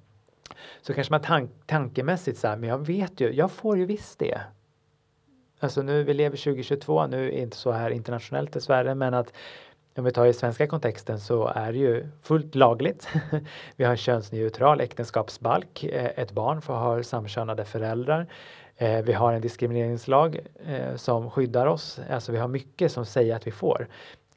Så 0.82 0.94
kanske 0.94 1.12
man 1.12 1.20
tank, 1.22 1.50
tankemässigt 1.66 2.38
så 2.38 2.48
här, 2.48 2.56
men 2.56 2.68
jag 2.68 2.86
vet 2.86 3.20
ju, 3.20 3.32
jag 3.32 3.50
får 3.50 3.78
ju 3.78 3.84
visst 3.86 4.18
det. 4.18 4.40
Alltså 5.62 5.82
nu, 5.82 6.02
vi 6.02 6.14
lever 6.14 6.36
2022, 6.36 7.06
nu 7.06 7.26
är 7.26 7.30
det 7.30 7.38
inte 7.38 7.56
så 7.56 7.70
här 7.70 7.90
internationellt 7.90 8.52
dessvärre, 8.52 8.94
men 8.94 9.14
att 9.14 9.32
om 9.96 10.04
vi 10.04 10.12
tar 10.12 10.26
i 10.26 10.32
svenska 10.32 10.66
kontexten 10.66 11.20
så 11.20 11.46
är 11.46 11.72
det 11.72 11.78
ju 11.78 12.06
fullt 12.22 12.54
lagligt. 12.54 13.08
vi 13.76 13.84
har 13.84 13.90
en 13.90 13.96
könsneutral 13.96 14.80
äktenskapsbalk. 14.80 15.84
Eh, 15.84 16.10
ett 16.16 16.32
barn 16.32 16.62
får 16.62 16.74
ha 16.74 17.02
samkönade 17.02 17.64
föräldrar. 17.64 18.26
Eh, 18.76 19.02
vi 19.02 19.12
har 19.12 19.32
en 19.32 19.40
diskrimineringslag 19.40 20.38
eh, 20.66 20.96
som 20.96 21.30
skyddar 21.30 21.66
oss. 21.66 22.00
Alltså 22.10 22.32
vi 22.32 22.38
har 22.38 22.48
mycket 22.48 22.92
som 22.92 23.06
säger 23.06 23.36
att 23.36 23.46
vi 23.46 23.50
får. 23.50 23.88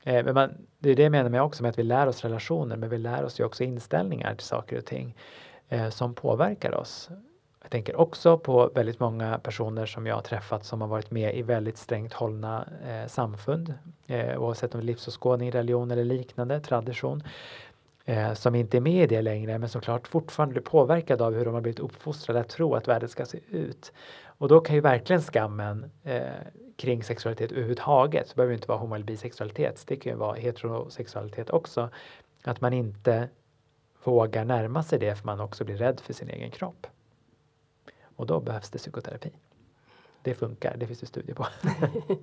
Men 0.03 0.33
man, 0.33 0.53
det 0.79 0.89
är 0.89 0.95
det 0.95 1.03
jag 1.03 1.11
menar 1.11 1.29
med 1.29 1.41
också 1.41 1.63
med 1.63 1.69
att 1.69 1.79
vi 1.79 1.83
lär 1.83 2.07
oss 2.07 2.23
relationer, 2.23 2.75
men 2.75 2.89
vi 2.89 2.97
lär 2.97 3.23
oss 3.23 3.39
ju 3.39 3.43
också 3.43 3.63
inställningar 3.63 4.35
till 4.35 4.47
saker 4.47 4.77
och 4.77 4.85
ting 4.85 5.15
som 5.89 6.13
påverkar 6.13 6.75
oss. 6.75 7.09
Jag 7.65 7.71
tänker 7.71 7.95
också 7.95 8.37
på 8.37 8.71
väldigt 8.75 8.99
många 8.99 9.39
personer 9.39 9.85
som 9.85 10.07
jag 10.07 10.15
har 10.15 10.21
träffat 10.21 10.65
som 10.65 10.81
har 10.81 10.87
varit 10.87 11.11
med 11.11 11.35
i 11.35 11.41
väldigt 11.41 11.77
strängt 11.77 12.13
hållna 12.13 12.67
eh, 12.87 13.07
samfund, 13.07 13.73
eh, 14.07 14.41
oavsett 14.41 14.75
om 14.75 14.81
det 14.81 14.83
är 14.83 14.87
livsåskådning, 14.87 15.51
religion 15.51 15.91
eller 15.91 16.03
liknande 16.03 16.59
tradition, 16.59 17.23
eh, 18.05 18.33
som 18.33 18.55
inte 18.55 18.77
är 18.77 18.81
med 18.81 19.03
i 19.03 19.15
det 19.15 19.21
längre, 19.21 19.57
men 19.57 19.69
såklart 19.69 20.07
fortfarande 20.07 20.53
blir 20.53 20.61
påverkade 20.61 21.25
av 21.25 21.33
hur 21.33 21.45
de 21.45 21.53
har 21.53 21.61
blivit 21.61 21.79
uppfostrade 21.79 22.39
att 22.39 22.49
tro 22.49 22.75
att 22.75 22.87
världen 22.87 23.09
ska 23.09 23.25
se 23.25 23.39
ut. 23.49 23.93
Och 24.25 24.47
då 24.47 24.59
kan 24.59 24.75
ju 24.75 24.81
verkligen 24.81 25.21
skammen 25.21 25.91
eh, 26.03 26.21
kring 26.75 27.03
sexualitet 27.03 27.51
överhuvudtaget, 27.51 28.29
så 28.29 28.35
behöver 28.35 28.51
det 28.51 28.55
inte 28.55 28.67
vara 28.67 28.77
homo 28.77 28.95
eller 28.95 29.05
bisexualitet, 29.05 29.83
det 29.87 29.95
kan 29.95 30.11
ju 30.11 30.17
vara 30.17 30.35
heterosexualitet 30.35 31.49
också, 31.49 31.89
att 32.43 32.61
man 32.61 32.73
inte 32.73 33.29
vågar 34.03 34.45
närma 34.45 34.83
sig 34.83 34.99
det 34.99 35.15
för 35.15 35.25
man 35.25 35.39
också 35.39 35.65
blir 35.65 35.77
rädd 35.77 35.99
för 35.99 36.13
sin 36.13 36.29
egen 36.29 36.51
kropp. 36.51 36.87
Och 38.15 38.25
då 38.25 38.39
behövs 38.39 38.69
det 38.69 38.77
psykoterapi. 38.77 39.29
Det 40.21 40.33
funkar, 40.33 40.77
det 40.77 40.87
finns 40.87 40.99
det 40.99 41.05
studier 41.05 41.35
på. 41.35 41.47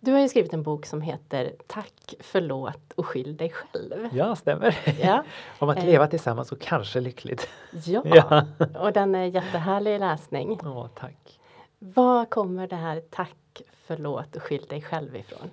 Du 0.00 0.12
har 0.12 0.20
ju 0.20 0.28
skrivit 0.28 0.52
en 0.52 0.62
bok 0.62 0.86
som 0.86 1.00
heter 1.00 1.54
Tack, 1.66 2.14
förlåt 2.20 2.92
och 2.94 3.06
skyll 3.06 3.36
dig 3.36 3.50
själv. 3.50 4.08
Ja, 4.12 4.36
stämmer. 4.36 4.78
Ja, 5.00 5.24
Om 5.58 5.68
att 5.68 5.78
Eh. 5.78 5.84
leva 5.84 6.06
tillsammans 6.06 6.52
och 6.52 6.60
kanske 6.60 7.00
lyckligt. 7.00 7.48
ja. 7.84 8.02
Ja. 8.04 8.46
och 8.80 8.92
den 8.92 9.14
är 9.14 9.24
jättehärlig 9.24 10.00
läsning. 10.00 10.60
Åh, 10.64 10.86
tack. 10.94 11.40
Var 11.78 12.24
kommer 12.24 12.66
det 12.66 12.76
här 12.76 13.02
tack, 13.10 13.62
förlåt 13.86 14.36
och 14.36 14.42
skyll 14.42 14.64
dig 14.68 14.82
själv 14.82 15.16
ifrån? 15.16 15.50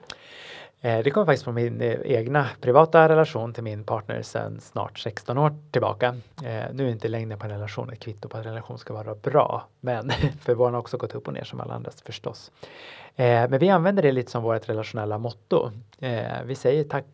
Eh, 0.84 1.04
det 1.04 1.12
kommer 1.12 1.26
faktiskt 1.26 1.44
från 1.44 1.56
min 1.56 1.82
eh, 1.82 2.00
egna 2.04 2.48
privata 2.62 3.10
relation 3.10 3.54
till 3.54 3.64
min 3.64 3.84
partner 3.84 4.22
sedan 4.22 4.60
snart 4.60 5.00
16 5.00 5.38
år 5.38 5.56
tillbaka. 5.72 6.08
Eh, 6.44 6.64
nu 6.74 6.88
är 6.88 6.92
inte 6.92 7.08
längden 7.08 7.40
på 7.40 7.46
en 7.46 7.52
relation 7.52 7.90
ett 7.90 8.00
kvitto 8.00 8.30
på 8.30 8.38
att 8.38 8.46
en 8.46 8.52
relation 8.52 8.78
ska 8.78 8.94
vara 8.94 9.16
bra, 9.16 9.68
men 9.80 10.12
för 10.42 10.56
vår 10.56 10.72
har 10.72 10.80
också 10.80 10.98
gått 10.98 11.16
upp 11.16 11.28
och 11.28 11.34
ner 11.34 11.44
som 11.44 11.62
alla 11.62 11.74
andras 11.74 12.02
förstås. 12.02 12.52
Men 13.16 13.60
vi 13.60 13.70
använder 13.70 14.04
det 14.04 14.12
lite 14.12 14.32
som 14.32 14.44
vårt 14.44 14.70
relationella 14.70 15.18
motto. 15.18 15.72
Vi 16.46 16.56
säger 16.56 16.84
tack 16.84 17.06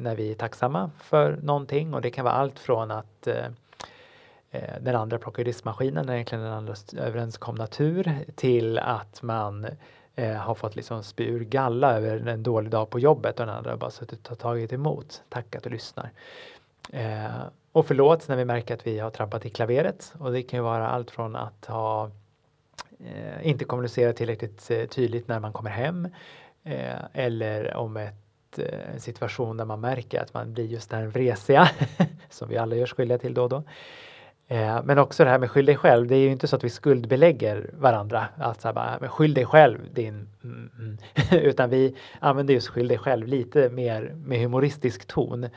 när 0.00 0.16
vi 0.16 0.30
är 0.30 0.34
tacksamma 0.34 0.90
för 0.98 1.38
någonting 1.42 1.94
och 1.94 2.00
det 2.00 2.10
kan 2.10 2.24
vara 2.24 2.34
allt 2.34 2.58
från 2.58 2.90
att 2.90 3.28
den 4.80 4.96
andra 4.96 5.18
plockar 5.18 5.44
diskmaskinen, 5.44 6.10
egentligen 6.10 6.44
den 6.44 6.52
andras 6.52 6.94
överenskomna 6.94 7.66
tur, 7.66 8.18
till 8.34 8.78
att 8.78 9.22
man 9.22 9.66
eh, 10.16 10.34
har 10.34 10.54
fått 10.54 10.76
liksom 10.76 11.02
spy 11.02 11.24
ur 11.24 11.44
galla 11.44 11.92
över 11.96 12.26
en 12.26 12.42
dålig 12.42 12.70
dag 12.70 12.90
på 12.90 12.98
jobbet 12.98 13.40
och 13.40 13.46
den 13.46 13.54
andra 13.54 13.70
har 13.70 13.76
bara 13.76 13.90
suttit 13.90 14.30
och 14.30 14.38
tagit 14.38 14.72
emot, 14.72 15.22
tackat 15.28 15.66
och 15.66 15.72
lyssnar. 15.72 16.10
Eh, 16.92 17.42
och 17.72 17.86
förlåt 17.86 18.28
när 18.28 18.36
vi 18.36 18.44
märker 18.44 18.74
att 18.74 18.86
vi 18.86 18.98
har 18.98 19.10
trampat 19.10 19.46
i 19.46 19.50
klaveret 19.50 20.14
och 20.18 20.32
det 20.32 20.42
kan 20.42 20.58
ju 20.58 20.62
vara 20.62 20.88
allt 20.88 21.10
från 21.10 21.36
att 21.36 21.66
ha 21.66 22.10
eh, 22.98 23.48
inte 23.48 23.64
kommunicera 23.64 24.12
tillräckligt 24.12 24.70
eh, 24.70 24.86
tydligt 24.86 25.28
när 25.28 25.40
man 25.40 25.52
kommer 25.52 25.70
hem 25.70 26.08
eh, 26.64 27.04
eller 27.12 27.76
om 27.76 27.96
ett, 27.96 28.58
eh, 28.58 28.94
en 28.94 29.00
situation 29.00 29.56
där 29.56 29.64
man 29.64 29.80
märker 29.80 30.20
att 30.20 30.34
man 30.34 30.52
blir 30.52 30.64
just 30.64 30.90
den 30.90 31.10
vresiga 31.10 31.70
som 32.30 32.48
vi 32.48 32.56
alla 32.56 32.76
gör 32.76 32.86
skyldiga 32.86 33.18
till 33.18 33.34
då 33.34 33.42
och 33.42 33.48
då. 33.48 33.62
Eh, 34.48 34.82
men 34.84 34.98
också 34.98 35.24
det 35.24 35.30
här 35.30 35.38
med 35.38 35.50
skyll 35.50 35.66
dig 35.66 35.76
själv. 35.76 36.06
Det 36.06 36.16
är 36.16 36.20
ju 36.20 36.30
inte 36.30 36.46
så 36.46 36.56
att 36.56 36.64
vi 36.64 36.70
skuldbelägger 36.70 37.70
varandra. 37.78 38.28
Att 38.36 38.60
så 38.60 38.68
här 38.68 38.72
bara, 38.72 38.98
men 39.00 39.08
skyll 39.08 39.34
dig 39.34 39.46
själv 39.46 39.78
din... 39.92 40.28
Mm, 40.44 40.70
mm. 40.78 40.98
Utan 41.44 41.70
vi 41.70 41.96
använder 42.20 42.54
just 42.54 42.68
skyll 42.68 42.88
dig 42.88 42.98
själv 42.98 43.26
lite 43.26 43.68
mer 43.70 44.12
med 44.14 44.40
humoristisk 44.40 45.06
ton. 45.06 45.48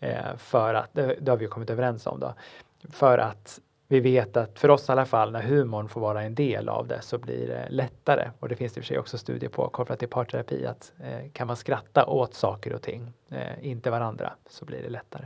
Eh, 0.00 0.36
för 0.36 0.74
att, 0.74 0.90
det, 0.92 1.28
har 1.28 1.36
vi 1.36 1.44
ju 1.44 1.48
kommit 1.48 1.70
överens 1.70 2.06
om 2.06 2.20
då. 2.20 2.34
För 2.90 3.18
att 3.18 3.60
vi 3.88 4.00
vet 4.00 4.36
att 4.36 4.58
för 4.58 4.68
oss 4.68 4.88
i 4.88 4.92
alla 4.92 5.06
fall 5.06 5.32
när 5.32 5.42
humorn 5.42 5.88
får 5.88 6.00
vara 6.00 6.22
en 6.22 6.34
del 6.34 6.68
av 6.68 6.86
det 6.86 7.02
så 7.02 7.18
blir 7.18 7.46
det 7.46 7.66
lättare. 7.70 8.30
Och 8.38 8.48
det 8.48 8.56
finns 8.56 8.76
i 8.76 8.80
och 8.80 8.84
för 8.84 8.88
sig 8.88 8.98
också 8.98 9.18
studier 9.18 9.50
på 9.50 9.68
kopplat 9.68 9.98
till 9.98 10.08
parterapi 10.08 10.66
att 10.66 10.92
eh, 11.00 11.30
kan 11.32 11.46
man 11.46 11.56
skratta 11.56 12.06
åt 12.06 12.34
saker 12.34 12.72
och 12.72 12.82
ting, 12.82 13.12
eh, 13.30 13.66
inte 13.66 13.90
varandra, 13.90 14.32
så 14.50 14.64
blir 14.64 14.82
det 14.82 14.88
lättare. 14.88 15.24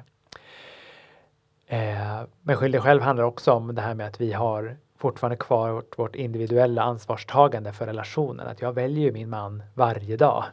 Eh, 1.72 2.22
men 2.42 2.56
skyll 2.56 2.72
dig 2.72 2.80
själv 2.80 3.02
handlar 3.02 3.24
också 3.24 3.52
om 3.52 3.74
det 3.74 3.82
här 3.82 3.94
med 3.94 4.06
att 4.06 4.20
vi 4.20 4.32
har 4.32 4.76
fortfarande 4.96 5.36
kvar 5.36 5.70
vårt, 5.70 5.98
vårt 5.98 6.14
individuella 6.14 6.82
ansvarstagande 6.82 7.72
för 7.72 7.86
relationen. 7.86 8.46
Att 8.46 8.60
jag 8.60 8.72
väljer 8.72 9.04
ju 9.04 9.12
min 9.12 9.28
man 9.30 9.62
varje 9.74 10.16
dag. 10.16 10.44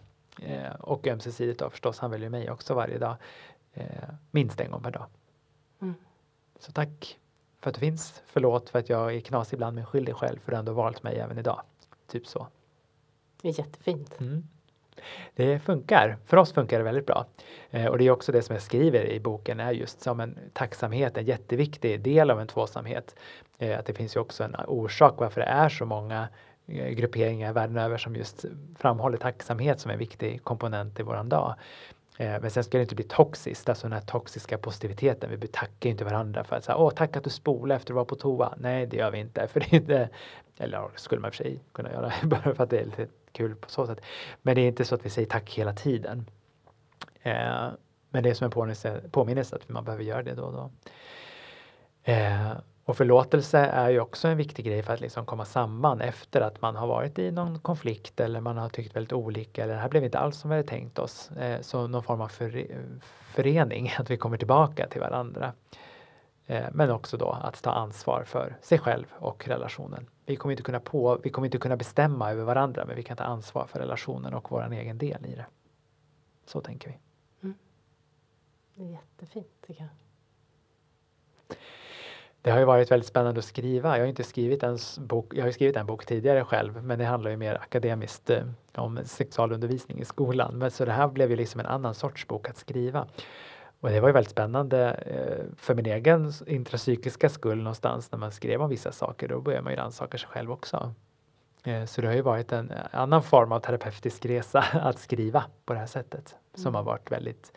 Eh, 0.42 0.74
och 0.80 1.08
ömsesidigt 1.08 1.60
då 1.60 1.70
förstås, 1.70 2.00
han 2.00 2.12
väljer 2.12 2.30
mig 2.30 2.52
också 2.52 2.74
varje 2.74 2.98
dag. 2.98 3.16
Eh, 3.74 3.86
minst 4.32 4.60
en 4.60 4.72
gång 4.72 4.84
per 4.84 4.92
dag. 4.92 5.06
Mm. 5.82 5.96
Så 6.60 6.72
tack 6.72 7.20
för 7.62 7.70
att 7.70 7.76
du 7.76 7.80
finns. 7.80 8.22
Förlåt 8.26 8.70
för 8.70 8.80
att 8.80 8.90
jag 8.90 9.16
är 9.16 9.20
knasig 9.20 9.58
ibland, 9.58 9.76
men 9.76 9.86
skyll 9.86 10.06
dig 10.06 10.14
själv 10.14 10.40
för 10.40 10.52
att 10.52 10.56
du 10.56 10.60
ändå 10.60 10.74
valt 10.74 11.04
mig 11.04 11.20
även 11.20 11.38
idag. 11.38 11.62
Typ 12.08 12.28
så. 12.28 12.48
Det 13.42 13.50
är 13.50 13.60
jättefint. 13.60 14.20
Mm. 14.20 14.48
Det 15.36 15.60
funkar. 15.60 16.18
För 16.26 16.38
oss 16.38 16.54
funkar 16.54 16.78
det 16.78 16.84
väldigt 16.84 17.06
bra. 17.06 17.26
Eh, 17.72 17.86
och 17.86 17.98
det 17.98 18.08
är 18.08 18.12
också 18.12 18.32
det 18.32 18.42
som 18.42 18.54
jag 18.54 18.64
skriver 18.64 19.06
i 19.06 19.20
boken 19.20 19.60
är 19.60 19.72
just 19.72 20.02
som 20.02 20.20
en 20.20 20.40
tacksamhet, 20.54 21.18
en 21.18 21.26
jätteviktig 21.26 22.02
del 22.02 22.32
av 22.32 22.42
en 22.42 22.48
tvåsamhet. 22.48 23.16
Eh, 23.60 23.80
att 23.80 23.86
det 23.86 23.94
finns 23.94 24.16
ju 24.16 24.20
också 24.20 24.44
en 24.44 24.56
orsak 24.68 25.14
varför 25.18 25.42
det 25.42 25.48
är 25.48 25.70
så 25.70 25.86
många 25.86 26.28
eh, 26.68 26.90
grupperingar 26.90 27.54
världen 27.54 27.78
över 27.78 27.98
som 27.98 28.16
just 28.16 28.46
framhåller 28.78 29.18
tacksamhet 29.18 29.80
som 29.80 29.92
en 29.92 30.00
viktig 30.00 30.44
komponent 30.44 31.00
i 31.00 31.04
våran 31.04 31.30
dag. 31.30 31.56
Eh, 32.20 32.42
men 32.42 32.52
sen 32.52 32.64
ska 32.64 32.78
det 32.78 32.82
inte 32.82 32.96
bli 32.96 33.04
toxiskt, 33.04 33.70
alltså 33.70 33.88
den 33.88 33.94
här 33.94 34.02
toxiska 34.02 34.58
positiviteten. 34.58 35.40
Vi 35.40 35.48
tackar 35.48 35.90
inte 35.90 36.04
varandra 36.04 36.44
för 36.44 36.56
att 36.56 36.64
säga, 36.64 36.78
åh 36.78 36.92
tack 36.92 37.18
att 37.18 37.24
du 37.24 37.30
spolade 37.30 37.76
efter 37.76 37.84
att 37.84 37.88
du 37.88 37.94
var 37.94 38.06
på 38.06 38.16
toa. 38.16 38.54
Nej, 38.58 38.86
det 38.86 38.98
gör 38.98 39.12
vi 39.12 39.20
inte, 39.20 39.48
för 39.48 39.60
det 39.60 39.74
är 39.74 39.76
inte, 39.76 40.10
eller 40.58 40.78
det 40.78 41.00
skulle 41.00 41.22
man 41.22 41.28
i 41.28 41.32
och 41.32 41.36
för 41.36 41.44
sig 41.44 41.60
kunna 41.74 41.92
göra, 41.92 42.14
bara 42.24 42.42
för 42.42 42.64
att 42.64 42.70
det 42.70 42.80
är 42.80 42.86
lite 42.86 43.08
kul 43.32 43.56
på 43.56 43.70
så 43.70 43.88
sätt. 43.88 44.02
Men 44.42 44.56
det 44.56 44.62
är 44.62 44.68
inte 44.68 44.86
så 44.86 44.96
att 44.96 45.06
vi 45.06 45.10
säger 45.10 45.28
tack 45.28 45.54
hela 45.54 45.74
tiden. 45.74 46.26
Eh, 47.22 47.68
men 48.10 48.24
det 48.24 48.30
är 48.30 48.34
som 48.34 48.46
en 48.46 48.52
påminnelse, 48.52 49.02
påminnelse 49.12 49.56
att 49.56 49.70
man 49.70 49.84
behöver 49.84 50.04
göra 50.04 50.24
det 50.24 50.34
då 50.34 50.44
och 50.44 50.54
då. 50.54 50.72
Eh, 52.12 52.52
och 52.90 52.98
förlåtelse 52.98 53.60
är 53.60 53.90
ju 53.90 54.00
också 54.00 54.28
en 54.28 54.38
viktig 54.38 54.66
grej 54.66 54.84
för 54.84 54.94
att 54.94 55.02
liksom 55.02 55.26
komma 55.26 55.46
samman 55.46 56.02
efter 56.02 56.42
att 56.42 56.62
man 56.62 56.76
har 56.76 56.88
varit 56.88 57.20
i 57.20 57.32
någon 57.32 57.60
konflikt 57.60 58.20
eller 58.20 58.42
man 58.42 58.58
har 58.58 58.70
tyckt 58.70 58.96
väldigt 58.96 59.14
olika 59.14 59.64
eller 59.64 59.74
det 59.74 59.80
här 59.80 59.90
blev 59.90 60.04
inte 60.04 60.20
alls 60.20 60.38
som 60.38 60.50
vi 60.50 60.56
hade 60.56 60.68
tänkt 60.68 61.00
oss. 61.00 61.32
Eh, 61.32 61.62
så 61.62 61.88
någon 61.88 62.04
form 62.04 62.22
av 62.22 62.28
för, 62.28 62.68
förening, 63.34 63.94
att 64.00 64.10
vi 64.10 64.18
kommer 64.18 64.38
tillbaka 64.38 64.88
till 64.88 65.02
varandra. 65.02 65.54
Eh, 66.46 66.66
men 66.72 66.92
också 66.92 67.18
då 67.18 67.30
att 67.44 67.64
ta 67.64 67.72
ansvar 67.72 68.24
för 68.24 68.58
sig 68.62 68.80
själv 68.80 69.06
och 69.12 69.48
relationen. 69.48 70.08
Vi 70.30 70.36
kommer 70.36 70.52
inte 70.52 70.64
kunna, 70.64 70.80
på, 70.80 71.20
vi 71.24 71.30
kommer 71.30 71.46
inte 71.46 71.58
kunna 71.58 71.78
bestämma 71.78 72.32
över 72.32 72.44
varandra 72.44 72.86
men 72.86 72.96
vi 72.96 73.04
kan 73.04 73.18
ta 73.18 73.24
ansvar 73.24 73.68
för 73.68 73.80
relationen 73.80 74.34
och 74.34 74.52
vår 74.52 74.74
egen 74.74 74.98
del 74.98 75.26
i 75.26 75.36
det. 75.36 75.46
Så 76.46 76.62
tänker 76.62 76.90
vi. 76.90 76.98
Det 78.76 78.84
är 78.84 78.92
jättefint 78.92 79.48
tycker 79.68 79.82
jag. 79.82 79.90
Det 82.42 82.52
har 82.52 82.60
ju 82.60 82.66
varit 82.66 82.92
väldigt 82.92 83.08
spännande 83.08 83.40
att 83.40 83.46
skriva. 83.46 83.98
Jag 83.98 84.04
har 84.04 84.10
inte 84.10 84.24
skrivit 84.24 84.64
en 84.64 84.78
bok, 84.98 85.34
jag 85.36 85.44
har 85.44 85.52
skrivit 85.52 85.76
en 85.76 85.86
bok 85.86 86.06
tidigare 86.06 86.46
själv, 86.46 86.84
men 86.84 87.00
det 87.00 87.06
handlar 87.06 87.32
ju 87.32 87.38
mer 87.38 87.56
akademiskt 87.56 88.30
eh, 88.30 88.44
om 88.76 89.00
sexualundervisning 89.06 90.00
i 90.00 90.06
skolan. 90.06 90.58
Men 90.58 90.72
så 90.72 90.86
det 90.86 90.92
här 90.92 91.08
blev 91.08 91.30
ju 91.30 91.36
liksom 91.36 91.60
en 91.60 91.66
annan 91.66 91.96
sorts 91.96 92.28
bok 92.28 92.50
att 92.50 92.58
skriva. 92.58 93.08
Och 93.80 93.90
det 93.90 94.00
var 94.00 94.10
ju 94.10 94.14
väldigt 94.14 94.32
spännande 94.32 94.92
eh, 94.92 95.46
för 95.58 95.76
min 95.76 95.86
egen 95.86 96.34
intrapsykiska 96.48 97.30
skull 97.30 97.58
någonstans 97.58 98.12
när 98.12 98.20
man 98.20 98.32
skrev 98.32 98.62
om 98.62 98.70
vissa 98.70 98.92
saker. 98.92 99.28
Då 99.28 99.42
börjar 99.42 99.62
man 99.62 99.74
ju 99.74 99.78
rannsaka 99.78 100.18
sig 100.18 100.30
själv 100.30 100.52
också. 100.52 100.94
Eh, 101.64 101.86
så 101.86 102.02
det 102.02 102.08
har 102.08 102.16
ju 102.16 102.22
varit 102.22 102.52
en 102.52 102.74
annan 102.92 103.24
form 103.24 103.52
av 103.52 103.60
terapeutisk 103.60 104.26
resa 104.26 104.60
att 104.74 105.00
skriva 105.00 105.46
på 105.66 105.74
det 105.74 105.80
här 105.80 105.88
sättet 105.88 106.36
som 106.54 106.68
mm. 106.68 106.76
har 106.76 106.84
varit 106.84 107.12
väldigt 107.12 107.54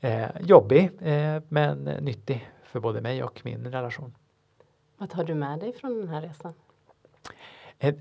eh, 0.00 0.28
jobbig 0.40 0.90
eh, 1.00 1.42
men 1.48 1.84
nyttig 1.84 2.50
för 2.64 2.80
både 2.80 3.00
mig 3.00 3.22
och 3.22 3.40
min 3.44 3.72
relation. 3.72 4.14
Vad 4.98 5.10
tar 5.10 5.24
du 5.24 5.34
med 5.34 5.58
dig 5.58 5.72
från 5.72 6.00
den 6.00 6.08
här 6.08 6.22
resan? 6.22 6.54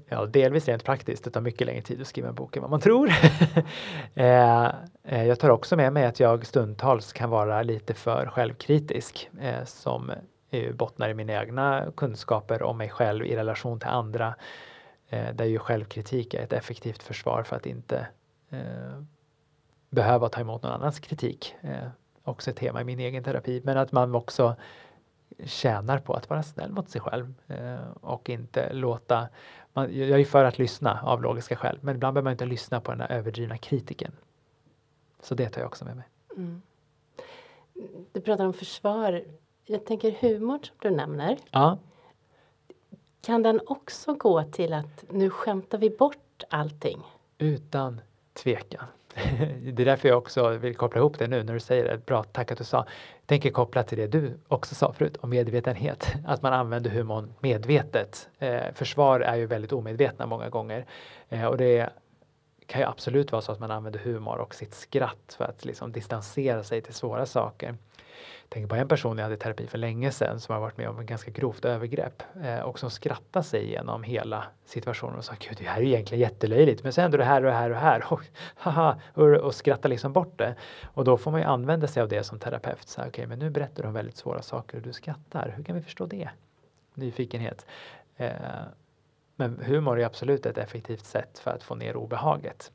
Ja, 0.10 0.26
delvis 0.26 0.68
rent 0.68 0.84
praktiskt, 0.84 1.24
det 1.24 1.32
tar 1.32 1.42
mycket 1.42 1.68
längre 1.68 1.82
tid 1.82 2.02
att 2.02 2.08
skriva 2.08 2.30
en 2.30 2.36
bok 2.36 2.56
än 2.56 2.62
vad 2.62 2.72
man 2.72 2.82
tror. 2.82 3.12
Eh, 4.16 4.66
eh, 5.04 5.28
jag 5.28 5.40
tar 5.40 5.50
också 5.50 5.76
med 5.76 5.94
mig 5.94 6.06
att 6.06 6.20
jag 6.20 6.46
stundtals 6.46 7.14
kan 7.14 7.30
vara 7.30 7.64
lite 7.64 7.94
för 7.94 8.26
självkritisk 8.26 9.30
eh, 9.42 9.66
som 9.66 10.12
bottnar 10.74 11.10
i 11.10 11.14
mina 11.14 11.34
egna 11.34 11.86
kunskaper 11.98 12.64
om 12.64 12.78
mig 12.78 12.90
själv 12.90 13.26
i 13.26 13.36
relation 13.36 13.80
till 13.80 13.90
andra. 13.90 14.36
Eh, 15.10 15.34
där 15.34 15.46
ju 15.46 15.60
självkritik 15.60 16.34
är 16.34 16.44
ett 16.44 16.54
effektivt 16.54 17.04
försvar 17.04 17.44
för 17.44 17.56
att 17.56 17.66
inte 17.66 18.08
behöva 19.90 20.30
ta 20.30 20.42
emot 20.42 20.64
någon 20.64 20.72
annans 20.72 21.00
kritik. 21.00 21.56
Också 22.24 22.50
ett 22.52 22.58
tema 22.58 22.82
i 22.82 22.84
min 22.84 23.00
egen 23.00 23.24
terapi, 23.24 23.62
men 23.64 23.78
att 23.78 23.92
man 23.92 24.16
också 24.16 24.56
tjänar 25.46 26.00
på 26.00 26.14
att 26.14 26.30
vara 26.30 26.44
snäll 26.44 26.72
mot 26.72 26.90
sig 26.90 27.02
själv 27.02 27.34
och 28.02 28.30
inte 28.30 28.74
låta 28.74 29.28
man, 29.74 29.98
jag 29.98 30.20
är 30.20 30.26
för 30.26 30.46
att 30.46 30.58
lyssna 30.58 31.00
av 31.04 31.22
logiska 31.22 31.56
skäl, 31.56 31.80
men 31.82 31.96
ibland 31.96 32.14
behöver 32.14 32.24
man 32.24 32.32
inte 32.32 32.46
lyssna 32.46 32.82
på 32.82 32.92
den 32.92 33.02
här 33.02 33.12
överdrivna 33.12 33.58
kritiken. 33.58 34.12
Så 35.22 35.36
det 35.36 35.50
tar 35.50 35.62
jag 35.62 35.68
också 35.68 35.86
med 35.86 35.96
mig. 35.96 36.06
Mm. 36.38 36.62
Du 38.12 38.22
pratar 38.22 38.46
om 38.46 38.54
försvar. 38.54 39.24
Jag 39.66 39.86
tänker 39.86 40.12
humor 40.12 40.60
som 40.64 40.76
du 40.80 40.90
nämner. 40.90 41.38
Ja. 41.52 41.78
Kan 43.22 43.44
den 43.44 43.60
också 43.68 44.14
gå 44.14 44.44
till 44.44 44.74
att 44.74 45.06
nu 45.10 45.30
skämtar 45.30 45.78
vi 45.78 45.90
bort 45.90 46.44
allting? 46.50 47.02
Utan 47.38 48.02
tvekan. 48.34 48.86
det 49.74 49.84
är 49.84 49.86
därför 49.86 50.10
jag 50.10 50.18
också 50.18 50.50
vill 50.50 50.76
koppla 50.76 51.00
ihop 51.00 51.20
det 51.20 51.28
nu 51.28 51.44
när 51.44 51.54
du 51.54 51.60
säger 51.60 51.84
det. 51.84 52.06
Bra, 52.06 52.24
tack 52.24 52.52
att 52.52 52.58
du 52.58 52.64
sa. 52.64 52.78
Jag 52.78 53.28
tänker 53.28 53.50
koppla 53.50 53.84
till 53.84 53.98
det 53.98 54.08
du 54.08 54.40
också 54.48 54.76
sa 54.76 54.94
förut 54.94 55.18
om 55.22 55.30
medvetenhet. 55.30 56.14
Att 56.26 56.42
man 56.42 56.54
använder 56.54 56.90
humorn 56.90 57.34
medvetet. 57.40 58.30
Eh, 58.40 58.62
försvar 58.74 59.20
är 59.20 59.36
ju 59.36 59.46
väldigt 59.46 59.74
omedvetna 59.74 60.26
många 60.26 60.50
gånger. 60.50 60.86
Eh, 61.30 61.46
och 61.46 61.58
det 61.58 61.90
kan 62.68 62.82
ju 62.82 62.88
absolut 62.88 63.32
vara 63.32 63.42
så 63.42 63.52
att 63.52 63.60
man 63.60 63.72
använder 63.72 64.00
humor 64.00 64.38
och 64.38 64.56
sitt 64.56 64.74
skratt 64.74 65.36
för 65.38 65.46
att 65.46 65.66
liksom 65.66 65.92
distansera 65.92 66.64
sig 66.64 66.82
till 66.82 66.94
svåra 66.94 67.26
saker 67.26 67.76
tänker 68.54 68.68
på 68.68 68.76
en 68.76 68.88
person 68.88 69.18
jag 69.18 69.24
hade 69.24 69.36
i 69.36 69.38
terapi 69.38 69.68
för 69.68 69.78
länge 69.78 70.12
sedan 70.12 70.40
som 70.40 70.54
har 70.54 70.62
varit 70.62 70.78
med 70.78 70.90
om 70.90 71.00
ett 71.00 71.06
ganska 71.06 71.32
grovt 71.32 71.66
övergrepp 71.66 72.24
eh, 72.44 72.60
och 72.60 72.80
som 72.80 72.90
skrattar 72.90 73.42
sig 73.42 73.64
igenom 73.64 74.04
hela 74.04 74.44
situationen 74.66 75.18
och 75.18 75.26
sa 75.26 75.34
gud 75.40 75.58
det 75.58 75.64
här 75.64 75.82
är 75.82 75.86
egentligen 75.86 76.22
jättelöjligt 76.22 76.84
men 76.84 76.94
sen 76.94 77.02
händer 77.02 77.18
det 77.18 77.24
här 77.24 77.42
och 77.42 77.50
det 77.50 77.54
här 77.54 77.70
och 77.70 77.76
det 77.76 77.82
här 77.82 78.04
och, 78.14 78.24
haha, 78.56 79.00
och, 79.14 79.30
och 79.30 79.56
skrattar 79.56 79.90
liksom 79.90 80.14
bort 80.14 80.38
det. 80.38 80.56
Och 80.84 81.04
då 81.04 81.18
får 81.18 81.32
man 81.32 81.40
ju 81.40 81.48
använda 81.48 81.88
sig 81.88 82.04
av 82.04 82.10
det 82.10 82.24
som 82.24 82.40
terapeut. 82.40 82.96
Okej, 82.98 83.10
okay, 83.10 83.28
men 83.28 83.40
nu 83.40 83.50
berättar 83.50 83.84
du 83.84 83.88
om 83.88 83.94
väldigt 83.94 84.18
svåra 84.18 84.42
saker 84.42 84.78
och 84.78 84.84
du 84.84 84.94
skrattar. 84.94 85.54
Hur 85.58 85.64
kan 85.64 85.76
vi 85.76 85.82
förstå 85.82 86.06
det? 86.06 86.30
Nyfikenhet. 86.94 87.66
Eh, 88.18 88.32
men 89.36 89.60
humor 89.64 90.00
är 90.00 90.06
absolut 90.06 90.46
ett 90.46 90.58
effektivt 90.58 91.06
sätt 91.06 91.40
för 91.40 91.52
att 91.52 91.64
få 91.64 91.76
ner 91.76 91.96
obehaget. 91.96 92.72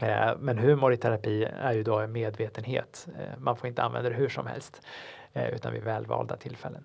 Eh, 0.00 0.36
men 0.38 0.58
humor 0.58 0.92
i 0.92 0.96
terapi 0.96 1.44
är 1.44 1.72
ju 1.72 1.82
då 1.82 1.98
en 1.98 2.12
medvetenhet. 2.12 3.08
Eh, 3.18 3.38
man 3.38 3.56
får 3.56 3.68
inte 3.68 3.82
använda 3.82 4.08
det 4.08 4.14
hur 4.14 4.28
som 4.28 4.46
helst 4.46 4.82
eh, 5.32 5.48
utan 5.48 5.72
vid 5.72 5.82
välvalda 5.82 6.36
tillfällen. 6.36 6.84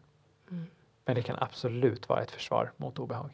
Mm. 0.51 0.67
Men 1.05 1.15
det 1.15 1.21
kan 1.21 1.35
absolut 1.39 2.09
vara 2.09 2.21
ett 2.21 2.31
försvar 2.31 2.71
mot 2.77 2.99
obehag. 2.99 3.29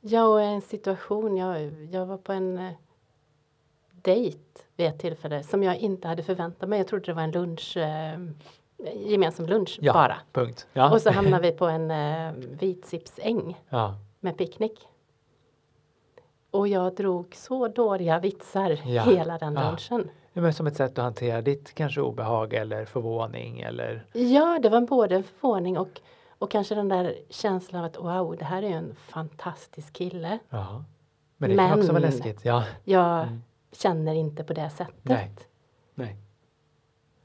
Ja, 0.00 0.24
och 0.24 0.42
en 0.42 0.60
situation. 0.60 1.36
Jag, 1.36 1.72
jag 1.90 2.06
var 2.06 2.18
på 2.18 2.32
en 2.32 2.74
dejt 3.90 4.38
vid 4.76 4.86
ett 4.86 4.98
tillfälle 4.98 5.42
som 5.42 5.62
jag 5.62 5.76
inte 5.76 6.08
hade 6.08 6.22
förväntat 6.22 6.68
mig. 6.68 6.78
Jag 6.78 6.88
trodde 6.88 7.04
det 7.06 7.12
var 7.12 7.22
en 7.22 7.30
lunch, 7.30 7.76
gemensam 8.94 9.46
lunch 9.46 9.78
ja, 9.82 9.92
bara. 9.92 10.16
Punkt. 10.32 10.66
Ja. 10.72 10.92
Och 10.92 11.02
så 11.02 11.10
hamnade 11.10 11.42
vi 11.50 11.56
på 11.56 11.66
en 11.66 11.92
vitsipsäng 12.56 13.60
ja. 13.68 13.94
med 14.20 14.38
picknick. 14.38 14.88
Och 16.50 16.68
jag 16.68 16.94
drog 16.94 17.34
så 17.34 17.68
dåliga 17.68 18.18
vitsar 18.18 18.80
ja. 18.84 19.02
hela 19.02 19.38
den 19.38 19.54
lunchen. 19.54 20.10
Ja. 20.32 20.40
Men 20.40 20.54
som 20.54 20.66
ett 20.66 20.76
sätt 20.76 20.98
att 20.98 21.04
hantera 21.04 21.42
ditt 21.42 21.74
kanske 21.74 22.00
obehag 22.00 22.54
eller 22.54 22.84
förvåning 22.84 23.60
eller? 23.60 24.06
Ja, 24.12 24.58
det 24.62 24.68
var 24.68 24.80
både 24.80 25.16
en 25.16 25.22
förvåning 25.22 25.78
och, 25.78 26.00
och 26.38 26.50
kanske 26.50 26.74
den 26.74 26.88
där 26.88 27.14
känslan 27.28 27.80
av 27.80 27.86
att 27.86 27.98
wow, 27.98 28.36
det 28.38 28.44
här 28.44 28.62
är 28.62 28.70
en 28.70 28.94
fantastisk 28.94 29.92
kille. 29.92 30.38
Ja. 30.48 30.84
Men 31.36 31.50
det 31.50 31.56
men 31.56 31.70
kan 31.70 31.78
också 31.78 31.92
vara 31.92 32.02
läskigt. 32.02 32.44
Ja. 32.44 32.64
jag 32.84 33.22
mm. 33.22 33.42
känner 33.72 34.14
inte 34.14 34.44
på 34.44 34.52
det 34.52 34.70
sättet. 34.70 34.94
Nej. 35.02 35.30
Nej. 35.94 36.16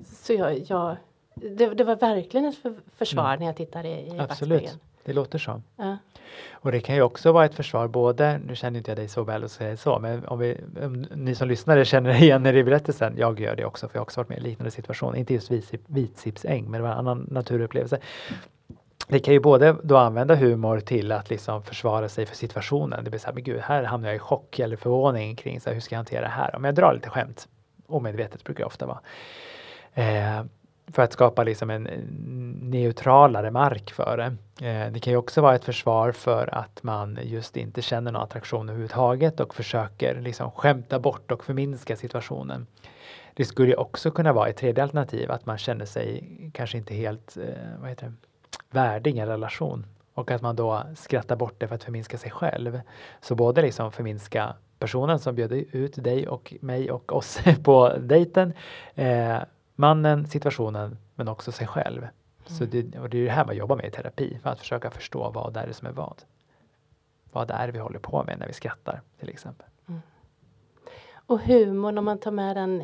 Så 0.06 0.34
jag, 0.34 0.58
jag 0.58 0.98
det, 1.36 1.74
det, 1.74 1.84
var 1.84 1.96
verkligen 1.96 2.46
ett 2.46 2.58
försvar 2.96 3.28
mm. 3.28 3.40
när 3.40 3.46
jag 3.46 3.56
tittade 3.56 3.88
i, 3.88 4.16
i 4.16 4.20
Absolut. 4.20 4.62
backspegeln. 4.62 4.80
Det 5.06 5.14
låter 5.14 5.40
så. 5.40 5.62
Ja. 5.76 5.98
Och 6.52 6.72
det 6.72 6.80
kan 6.80 6.96
ju 6.96 7.02
också 7.02 7.32
vara 7.32 7.46
ett 7.46 7.56
försvar 7.56 7.88
både, 7.88 8.40
nu 8.48 8.56
känner 8.56 8.78
inte 8.78 8.92
jag 8.92 8.98
dig 8.98 9.08
så 9.08 9.24
väl 9.24 9.44
och 9.44 9.52
säger 9.52 9.76
så, 9.76 10.00
men 10.00 10.26
om, 10.26 10.40
vi, 10.40 10.58
om 10.82 11.06
ni 11.16 11.36
som 11.36 11.48
lyssnare 11.48 11.86
känner 11.86 12.22
igen 12.22 12.46
er 12.46 12.54
i 12.54 12.64
berättelsen, 12.64 13.14
jag 13.18 13.40
gör 13.40 13.56
det 13.56 13.66
också 13.66 13.88
för 13.88 13.96
jag 13.96 14.00
har 14.00 14.06
också 14.06 14.20
varit 14.20 14.30
med 14.30 14.38
i 14.38 14.42
liknande 14.42 14.72
situation, 14.72 15.16
inte 15.16 15.34
just 15.34 15.52
vitsipsäng 15.88 16.64
men 16.64 16.72
det 16.72 16.82
var 16.82 16.92
en 16.92 16.98
annan 16.98 17.28
naturupplevelse. 17.32 18.00
Det 19.08 19.20
kan 19.20 19.34
ju 19.34 19.40
både 19.40 19.76
då 19.84 19.98
använda 19.98 20.36
humor 20.36 20.80
till 20.80 21.12
att 21.12 21.30
liksom 21.30 21.64
försvara 21.64 22.10
sig 22.10 22.26
för 22.26 22.36
situationen, 22.36 23.04
det 23.04 23.10
vill 23.10 23.20
säga, 23.20 23.34
men 23.34 23.44
gud, 23.44 23.60
här 23.60 23.84
hamnar 23.84 24.10
jag 24.10 24.16
i 24.16 24.20
chock 24.20 24.60
eller 24.60 24.78
förvåning 24.78 25.36
kring 25.36 25.62
så 25.62 25.70
här, 25.70 25.74
hur 25.74 25.82
ska 25.82 25.96
jag 25.96 26.00
hantera 26.00 26.22
det 26.22 26.28
här? 26.28 26.56
Om 26.56 26.64
jag 26.64 26.76
drar 26.76 26.94
lite 26.94 27.10
skämt, 27.10 27.48
omedvetet 27.88 28.44
brukar 28.44 28.64
det 28.64 28.68
ofta 28.68 28.86
vara. 28.86 29.00
Eh, 29.94 30.46
för 30.88 31.04
att 31.04 31.14
skapa 31.14 31.44
liksom 31.44 31.70
en 31.70 31.84
neutralare 32.62 33.52
mark 33.52 33.92
för 33.92 34.18
det. 34.18 34.36
Eh, 34.68 34.92
det 34.92 35.00
kan 35.00 35.14
ju 35.14 35.18
också 35.18 35.42
vara 35.42 35.56
ett 35.56 35.66
försvar 35.66 36.12
för 36.12 36.56
att 36.56 36.84
man 36.84 37.20
just 37.24 37.58
inte 37.58 37.82
känner 37.82 38.12
någon 38.12 38.22
attraktion 38.22 38.70
överhuvudtaget 38.70 39.40
och 39.40 39.56
försöker 39.56 40.22
liksom 40.22 40.52
skämta 40.52 41.00
bort 41.00 41.32
och 41.32 41.44
förminska 41.44 41.96
situationen. 41.96 42.68
Det 43.34 43.46
skulle 43.46 43.76
också 43.76 44.12
kunna 44.12 44.34
vara 44.34 44.50
ett 44.50 44.58
tredje 44.58 44.84
alternativ 44.84 45.32
att 45.32 45.46
man 45.46 45.58
känner 45.58 45.86
sig 45.86 46.30
kanske 46.54 46.78
inte 46.78 46.94
helt 46.94 47.38
eh, 47.38 47.44
vad 47.80 47.90
heter 47.90 48.06
det, 48.06 48.14
värdig 48.70 49.18
en 49.18 49.28
relation 49.28 49.86
och 50.14 50.32
att 50.32 50.42
man 50.42 50.56
då 50.56 50.84
skrattar 50.96 51.36
bort 51.36 51.56
det 51.58 51.68
för 51.68 51.76
att 51.76 51.84
förminska 51.84 52.18
sig 52.18 52.32
själv. 52.32 52.82
Så 53.22 53.36
både 53.36 53.62
liksom 53.62 53.92
förminska 53.92 54.56
personen 54.80 55.20
som 55.20 55.36
bjöd 55.36 55.52
ut 55.52 56.04
dig 56.04 56.28
och 56.28 56.54
mig 56.62 56.92
och 56.92 57.14
oss 57.14 57.40
på 57.64 57.94
dejten 58.00 58.54
eh, 58.96 59.38
mannen, 59.76 60.28
situationen, 60.28 60.98
men 61.16 61.28
också 61.28 61.52
sig 61.52 61.68
själv. 61.68 61.98
Mm. 61.98 62.12
Så 62.46 62.66
det, 62.66 63.00
och 63.00 63.10
det 63.10 63.18
är 63.18 63.24
det 63.26 63.32
här 63.32 63.46
man 63.46 63.56
jobbar 63.56 63.76
med 63.76 63.86
i 63.86 63.92
terapi, 63.92 64.40
för 64.44 64.50
att 64.50 64.60
försöka 64.60 64.92
förstå 64.92 65.32
vad 65.32 65.54
det 65.54 65.60
är 65.60 65.72
som 65.72 65.88
är 65.88 65.92
vad. 65.92 66.24
Vad 67.32 67.48
det 67.48 67.54
är 67.54 67.68
vi 67.68 67.80
håller 67.80 68.00
på 68.00 68.24
med 68.24 68.40
när 68.40 68.48
vi 68.48 68.54
skrattar 68.54 69.02
till 69.20 69.30
exempel. 69.30 69.68
Mm. 69.88 70.02
Och 71.26 71.40
humorn, 71.40 71.98
om 71.98 72.06
man 72.06 72.18
tar 72.18 72.32
med 72.32 72.56
den, 72.56 72.84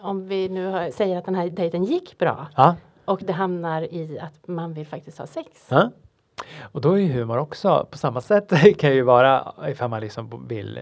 om 0.00 0.26
vi 0.28 0.48
nu 0.48 0.66
har, 0.66 0.90
säger 0.90 1.18
att 1.18 1.24
den 1.24 1.34
här 1.34 1.50
dejten 1.50 1.84
gick 1.84 2.18
bra 2.18 2.46
ja. 2.56 2.76
och 3.04 3.20
det 3.24 3.32
hamnar 3.32 3.82
i 3.82 4.18
att 4.18 4.48
man 4.48 4.74
vill 4.74 4.86
faktiskt 4.86 5.18
ha 5.18 5.26
sex. 5.26 5.66
Ja. 5.70 5.90
Och 6.60 6.80
då 6.80 6.92
är 6.92 6.98
ju 6.98 7.12
humor 7.12 7.38
också 7.38 7.86
på 7.90 7.98
samma 7.98 8.20
sätt 8.20 8.52
kan 8.78 8.94
ju 8.94 9.02
vara 9.02 9.54
ifall 9.66 9.90
man 9.90 10.00
liksom 10.00 10.46
vill 10.48 10.80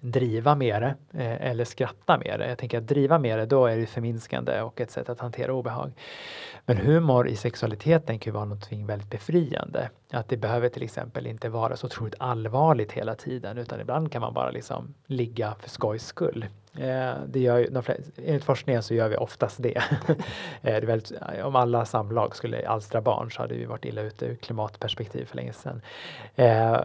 driva 0.00 0.54
med 0.54 0.82
det 0.82 0.94
eh, 1.22 1.50
eller 1.50 1.64
skratta 1.64 2.18
med 2.18 2.40
det. 2.40 2.48
Jag 2.48 2.58
tänker 2.58 2.78
att 2.78 2.86
driva 2.86 3.18
med 3.18 3.38
det, 3.38 3.46
då 3.46 3.66
är 3.66 3.76
det 3.76 3.86
förminskande 3.86 4.60
och 4.60 4.80
ett 4.80 4.90
sätt 4.90 5.08
att 5.08 5.20
hantera 5.20 5.52
obehag. 5.52 5.92
Men 6.66 6.76
humor 6.76 7.28
i 7.28 7.36
sexualiteten 7.36 8.18
kan 8.18 8.30
ju 8.30 8.34
vara 8.34 8.44
något 8.44 8.72
väldigt 8.72 9.10
befriande. 9.10 9.90
Att 10.10 10.28
det 10.28 10.36
behöver 10.36 10.68
till 10.68 10.82
exempel 10.82 11.26
inte 11.26 11.48
vara 11.48 11.76
så 11.76 11.86
otroligt 11.86 12.14
allvarligt 12.18 12.92
hela 12.92 13.14
tiden 13.14 13.58
utan 13.58 13.80
ibland 13.80 14.12
kan 14.12 14.20
man 14.20 14.34
bara 14.34 14.50
liksom 14.50 14.94
ligga 15.06 15.54
för 15.60 15.70
skojs 15.70 16.06
skull. 16.06 16.46
Eh, 16.78 17.14
det 17.26 17.40
gör 17.40 17.58
ju, 17.58 17.70
enligt 18.16 18.44
forskningen 18.44 18.82
så 18.82 18.94
gör 18.94 19.08
vi 19.08 19.16
oftast 19.16 19.62
det. 19.62 19.82
Eh, 20.62 20.80
det 20.80 20.86
väldigt, 20.86 21.12
om 21.44 21.56
alla 21.56 21.84
samlag 21.84 22.36
skulle 22.36 22.68
alstra 22.68 23.00
barn 23.00 23.30
så 23.30 23.42
hade 23.42 23.54
vi 23.54 23.64
varit 23.64 23.84
illa 23.84 24.02
ute 24.02 24.26
ur 24.26 24.36
klimatperspektiv 24.36 25.24
för 25.24 25.36
länge 25.36 25.52
sedan. 25.52 25.82
Eh, 26.34 26.80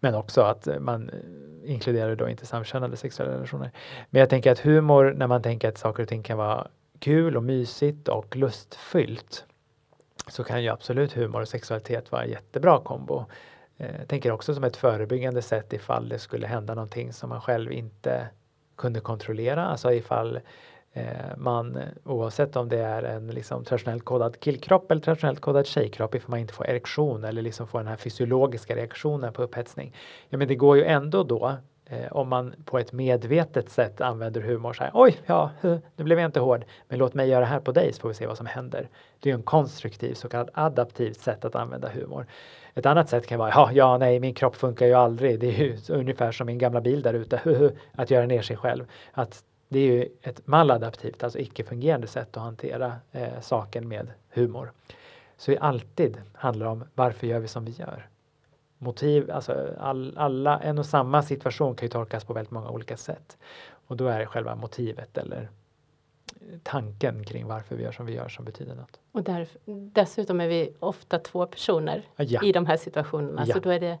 men 0.00 0.14
också 0.14 0.40
att 0.40 0.68
man 0.80 1.10
eh, 1.10 1.72
inkluderar 1.72 2.16
då 2.16 2.28
inte 2.28 2.46
samkönade 2.46 2.96
sexuella 2.96 3.32
relationer. 3.32 3.70
Men 4.10 4.20
jag 4.20 4.30
tänker 4.30 4.52
att 4.52 4.58
humor, 4.58 5.14
när 5.16 5.26
man 5.26 5.42
tänker 5.42 5.68
att 5.68 5.78
saker 5.78 6.02
och 6.02 6.08
ting 6.08 6.22
kan 6.22 6.38
vara 6.38 6.68
kul 6.98 7.36
och 7.36 7.42
mysigt 7.42 8.08
och 8.08 8.36
lustfyllt, 8.36 9.44
så 10.28 10.44
kan 10.44 10.62
ju 10.62 10.68
absolut 10.68 11.12
humor 11.12 11.40
och 11.40 11.48
sexualitet 11.48 12.12
vara 12.12 12.24
en 12.24 12.30
jättebra 12.30 12.80
kombo. 12.80 13.24
Eh, 13.76 13.98
jag 13.98 14.08
tänker 14.08 14.30
också 14.30 14.54
som 14.54 14.64
ett 14.64 14.76
förebyggande 14.76 15.42
sätt 15.42 15.72
ifall 15.72 16.08
det 16.08 16.18
skulle 16.18 16.46
hända 16.46 16.74
någonting 16.74 17.12
som 17.12 17.28
man 17.28 17.40
själv 17.40 17.72
inte 17.72 18.28
kunde 18.76 19.00
kontrollera, 19.00 19.66
alltså 19.66 19.92
ifall 19.92 20.40
Eh, 20.96 21.36
man 21.36 21.78
oavsett 22.04 22.56
om 22.56 22.68
det 22.68 22.78
är 22.78 23.02
en 23.02 23.26
liksom 23.26 23.64
traditionellt 23.64 24.04
kodad 24.04 24.40
killkropp 24.40 24.90
eller 24.90 25.02
traditionellt 25.02 25.40
kodad 25.40 25.66
tjejkropp 25.66 26.14
ifall 26.14 26.30
man 26.30 26.38
inte 26.38 26.54
får 26.54 26.66
erektion 26.66 27.24
eller 27.24 27.42
liksom 27.42 27.66
får 27.66 27.78
den 27.78 27.88
här 27.88 27.96
fysiologiska 27.96 28.76
reaktionen 28.76 29.32
på 29.32 29.42
upphetsning. 29.42 29.94
Ja 30.28 30.38
men 30.38 30.48
det 30.48 30.54
går 30.54 30.76
ju 30.76 30.84
ändå 30.84 31.22
då 31.22 31.52
eh, 31.86 32.12
om 32.12 32.28
man 32.28 32.54
på 32.64 32.78
ett 32.78 32.92
medvetet 32.92 33.70
sätt 33.70 34.00
använder 34.00 34.40
humor 34.40 34.72
så 34.72 34.82
här, 34.82 34.90
oj, 34.94 35.18
ja, 35.26 35.50
nu 35.96 36.04
blev 36.04 36.18
jag 36.18 36.28
inte 36.28 36.40
hård, 36.40 36.64
men 36.88 36.98
låt 36.98 37.14
mig 37.14 37.28
göra 37.28 37.40
det 37.40 37.46
här 37.46 37.60
på 37.60 37.72
dig 37.72 37.92
så 37.92 38.00
får 38.00 38.08
vi 38.08 38.14
se 38.14 38.26
vad 38.26 38.36
som 38.36 38.46
händer. 38.46 38.88
Det 39.20 39.30
är 39.30 39.34
en 39.34 39.42
konstruktiv, 39.42 40.14
så 40.14 40.28
kallad 40.28 40.50
adaptivt 40.54 41.20
sätt 41.20 41.44
att 41.44 41.54
använda 41.54 41.88
humor. 41.88 42.26
Ett 42.74 42.86
annat 42.86 43.08
sätt 43.08 43.26
kan 43.26 43.38
vara, 43.38 43.50
ja, 43.50 43.70
ja, 43.72 43.98
nej, 43.98 44.20
min 44.20 44.34
kropp 44.34 44.56
funkar 44.56 44.86
ju 44.86 44.94
aldrig. 44.94 45.40
Det 45.40 45.46
är 45.46 45.64
ju 45.64 45.78
ungefär 45.88 46.32
som 46.32 46.46
min 46.46 46.58
gamla 46.58 46.80
bil 46.80 47.02
där 47.02 47.14
ute, 47.14 47.72
att 47.92 48.10
göra 48.10 48.26
ner 48.26 48.42
sig 48.42 48.56
själv. 48.56 48.84
Att 49.12 49.42
det 49.68 49.78
är 49.78 49.92
ju 49.92 50.08
ett 50.22 50.46
maladaptivt, 50.46 51.22
alltså 51.22 51.38
icke-fungerande 51.38 52.06
sätt 52.06 52.36
att 52.36 52.42
hantera 52.42 52.96
eh, 53.12 53.40
saken 53.40 53.88
med 53.88 54.10
humor. 54.30 54.72
Så 55.36 55.50
det 55.50 55.58
alltid 55.58 56.22
handlar 56.32 56.66
om 56.66 56.84
varför 56.94 57.26
gör 57.26 57.38
vi 57.38 57.48
som 57.48 57.64
vi 57.64 57.72
gör? 57.72 58.08
Motiv, 58.78 59.30
alltså 59.30 59.74
all, 59.78 60.18
alla, 60.18 60.60
en 60.60 60.78
och 60.78 60.86
samma 60.86 61.22
situation 61.22 61.74
kan 61.74 61.86
ju 61.86 61.90
tolkas 61.90 62.24
på 62.24 62.32
väldigt 62.32 62.50
många 62.50 62.70
olika 62.70 62.96
sätt. 62.96 63.36
Och 63.86 63.96
då 63.96 64.06
är 64.06 64.18
det 64.18 64.26
själva 64.26 64.54
motivet 64.54 65.18
eller 65.18 65.48
tanken 66.62 67.24
kring 67.24 67.46
varför 67.46 67.76
vi 67.76 67.82
gör 67.82 67.92
som 67.92 68.06
vi 68.06 68.14
gör 68.14 68.28
som 68.28 68.44
betyder 68.44 68.74
något. 68.74 69.00
Och 69.12 69.22
där, 69.22 69.48
dessutom 69.64 70.40
är 70.40 70.48
vi 70.48 70.72
ofta 70.78 71.18
två 71.18 71.46
personer 71.46 72.02
ja. 72.16 72.42
i 72.42 72.52
de 72.52 72.66
här 72.66 72.76
situationerna, 72.76 73.44
ja. 73.46 73.54
så 73.54 73.60
då 73.60 73.70
är 73.70 73.80
det 73.80 73.98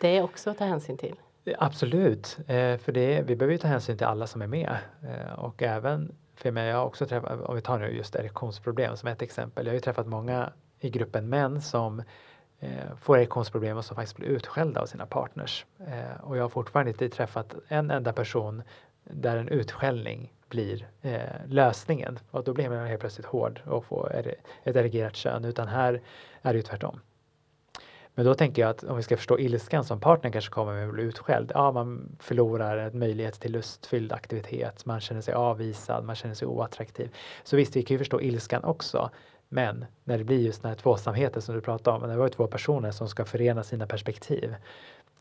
det 0.00 0.16
är 0.16 0.22
också 0.22 0.50
att 0.50 0.58
ta 0.58 0.64
hänsyn 0.64 0.96
till. 0.96 1.16
Absolut, 1.58 2.38
eh, 2.46 2.78
för 2.78 2.92
det, 2.92 3.22
vi 3.22 3.36
behöver 3.36 3.52
ju 3.52 3.58
ta 3.58 3.68
hänsyn 3.68 3.98
till 3.98 4.06
alla 4.06 4.26
som 4.26 4.42
är 4.42 4.46
med 4.46 4.76
eh, 5.02 5.38
och 5.38 5.62
även 5.62 6.14
för 6.34 6.50
mig, 6.50 6.68
jag 6.68 6.76
har 6.76 6.84
också 6.84 7.06
träffat, 7.06 7.40
om 7.40 7.54
vi 7.54 7.62
tar 7.62 7.78
nu 7.78 7.96
just 7.96 8.14
erektionsproblem 8.14 8.96
som 8.96 9.08
ett 9.08 9.22
exempel, 9.22 9.66
jag 9.66 9.70
har 9.72 9.74
ju 9.74 9.80
träffat 9.80 10.06
många 10.06 10.52
i 10.80 10.90
gruppen 10.90 11.28
män 11.28 11.62
som 11.62 12.02
eh, 12.60 12.96
får 13.00 13.18
erektionsproblem 13.18 13.76
och 13.76 13.84
som 13.84 13.94
faktiskt 13.96 14.16
blir 14.16 14.28
utskällda 14.28 14.80
av 14.80 14.86
sina 14.86 15.06
partners. 15.06 15.66
Eh, 15.86 16.20
och 16.24 16.36
jag 16.36 16.42
har 16.42 16.48
fortfarande 16.48 16.90
inte 16.90 17.08
träffat 17.08 17.54
en 17.68 17.90
enda 17.90 18.12
person 18.12 18.62
där 19.04 19.36
en 19.36 19.48
utskällning 19.48 20.32
blir 20.48 20.88
eh, 21.02 21.20
lösningen 21.46 22.18
och 22.30 22.44
då 22.44 22.54
blir 22.54 22.68
man 22.68 22.86
helt 22.86 23.00
plötsligt 23.00 23.26
hård 23.26 23.60
och 23.66 23.84
får 23.84 24.14
ett 24.64 24.76
erigerat 24.76 25.16
kön 25.16 25.44
utan 25.44 25.68
här 25.68 26.02
är 26.42 26.52
det 26.52 26.56
ju 26.56 26.62
tvärtom. 26.62 27.00
Men 28.16 28.24
då 28.24 28.34
tänker 28.34 28.62
jag 28.62 28.70
att 28.70 28.84
om 28.84 28.96
vi 28.96 29.02
ska 29.02 29.16
förstå 29.16 29.38
ilskan 29.38 29.84
som 29.84 30.00
partnern 30.00 30.32
kanske 30.32 30.50
kommer 30.50 30.72
med 30.72 30.88
att 30.88 30.94
bli 30.94 31.02
utskälld. 31.02 31.52
Ja, 31.54 31.72
man 31.72 32.16
förlorar 32.20 32.78
en 32.78 32.98
möjlighet 32.98 33.40
till 33.40 33.52
lustfylld 33.52 34.12
aktivitet. 34.12 34.86
Man 34.86 35.00
känner 35.00 35.20
sig 35.20 35.34
avvisad, 35.34 36.04
man 36.04 36.16
känner 36.16 36.34
sig 36.34 36.48
oattraktiv. 36.48 37.14
Så 37.44 37.56
visst, 37.56 37.76
vi 37.76 37.82
kan 37.82 37.94
ju 37.94 37.98
förstå 37.98 38.20
ilskan 38.20 38.64
också. 38.64 39.10
Men 39.48 39.84
när 40.04 40.18
det 40.18 40.24
blir 40.24 40.38
just 40.38 40.62
den 40.62 40.68
här 40.68 40.76
tvåsamheten 40.76 41.42
som 41.42 41.54
du 41.54 41.60
pratar 41.60 41.92
om, 41.92 42.00
när 42.00 42.08
det 42.08 42.16
var 42.16 42.28
två 42.28 42.46
personer 42.46 42.90
som 42.90 43.08
ska 43.08 43.24
förena 43.24 43.62
sina 43.62 43.86
perspektiv, 43.86 44.54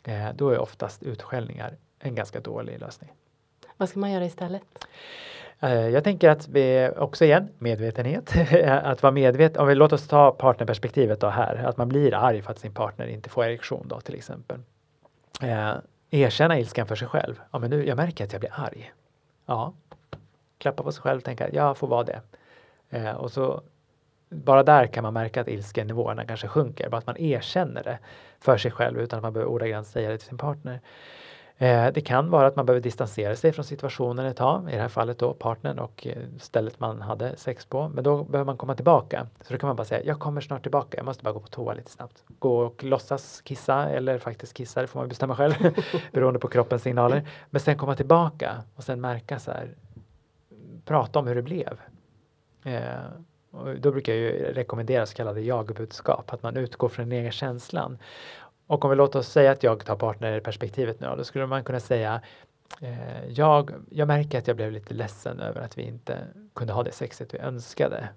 eh, 0.03 0.27
då 0.35 0.49
är 0.49 0.59
oftast 0.59 1.03
utskällningar 1.03 1.77
en 1.99 2.15
ganska 2.15 2.39
dålig 2.39 2.79
lösning. 2.79 3.11
Vad 3.77 3.89
ska 3.89 3.99
man 3.99 4.11
göra 4.11 4.25
istället? 4.25 4.63
Eh, 5.59 5.89
jag 5.89 6.03
tänker 6.03 6.29
att 6.29 6.47
vi 6.47 6.89
också 6.97 7.25
igen 7.25 7.49
medvetenhet, 7.59 8.33
att 8.65 9.03
vara 9.03 9.11
medveten. 9.11 9.61
Om 9.61 9.67
vi 9.67 9.75
låter 9.75 9.95
oss 9.95 10.07
ta 10.07 10.31
partnerperspektivet 10.31 11.19
då 11.19 11.27
här, 11.27 11.55
att 11.55 11.77
man 11.77 11.89
blir 11.89 12.13
arg 12.13 12.41
för 12.41 12.51
att 12.51 12.59
sin 12.59 12.73
partner 12.73 13.07
inte 13.07 13.29
får 13.29 13.45
erektion 13.45 13.87
då 13.87 13.99
till 13.99 14.15
exempel. 14.15 14.59
Eh, 15.41 15.73
erkänna 16.09 16.59
ilskan 16.59 16.87
för 16.87 16.95
sig 16.95 17.07
själv. 17.07 17.41
Ja, 17.51 17.59
men 17.59 17.69
nu, 17.69 17.87
jag 17.87 17.95
märker 17.95 18.23
att 18.23 18.33
jag 18.33 18.39
blir 18.39 18.53
arg. 18.53 18.93
Ja, 19.45 19.73
klappa 20.57 20.83
på 20.83 20.91
sig 20.91 21.01
själv 21.01 21.17
och 21.17 21.23
tänka, 21.23 21.49
jag 21.49 21.77
får 21.77 21.87
vara 21.87 22.03
det. 22.03 22.21
Eh, 22.89 23.11
och 23.11 23.31
så 23.31 23.61
bara 24.29 24.63
där 24.63 24.87
kan 24.87 25.03
man 25.03 25.13
märka 25.13 25.41
att 25.41 25.47
ilskenivåerna 25.47 26.25
kanske 26.25 26.47
sjunker, 26.47 26.89
bara 26.89 26.97
att 26.97 27.07
man 27.07 27.17
erkänner 27.17 27.83
det 27.83 27.99
för 28.39 28.57
sig 28.57 28.71
själv 28.71 28.99
utan 28.99 29.17
att 29.17 29.23
man 29.23 29.33
behöver 29.33 29.51
ordagrant 29.51 29.87
säga 29.87 30.09
det 30.09 30.17
till 30.17 30.27
sin 30.27 30.37
partner. 30.37 30.79
Eh, 31.57 31.87
det 31.93 32.01
kan 32.01 32.29
vara 32.29 32.47
att 32.47 32.55
man 32.55 32.65
behöver 32.65 32.81
distansera 32.81 33.35
sig 33.35 33.51
från 33.51 33.65
situationen 33.65 34.25
ett 34.25 34.37
tag, 34.37 34.69
i 34.69 34.75
det 34.75 34.81
här 34.81 34.87
fallet 34.87 35.19
då 35.19 35.33
partnern 35.33 35.79
och 35.79 36.07
eh, 36.07 36.17
stället 36.39 36.79
man 36.79 37.01
hade 37.01 37.37
sex 37.37 37.65
på. 37.65 37.89
Men 37.89 38.03
då 38.03 38.23
behöver 38.23 38.45
man 38.45 38.57
komma 38.57 38.75
tillbaka. 38.75 39.27
Så 39.41 39.53
då 39.53 39.59
kan 39.59 39.67
man 39.67 39.75
bara 39.75 39.85
säga, 39.85 40.03
jag 40.03 40.19
kommer 40.19 40.41
snart 40.41 40.61
tillbaka, 40.61 40.97
jag 40.97 41.05
måste 41.05 41.23
bara 41.23 41.33
gå 41.33 41.39
på 41.39 41.47
toa 41.47 41.73
lite 41.73 41.91
snabbt. 41.91 42.23
Gå 42.39 42.59
och 42.59 42.83
låtsas 42.83 43.41
kissa 43.41 43.89
eller 43.89 44.19
faktiskt 44.19 44.53
kissa, 44.53 44.81
det 44.81 44.87
får 44.87 44.99
man 44.99 45.09
bestämma 45.09 45.35
själv 45.35 45.53
beroende 46.11 46.39
på 46.39 46.47
kroppens 46.47 46.81
signaler. 46.81 47.27
Men 47.49 47.61
sen 47.61 47.77
komma 47.77 47.95
tillbaka 47.95 48.63
och 48.75 48.83
sen 48.83 49.01
märka 49.01 49.39
så 49.39 49.51
här, 49.51 49.75
prata 50.85 51.19
om 51.19 51.27
hur 51.27 51.35
det 51.35 51.41
blev. 51.41 51.79
Eh, 52.63 52.83
då 53.79 53.91
brukar 53.91 54.13
jag 54.13 54.21
ju 54.21 54.53
rekommendera 54.53 55.05
så 55.05 55.15
kallade 55.15 55.41
jag-budskap, 55.41 56.33
att 56.33 56.43
man 56.43 56.57
utgår 56.57 56.89
från 56.89 57.09
den 57.09 57.19
egna 57.19 57.31
känslan. 57.31 57.97
Och 58.67 58.85
om 58.85 58.89
vi 58.89 58.95
låter 58.95 59.19
oss 59.19 59.27
säga 59.27 59.51
att 59.51 59.63
jag 59.63 59.85
tar 59.85 59.95
partnerperspektivet 59.95 60.99
nu 60.99 61.07
då, 61.07 61.15
då 61.15 61.23
skulle 61.23 61.45
man 61.45 61.63
kunna 61.63 61.79
säga 61.79 62.21
eh, 62.81 63.27
jag, 63.29 63.71
jag 63.89 64.07
märker 64.07 64.37
att 64.37 64.47
jag 64.47 64.55
blev 64.55 64.71
lite 64.71 64.93
ledsen 64.93 65.39
över 65.39 65.61
att 65.61 65.77
vi 65.77 65.83
inte 65.83 66.17
kunde 66.53 66.73
ha 66.73 66.83
det 66.83 66.91
sexet 66.91 67.33
vi 67.33 67.37
önskade. 67.37 68.09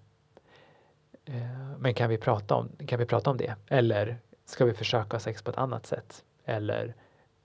Eh, 1.24 1.78
men 1.78 1.94
kan 1.94 2.11
vi, 2.11 2.18
prata 2.18 2.55
om, 2.55 2.68
kan 2.86 2.99
vi 2.99 3.07
prata 3.07 3.30
om 3.30 3.36
det? 3.36 3.55
Eller 3.68 4.18
ska 4.44 4.64
vi 4.64 4.74
försöka 4.74 5.14
ha 5.14 5.20
sex 5.20 5.42
på 5.42 5.51
ett 5.51 5.59
annat 5.59 5.86
sätt? 5.86 6.24
Eller 6.44 6.94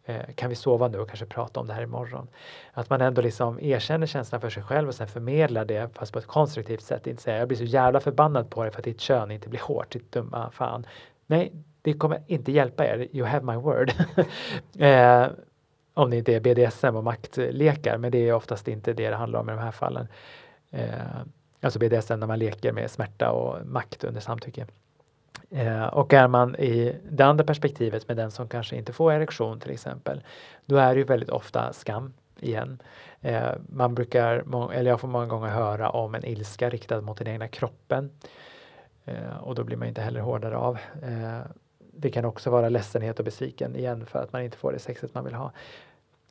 eh, 0.04 0.34
kan 0.36 0.49
vi 0.49 0.56
sova 0.56 0.88
nu 0.88 0.99
och 0.99 1.08
kanske 1.08 1.26
prata 1.26 1.60
om 1.60 1.68
det 1.68 1.74
här 1.74 1.84
imorgon? 1.84 2.28
Att 2.74 2.89
man 2.89 3.01
ändå 3.01 3.22
liksom 3.22 3.60
erkänner 3.60 4.08
känslan 4.08 4.41
för 4.41 4.49
sig 4.49 4.64
själv 4.64 4.88
och 4.88 4.95
sen 4.95 5.08
förmedlar 5.08 5.66
det 5.66 5.89
fast 5.95 6.14
på 6.14 6.20
ett 6.20 6.28
konstruktivt 6.28 6.84
sätt. 6.84 7.08
Inte 7.08 7.24
säga 7.24 7.38
jag 7.38 7.47
blir 7.47 7.58
så 7.58 7.64
jävla 7.64 7.99
förbannad 7.99 8.49
på 8.49 8.64
dig 8.64 8.72
för 8.72 8.80
att 8.80 8.86
ditt 8.86 9.01
kön 9.01 9.32
inte 9.32 9.49
blir 9.49 9.60
hårt, 9.60 9.91
ditt 9.91 10.12
dumma 10.12 10.51
fan. 10.51 10.86
Nej, 11.28 11.51
det 11.84 11.94
kommer 11.94 12.22
inte 12.28 12.52
hjälpa 12.52 12.86
er, 12.86 13.08
you 13.12 13.28
have 13.28 13.46
my 13.46 13.56
word. 13.56 13.94
eh, 14.80 15.28
om 15.94 16.10
det 16.10 16.18
inte 16.18 16.36
är 16.36 16.40
BDSM 16.40 16.96
och 16.96 17.04
maktlekar, 17.04 17.98
men 17.98 18.12
det 18.12 18.30
är 18.30 18.34
oftast 18.34 18.68
inte 18.68 18.94
det 18.94 19.10
det 19.10 19.16
handlar 19.16 19.40
om 19.40 19.50
i 19.50 19.52
de 19.52 19.60
här 19.60 19.72
fallen. 19.72 20.08
Eh, 20.72 20.88
alltså 21.62 21.80
BDSM 21.80 22.20
när 22.20 22.28
man 22.28 22.40
leker 22.40 22.72
med 22.72 22.92
smärta 22.92 23.32
och 23.32 23.68
makt 23.68 24.04
under 24.04 24.22
samtycke. 24.22 24.68
Eh, 25.50 25.86
och 25.86 26.14
är 26.14 26.28
man 26.28 26.56
i 26.56 26.96
det 27.10 27.24
andra 27.24 27.44
perspektivet 27.44 28.08
med 28.08 28.18
den 28.18 28.32
som 28.32 28.48
kanske 28.48 28.76
inte 28.76 28.94
får 28.94 29.14
erektion 29.14 29.60
till 29.60 29.72
exempel, 29.72 30.24
då 30.66 30.78
är 30.78 30.94
det 30.94 31.00
ju 31.00 31.06
väldigt 31.06 31.30
ofta 31.30 31.74
skam 31.74 32.14
igen. 32.40 32.82
Eh, 33.22 33.52
man 33.70 33.96
brukar, 33.96 34.72
eller 34.72 34.92
jag 34.92 35.00
får 35.00 35.08
många 35.08 35.26
gånger 35.26 35.48
höra 35.48 35.90
om 35.90 36.16
en 36.16 36.26
ilska 36.26 36.70
riktad 36.70 37.02
mot 37.02 37.18
den 37.18 37.28
egna 37.28 37.48
kroppen. 37.48 38.12
Eh, 39.06 39.38
och 39.38 39.56
då 39.56 39.64
blir 39.64 39.78
man 39.78 39.88
inte 39.88 40.02
heller 40.02 40.22
hårdare 40.22 40.58
av. 40.58 40.78
Eh, 41.04 41.42
det 41.96 42.10
kan 42.10 42.26
också 42.26 42.50
vara 42.50 42.70
ledsenhet 42.70 43.20
och 43.20 43.26
besviken 43.26 43.76
igen 43.76 44.06
för 44.06 44.20
att 44.20 44.34
man 44.34 44.41
inte 44.41 44.58
får 44.58 44.72
det 44.72 44.80
sexet 44.80 45.14
man 45.14 45.24
vill 45.26 45.34
ha. 45.34 45.52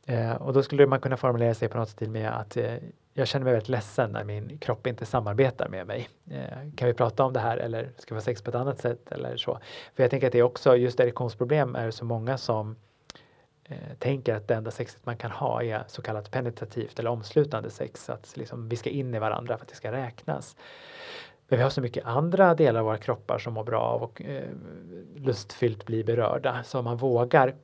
Eh, 0.07 0.33
och 0.33 0.53
då 0.53 0.63
skulle 0.63 0.87
man 0.87 1.01
kunna 1.01 1.17
formulera 1.17 1.55
sig 1.55 1.69
på 1.69 1.79
något 1.79 1.89
sätt 1.89 2.11
med 2.11 2.31
att 2.41 2.57
eh, 2.57 2.75
jag 3.15 3.29
känner 3.29 3.45
mig 3.45 3.53
väldigt 3.53 3.69
ledsen 3.69 4.11
när 4.11 4.25
min 4.25 4.59
kropp 4.59 4.87
inte 4.87 5.07
samarbetar 5.07 5.69
med 5.69 5.87
mig. 5.87 6.09
Eh, 6.31 6.75
kan 6.77 6.89
vi 6.89 6.95
prata 6.95 7.25
om 7.25 7.33
det 7.33 7.41
här 7.41 7.57
eller 7.57 7.91
ska 7.99 8.15
vi 8.15 8.17
ha 8.17 8.23
sex 8.23 8.43
på 8.43 8.51
ett 8.51 8.57
annat 8.57 8.81
sätt 8.81 9.13
eller 9.13 9.37
så? 9.37 9.59
För 9.95 10.03
jag 10.03 10.11
tänker 10.11 10.27
att 10.27 10.33
det 10.33 10.39
är 10.39 10.43
också, 10.43 10.77
just 10.77 11.01
erektionsproblem 11.01 11.77
är 11.77 11.87
det 11.87 11.93
så 11.93 12.05
många 12.05 12.39
som 12.39 12.77
eh, 13.65 13.77
tänker 13.99 14.35
att 14.35 14.49
det 14.49 14.55
enda 14.55 14.71
sexet 14.71 15.07
man 15.07 15.17
kan 15.17 15.31
ha 15.31 15.63
är 15.63 15.85
så 15.87 16.03
kallat 16.03 16.31
penetrativt 16.31 16.99
eller 16.99 17.11
omslutande 17.11 17.71
sex, 17.71 18.11
att 18.11 18.37
liksom 18.37 18.69
vi 18.69 18.77
ska 18.77 18.91
in 18.91 19.15
i 19.15 19.19
varandra 19.19 19.57
för 19.57 19.65
att 19.65 19.69
det 19.69 19.77
ska 19.77 19.93
räknas. 19.93 20.57
Men 21.53 21.59
vi 21.59 21.63
har 21.63 21.71
så 21.71 21.81
mycket 21.81 22.05
andra 22.05 22.55
delar 22.55 22.81
av 22.81 22.87
våra 22.87 22.99
kroppar 22.99 23.39
som 23.39 23.55
mår 23.55 23.65
bra 23.65 23.81
av 23.81 24.03
och 24.03 24.23
eh, 24.23 24.49
lustfyllt 25.15 25.87
blir 25.87 26.05
berörda. 26.05 26.63
Så 26.65 26.79
om 26.79 26.85
man 26.85 26.97
vågar 26.97 27.55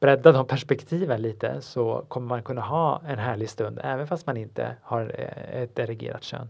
bredda 0.00 0.32
de 0.32 0.46
perspektiven 0.46 1.22
lite 1.22 1.60
så 1.62 2.04
kommer 2.08 2.26
man 2.26 2.42
kunna 2.42 2.60
ha 2.60 3.02
en 3.06 3.18
härlig 3.18 3.50
stund 3.50 3.80
även 3.82 4.06
fast 4.06 4.26
man 4.26 4.36
inte 4.36 4.76
har 4.82 5.14
eh, 5.18 5.62
ett 5.62 5.78
erigerat 5.78 6.22
kön. 6.22 6.48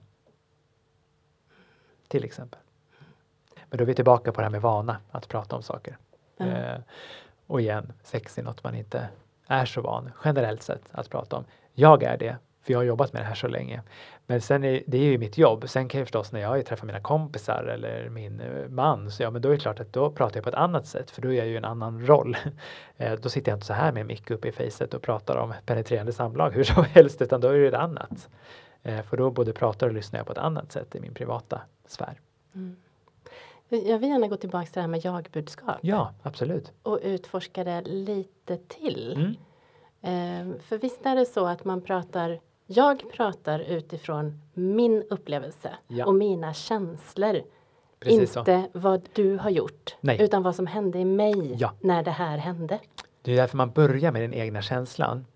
Till 2.09 2.25
exempel. 2.25 2.61
Men 3.71 3.79
då 3.79 3.85
är 3.85 3.87
vi 3.87 3.95
tillbaka 3.95 4.33
på 4.33 4.41
det 4.41 4.45
här 4.45 4.51
med 4.51 4.63
vana, 4.63 4.97
att 5.11 5.29
prata 5.29 5.57
om 5.57 5.63
saker. 5.63 5.97
Mm. 6.39 6.55
Eh, 6.55 6.81
och 7.47 7.61
igen, 7.61 7.93
sex 8.03 8.39
är 8.39 8.43
något 8.43 8.65
man 8.65 8.75
inte 8.75 9.09
är 9.47 9.65
så 9.65 9.81
van 9.81 10.11
generellt 10.25 10.63
sett 10.63 10.89
att 10.93 11.11
prata 11.11 11.37
om. 11.37 11.45
Jag 11.73 12.03
är 12.03 12.19
det, 12.19 12.37
för 12.63 12.73
jag 12.73 12.79
har 12.79 12.85
jobbat 12.85 13.13
med 13.13 13.23
det 13.23 13.27
här 13.27 13.35
så 13.35 13.49
länge. 13.49 13.83
Men 14.31 14.41
sen 14.41 14.65
är 14.65 14.83
det 14.87 14.99
är 14.99 15.03
ju 15.03 15.19
mitt 15.19 15.39
jobb. 15.39 15.69
Sen 15.69 15.89
kan 15.89 15.99
jag 15.99 16.07
förstås 16.07 16.33
när 16.33 16.41
jag 16.41 16.67
träffar 16.67 16.87
mina 16.87 17.01
kompisar 17.01 17.65
eller 17.65 18.09
min 18.09 18.41
eh, 18.41 18.69
man, 18.69 19.11
så 19.11 19.23
ja, 19.23 19.31
men 19.31 19.43
då 19.43 19.49
är 19.49 19.53
det 19.53 19.59
klart 19.59 19.81
att 19.81 19.93
då 19.93 20.11
pratar 20.11 20.37
jag 20.37 20.45
på 20.45 20.51
ett 20.51 20.55
annat 20.55 20.87
sätt, 20.87 21.11
för 21.11 21.23
då 21.23 21.33
är 21.33 21.37
jag 21.37 21.47
ju 21.47 21.57
en 21.57 21.65
annan 21.65 22.07
roll. 22.07 22.37
Eh, 23.01 23.13
då 23.21 23.29
sitter 23.29 23.53
jag 23.53 23.57
inte 23.57 23.67
så 23.67 23.73
här 23.73 23.93
med 23.93 24.01
en 24.01 24.07
mick 24.07 24.31
uppe 24.31 24.49
i 24.49 24.53
facet 24.53 24.95
och 24.95 25.03
pratar 25.03 25.37
om 25.37 25.55
penetrerande 25.67 26.13
samlag 26.13 26.51
hur 26.51 26.65
som 26.65 26.85
helst, 26.95 27.23
utan 27.23 27.41
då 27.41 27.49
är 27.49 27.59
det 27.59 27.69
ett 27.69 27.75
annat. 27.75 28.29
Eh, 28.83 29.03
för 29.03 29.17
då 29.17 29.31
både 29.31 29.53
pratar 29.53 29.87
och 29.87 29.95
lyssnar 29.95 30.21
jag 30.21 30.27
på 30.27 30.33
ett 30.33 30.39
annat 30.39 30.73
sätt 30.73 30.95
i 30.95 31.01
min 31.01 31.15
privata 31.15 31.61
sfär. 31.87 32.21
Mm. 32.55 32.77
Jag 33.69 33.99
vill 33.99 34.09
gärna 34.09 34.29
gå 34.29 34.37
tillbaka 34.37 34.67
till 34.67 34.75
det 34.75 34.81
här 34.81 34.89
med 34.89 35.05
jagbudskap. 35.05 35.77
Ja, 35.81 36.15
absolut. 36.23 36.73
Och 36.83 36.99
utforska 37.03 37.65
det 37.65 37.81
lite 37.81 38.57
till. 38.57 39.37
Mm. 40.03 40.61
För 40.61 40.79
visst 40.79 41.07
är 41.07 41.17
det 41.17 41.27
så 41.27 41.47
att 41.47 41.65
man 41.65 41.81
pratar 41.81 42.41
jag 42.71 43.13
pratar 43.13 43.59
utifrån 43.61 44.41
min 44.55 45.03
upplevelse 45.11 45.71
Ja. 45.87 46.07
och 46.07 46.15
mina 46.15 46.55
känslor. 46.55 47.41
Precis 48.01 48.33
så. 48.33 48.39
inte 48.41 48.69
vad 48.73 49.09
du 49.13 49.37
har 49.37 49.51
gjort, 49.51 49.97
Nej. 50.01 50.23
utan 50.23 50.43
vad 50.43 50.55
som 50.55 50.67
hände 50.67 50.99
i 50.99 51.05
mig 51.05 51.55
Ja. 51.59 51.73
när 51.81 52.03
det 52.03 52.11
här 52.11 52.39
hände. 52.39 52.79
Det 53.23 53.33
är 53.33 53.37
därför 53.37 53.57
man 53.57 53.71
börjar 53.71 54.13
med 54.13 54.23
den 54.23 54.35
egna 54.35 54.63
känslan. 54.63 55.27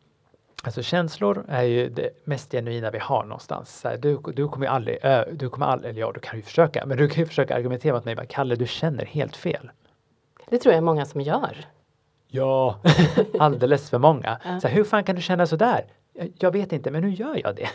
Alltså 0.64 0.83
känslor 0.83 1.45
är 1.49 1.62
ju 1.62 1.89
det 1.89 2.11
mest 2.24 2.53
genuina 2.53 2.91
vi 2.91 2.99
har 2.99 3.24
någonstans. 3.24 3.80
Så 3.80 3.89
här, 3.89 3.97
du, 3.97 4.18
du 4.35 4.49
kommer 4.49 4.66
ju 4.66 4.72
aldrig, 4.72 4.99
ö, 5.03 5.24
du 5.33 5.49
kommer 5.49 5.66
aldrig, 5.66 5.91
eller 5.91 6.01
ja 6.01 6.12
du 6.12 6.20
kan 6.20 6.37
ju 6.37 6.43
försöka, 6.43 6.87
men 6.87 6.97
du 6.99 7.09
kan 7.09 7.22
ju 7.22 7.26
försöka 7.26 7.55
argumentera 7.57 7.95
mot 7.95 8.05
mig, 8.05 8.16
bara, 8.16 8.26
Kalle 8.26 8.57
du 8.57 8.66
känner 8.66 9.05
helt 9.05 9.37
fel. 9.37 9.70
Det 10.49 10.59
tror 10.59 10.74
jag 10.74 10.85
många 10.85 11.05
som 11.05 11.20
gör. 11.20 11.57
Ja, 12.28 12.78
alldeles 13.39 13.91
för 13.91 13.99
många. 13.99 14.39
Ja. 14.45 14.61
Så 14.61 14.68
här, 14.68 14.74
hur 14.74 14.85
fan 14.85 15.05
kan 15.05 15.16
du 15.16 15.22
känna 15.22 15.47
så 15.47 15.57
där? 15.57 15.85
Jag, 16.39 16.53
vet 16.53 16.73
inte, 16.73 16.91
men 16.91 17.03
nu 17.03 17.11
gör 17.11 17.41
jag 17.45 17.57
det. 17.57 17.69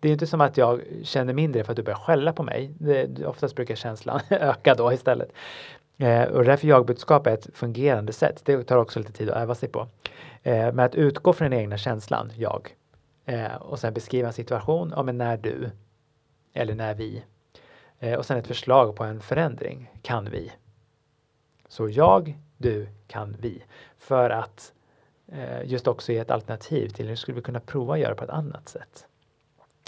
Det 0.00 0.08
är 0.08 0.12
inte 0.12 0.26
som 0.26 0.40
att 0.40 0.56
jag 0.56 0.82
känner 1.02 1.32
mindre 1.32 1.64
för 1.64 1.72
att 1.72 1.76
du 1.76 1.82
börjar 1.82 1.98
skälla 1.98 2.32
på 2.32 2.42
mig. 2.42 2.74
Det, 2.78 3.26
oftast 3.26 3.56
brukar 3.56 3.74
känslan 3.74 4.20
öka 4.30 4.74
då 4.74 4.92
istället. 4.92 5.32
Eh, 5.98 6.22
och 6.22 6.44
därför 6.44 6.68
jagbudskap 6.68 7.26
är 7.26 7.34
ett 7.34 7.48
fungerande 7.54 8.12
sätt. 8.12 8.42
Det 8.44 8.64
tar 8.64 8.76
också 8.76 8.98
lite 8.98 9.12
tid 9.12 9.30
att 9.30 9.36
öva 9.36 9.54
sig 9.54 9.68
på. 9.68 9.88
Eh, 10.42 10.72
men 10.72 10.80
att 10.80 10.94
utgå 10.94 11.32
från 11.32 11.50
den 11.50 11.60
egna 11.60 11.78
känslan, 11.78 12.32
jag, 12.36 12.76
eh, 13.24 13.54
och 13.54 13.78
sen 13.78 13.94
beskriva 13.94 14.28
en 14.28 14.34
situation, 14.34 14.92
ja 14.96 15.02
men 15.02 15.18
när 15.18 15.36
du, 15.36 15.70
eller 16.52 16.74
när 16.74 16.94
vi. 16.94 17.22
Eh, 17.98 18.14
och 18.14 18.26
sen 18.26 18.38
ett 18.38 18.46
förslag 18.46 18.96
på 18.96 19.04
en 19.04 19.20
förändring, 19.20 19.90
kan 20.02 20.30
vi. 20.30 20.52
Så 21.68 21.88
jag, 21.88 22.38
du, 22.56 22.88
kan 23.06 23.36
vi. 23.40 23.62
För 23.98 24.30
att 24.30 24.72
eh, 24.72 24.81
Eh, 25.34 25.64
just 25.64 25.88
också 25.88 26.12
är 26.12 26.22
ett 26.22 26.30
alternativ 26.30 26.88
till 26.88 27.08
hur 27.08 27.16
skulle 27.16 27.34
vi 27.34 27.42
kunna 27.42 27.60
prova 27.60 27.94
att 27.94 28.00
göra 28.00 28.14
på 28.14 28.24
ett 28.24 28.30
annat 28.30 28.68
sätt. 28.68 29.06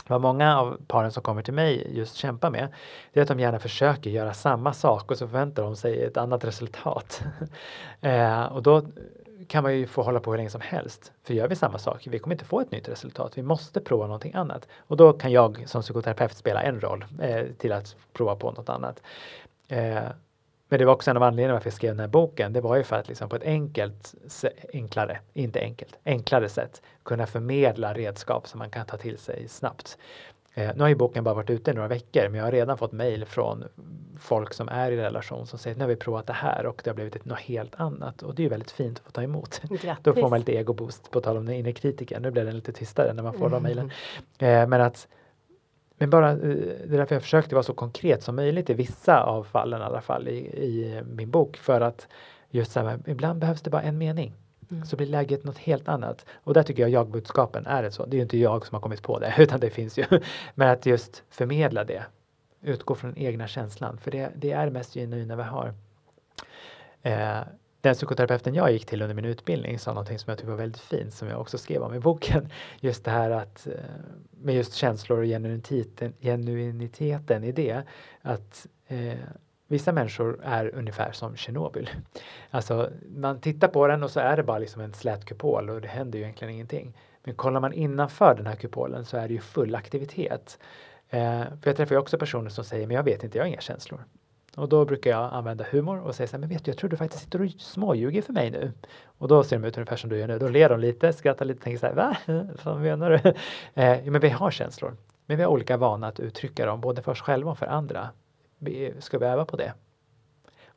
Vad 0.06 0.20
många 0.20 0.58
av 0.58 0.80
paren 0.86 1.12
som 1.12 1.22
kommer 1.22 1.42
till 1.42 1.54
mig 1.54 1.96
just 1.96 2.16
kämpar 2.16 2.50
med, 2.50 2.68
det 3.12 3.20
är 3.20 3.22
att 3.22 3.28
de 3.28 3.40
gärna 3.40 3.58
försöker 3.58 4.10
göra 4.10 4.34
samma 4.34 4.72
sak 4.72 5.10
och 5.10 5.18
så 5.18 5.28
förväntar 5.28 5.62
de 5.62 5.76
sig 5.76 6.02
ett 6.02 6.16
annat 6.16 6.44
resultat. 6.44 7.22
eh, 8.00 8.42
och 8.42 8.62
då 8.62 8.82
kan 9.48 9.62
man 9.62 9.76
ju 9.76 9.86
få 9.86 10.02
hålla 10.02 10.20
på 10.20 10.30
hur 10.30 10.36
länge 10.36 10.50
som 10.50 10.60
helst. 10.60 11.12
För 11.22 11.34
gör 11.34 11.48
vi 11.48 11.56
samma 11.56 11.78
sak, 11.78 12.06
vi 12.10 12.18
kommer 12.18 12.34
inte 12.34 12.44
få 12.44 12.60
ett 12.60 12.70
nytt 12.70 12.88
resultat. 12.88 13.38
Vi 13.38 13.42
måste 13.42 13.80
prova 13.80 14.06
någonting 14.06 14.34
annat. 14.34 14.68
Och 14.78 14.96
då 14.96 15.12
kan 15.12 15.32
jag 15.32 15.68
som 15.68 15.82
psykoterapeut 15.82 16.36
spela 16.36 16.62
en 16.62 16.80
roll 16.80 17.04
eh, 17.20 17.44
till 17.58 17.72
att 17.72 17.96
prova 18.12 18.36
på 18.36 18.50
något 18.50 18.68
annat. 18.68 19.02
Eh, 19.68 20.04
men 20.74 20.78
det 20.78 20.84
var 20.84 20.92
också 20.92 21.10
en 21.10 21.16
av 21.16 21.22
anledningarna 21.22 21.54
varför 21.54 21.66
jag 21.66 21.74
skrev 21.74 21.90
den 21.90 22.00
här 22.00 22.08
boken. 22.08 22.52
Det 22.52 22.60
var 22.60 22.76
ju 22.76 22.82
för 22.82 22.96
att 22.96 23.08
liksom 23.08 23.28
på 23.28 23.36
ett 23.36 23.42
enkelt, 23.42 24.14
enklare, 24.72 25.18
inte 25.32 25.60
enkelt, 25.60 25.98
enklare 26.04 26.48
sätt 26.48 26.82
kunna 27.02 27.26
förmedla 27.26 27.94
redskap 27.94 28.48
som 28.48 28.58
man 28.58 28.70
kan 28.70 28.86
ta 28.86 28.96
till 28.96 29.18
sig 29.18 29.48
snabbt. 29.48 29.98
Eh, 30.54 30.70
nu 30.74 30.80
har 30.82 30.88
ju 30.88 30.94
boken 30.94 31.24
bara 31.24 31.34
varit 31.34 31.50
ute 31.50 31.70
i 31.70 31.74
några 31.74 31.88
veckor, 31.88 32.28
men 32.28 32.34
jag 32.34 32.44
har 32.44 32.52
redan 32.52 32.78
fått 32.78 32.92
mejl 32.92 33.24
från 33.24 33.64
folk 34.20 34.54
som 34.54 34.68
är 34.68 34.90
i 34.90 34.96
relation 34.96 35.46
som 35.46 35.58
säger 35.58 35.76
nu 35.76 35.82
har 35.82 35.88
vi 35.88 35.96
provat 35.96 36.26
det 36.26 36.32
här 36.32 36.66
och 36.66 36.80
det 36.84 36.90
har 36.90 36.94
blivit 36.94 37.24
något 37.24 37.40
helt 37.40 37.74
annat 37.74 38.22
och 38.22 38.34
det 38.34 38.40
är 38.40 38.44
ju 38.44 38.50
väldigt 38.50 38.70
fint 38.70 38.98
att 38.98 39.04
få 39.04 39.10
ta 39.10 39.22
emot. 39.22 39.60
Grattis! 39.82 40.04
Då 40.04 40.12
får 40.12 40.28
man 40.28 40.38
lite 40.38 40.52
egoboost 40.52 41.10
på 41.10 41.20
tal 41.20 41.36
om 41.36 41.46
den 41.46 41.54
inre 41.54 41.72
kritiken. 41.72 42.22
Nu 42.22 42.30
blev 42.30 42.44
den 42.46 42.54
lite 42.54 42.72
tystare 42.72 43.12
när 43.12 43.22
man 43.22 43.32
får 43.32 43.48
de 43.48 43.52
Mm. 43.52 43.62
mejlen. 43.62 43.90
Eh, 44.38 44.68
men 44.68 44.80
att 44.80 45.08
men 45.98 46.10
bara, 46.10 46.30
eh, 46.30 46.38
det 46.38 46.94
är 46.94 46.98
därför 46.98 47.14
jag 47.14 47.22
försökte 47.22 47.54
vara 47.54 47.62
så 47.62 47.74
konkret 47.74 48.22
som 48.22 48.36
möjligt 48.36 48.70
i 48.70 48.74
vissa 48.74 49.22
av 49.22 49.44
fallen 49.44 49.80
i 49.80 49.84
alla 49.84 50.00
fall 50.00 50.28
i, 50.28 50.38
i 50.38 51.02
min 51.06 51.30
bok 51.30 51.56
för 51.56 51.80
att 51.80 52.08
just 52.50 52.72
så 52.72 52.80
här, 52.80 52.98
ibland 53.06 53.40
behövs 53.40 53.62
det 53.62 53.70
bara 53.70 53.82
en 53.82 53.98
mening 53.98 54.32
Mm. 54.70 54.86
så 54.86 54.96
blir 54.96 55.06
läget 55.06 55.44
något 55.44 55.58
helt 55.58 55.88
annat. 55.88 56.26
Och 56.34 56.54
där 56.54 56.62
tycker 56.62 56.82
jag 56.82 56.90
jagbudskapen 56.90 57.66
är 57.66 57.84
ett 57.84 57.94
så. 57.94 58.06
Det 58.06 58.14
är 58.16 58.18
ju 58.18 58.22
inte 58.22 58.38
jag 58.38 58.66
som 58.66 58.74
har 58.74 58.80
kommit 58.80 59.02
på 59.02 59.18
det 59.18 59.34
utan 59.38 59.60
det 59.60 59.70
finns 59.70 59.98
ju. 59.98 60.04
Men 60.54 60.68
att 60.68 60.86
just 60.86 61.22
förmedla 61.30 61.84
det. 61.84 62.04
Utgå 62.62 62.94
från 62.94 63.10
den 63.12 63.22
egna 63.22 63.46
känslan 63.46 63.98
för 63.98 64.10
det, 64.10 64.30
det 64.36 64.52
är 64.52 64.70
mest 64.70 64.94
genuina 64.94 65.36
vi 65.36 65.42
har. 65.42 65.74
Eh, 67.02 67.40
den 67.84 67.94
psykoterapeuten 67.94 68.54
jag 68.54 68.72
gick 68.72 68.86
till 68.86 69.02
under 69.02 69.14
min 69.14 69.24
utbildning 69.24 69.78
sa 69.78 69.92
någonting 69.92 70.18
som 70.18 70.30
jag 70.30 70.38
tyckte 70.38 70.50
var 70.50 70.58
väldigt 70.58 70.80
fint 70.80 71.14
som 71.14 71.28
jag 71.28 71.40
också 71.40 71.58
skrev 71.58 71.82
om 71.82 71.94
i 71.94 72.00
boken. 72.00 72.48
Just 72.80 73.04
det 73.04 73.10
här 73.10 73.30
att 73.30 73.66
eh, 73.66 73.72
med 74.30 74.54
just 74.54 74.74
känslor 74.74 75.18
och 75.18 75.24
genuiniteten, 75.24 76.12
genuiniteten 76.20 77.44
i 77.44 77.52
det 77.52 77.82
att 78.22 78.66
eh, 78.86 79.18
vissa 79.68 79.92
människor 79.92 80.40
är 80.44 80.74
ungefär 80.74 81.12
som 81.12 81.36
Tjernobyl. 81.36 81.90
Alltså 82.50 82.90
man 83.08 83.40
tittar 83.40 83.68
på 83.68 83.86
den 83.86 84.02
och 84.02 84.10
så 84.10 84.20
är 84.20 84.36
det 84.36 84.42
bara 84.42 84.58
liksom 84.58 84.82
en 84.82 84.94
slät 84.94 85.24
kupol 85.24 85.70
och 85.70 85.80
det 85.80 85.88
händer 85.88 86.18
ju 86.18 86.24
egentligen 86.24 86.54
ingenting. 86.54 86.96
Men 87.24 87.34
kollar 87.34 87.60
man 87.60 87.72
innanför 87.72 88.34
den 88.34 88.46
här 88.46 88.56
kupolen 88.56 89.04
så 89.04 89.16
är 89.16 89.28
det 89.28 89.34
ju 89.34 89.40
full 89.40 89.74
aktivitet. 89.74 90.58
Eh, 91.08 91.42
för 91.42 91.70
jag 91.70 91.76
träffar 91.76 91.94
ju 91.94 91.98
också 91.98 92.18
personer 92.18 92.50
som 92.50 92.64
säger 92.64 92.86
men 92.86 92.96
jag 92.96 93.04
vet 93.04 93.24
inte, 93.24 93.38
jag 93.38 93.44
har 93.44 93.48
inga 93.48 93.60
känslor. 93.60 94.04
Och 94.56 94.68
då 94.68 94.84
brukar 94.84 95.10
jag 95.10 95.32
använda 95.32 95.64
humor 95.70 96.00
och 96.00 96.14
säga 96.14 96.26
så 96.26 96.32
här, 96.36 96.40
men 96.40 96.48
vet 96.48 96.64
du, 96.64 96.70
jag 96.70 96.78
tror 96.78 96.90
du 96.90 96.96
faktiskt 96.96 97.24
sitter 97.24 97.42
och 97.42 97.50
småljuger 97.50 98.22
för 98.22 98.32
mig 98.32 98.50
nu. 98.50 98.72
Och 99.18 99.28
då 99.28 99.44
ser 99.44 99.58
de 99.58 99.68
ut 99.68 99.76
ungefär 99.76 99.96
som 99.96 100.10
du 100.10 100.18
gör 100.18 100.28
nu. 100.28 100.38
Då 100.38 100.48
ler 100.48 100.68
de 100.68 100.80
lite, 100.80 101.12
skrattar 101.12 101.44
lite, 101.44 101.62
tänker 101.62 101.78
så 101.78 101.86
här, 101.86 101.94
va? 101.94 102.16
Vad 102.64 102.80
menar 102.80 103.10
du? 103.10 103.34
Eh, 103.82 104.04
men 104.04 104.20
vi 104.20 104.28
har 104.28 104.50
känslor. 104.50 104.96
Men 105.26 105.36
vi 105.36 105.42
har 105.42 105.50
olika 105.50 105.76
vana 105.76 106.06
att 106.06 106.20
uttrycka 106.20 106.66
dem, 106.66 106.80
både 106.80 107.02
för 107.02 107.12
oss 107.12 107.20
själva 107.20 107.50
och 107.50 107.58
för 107.58 107.66
andra. 107.66 108.08
Ska 108.98 109.18
vi 109.18 109.26
öva 109.26 109.44
på 109.44 109.56
det? 109.56 109.72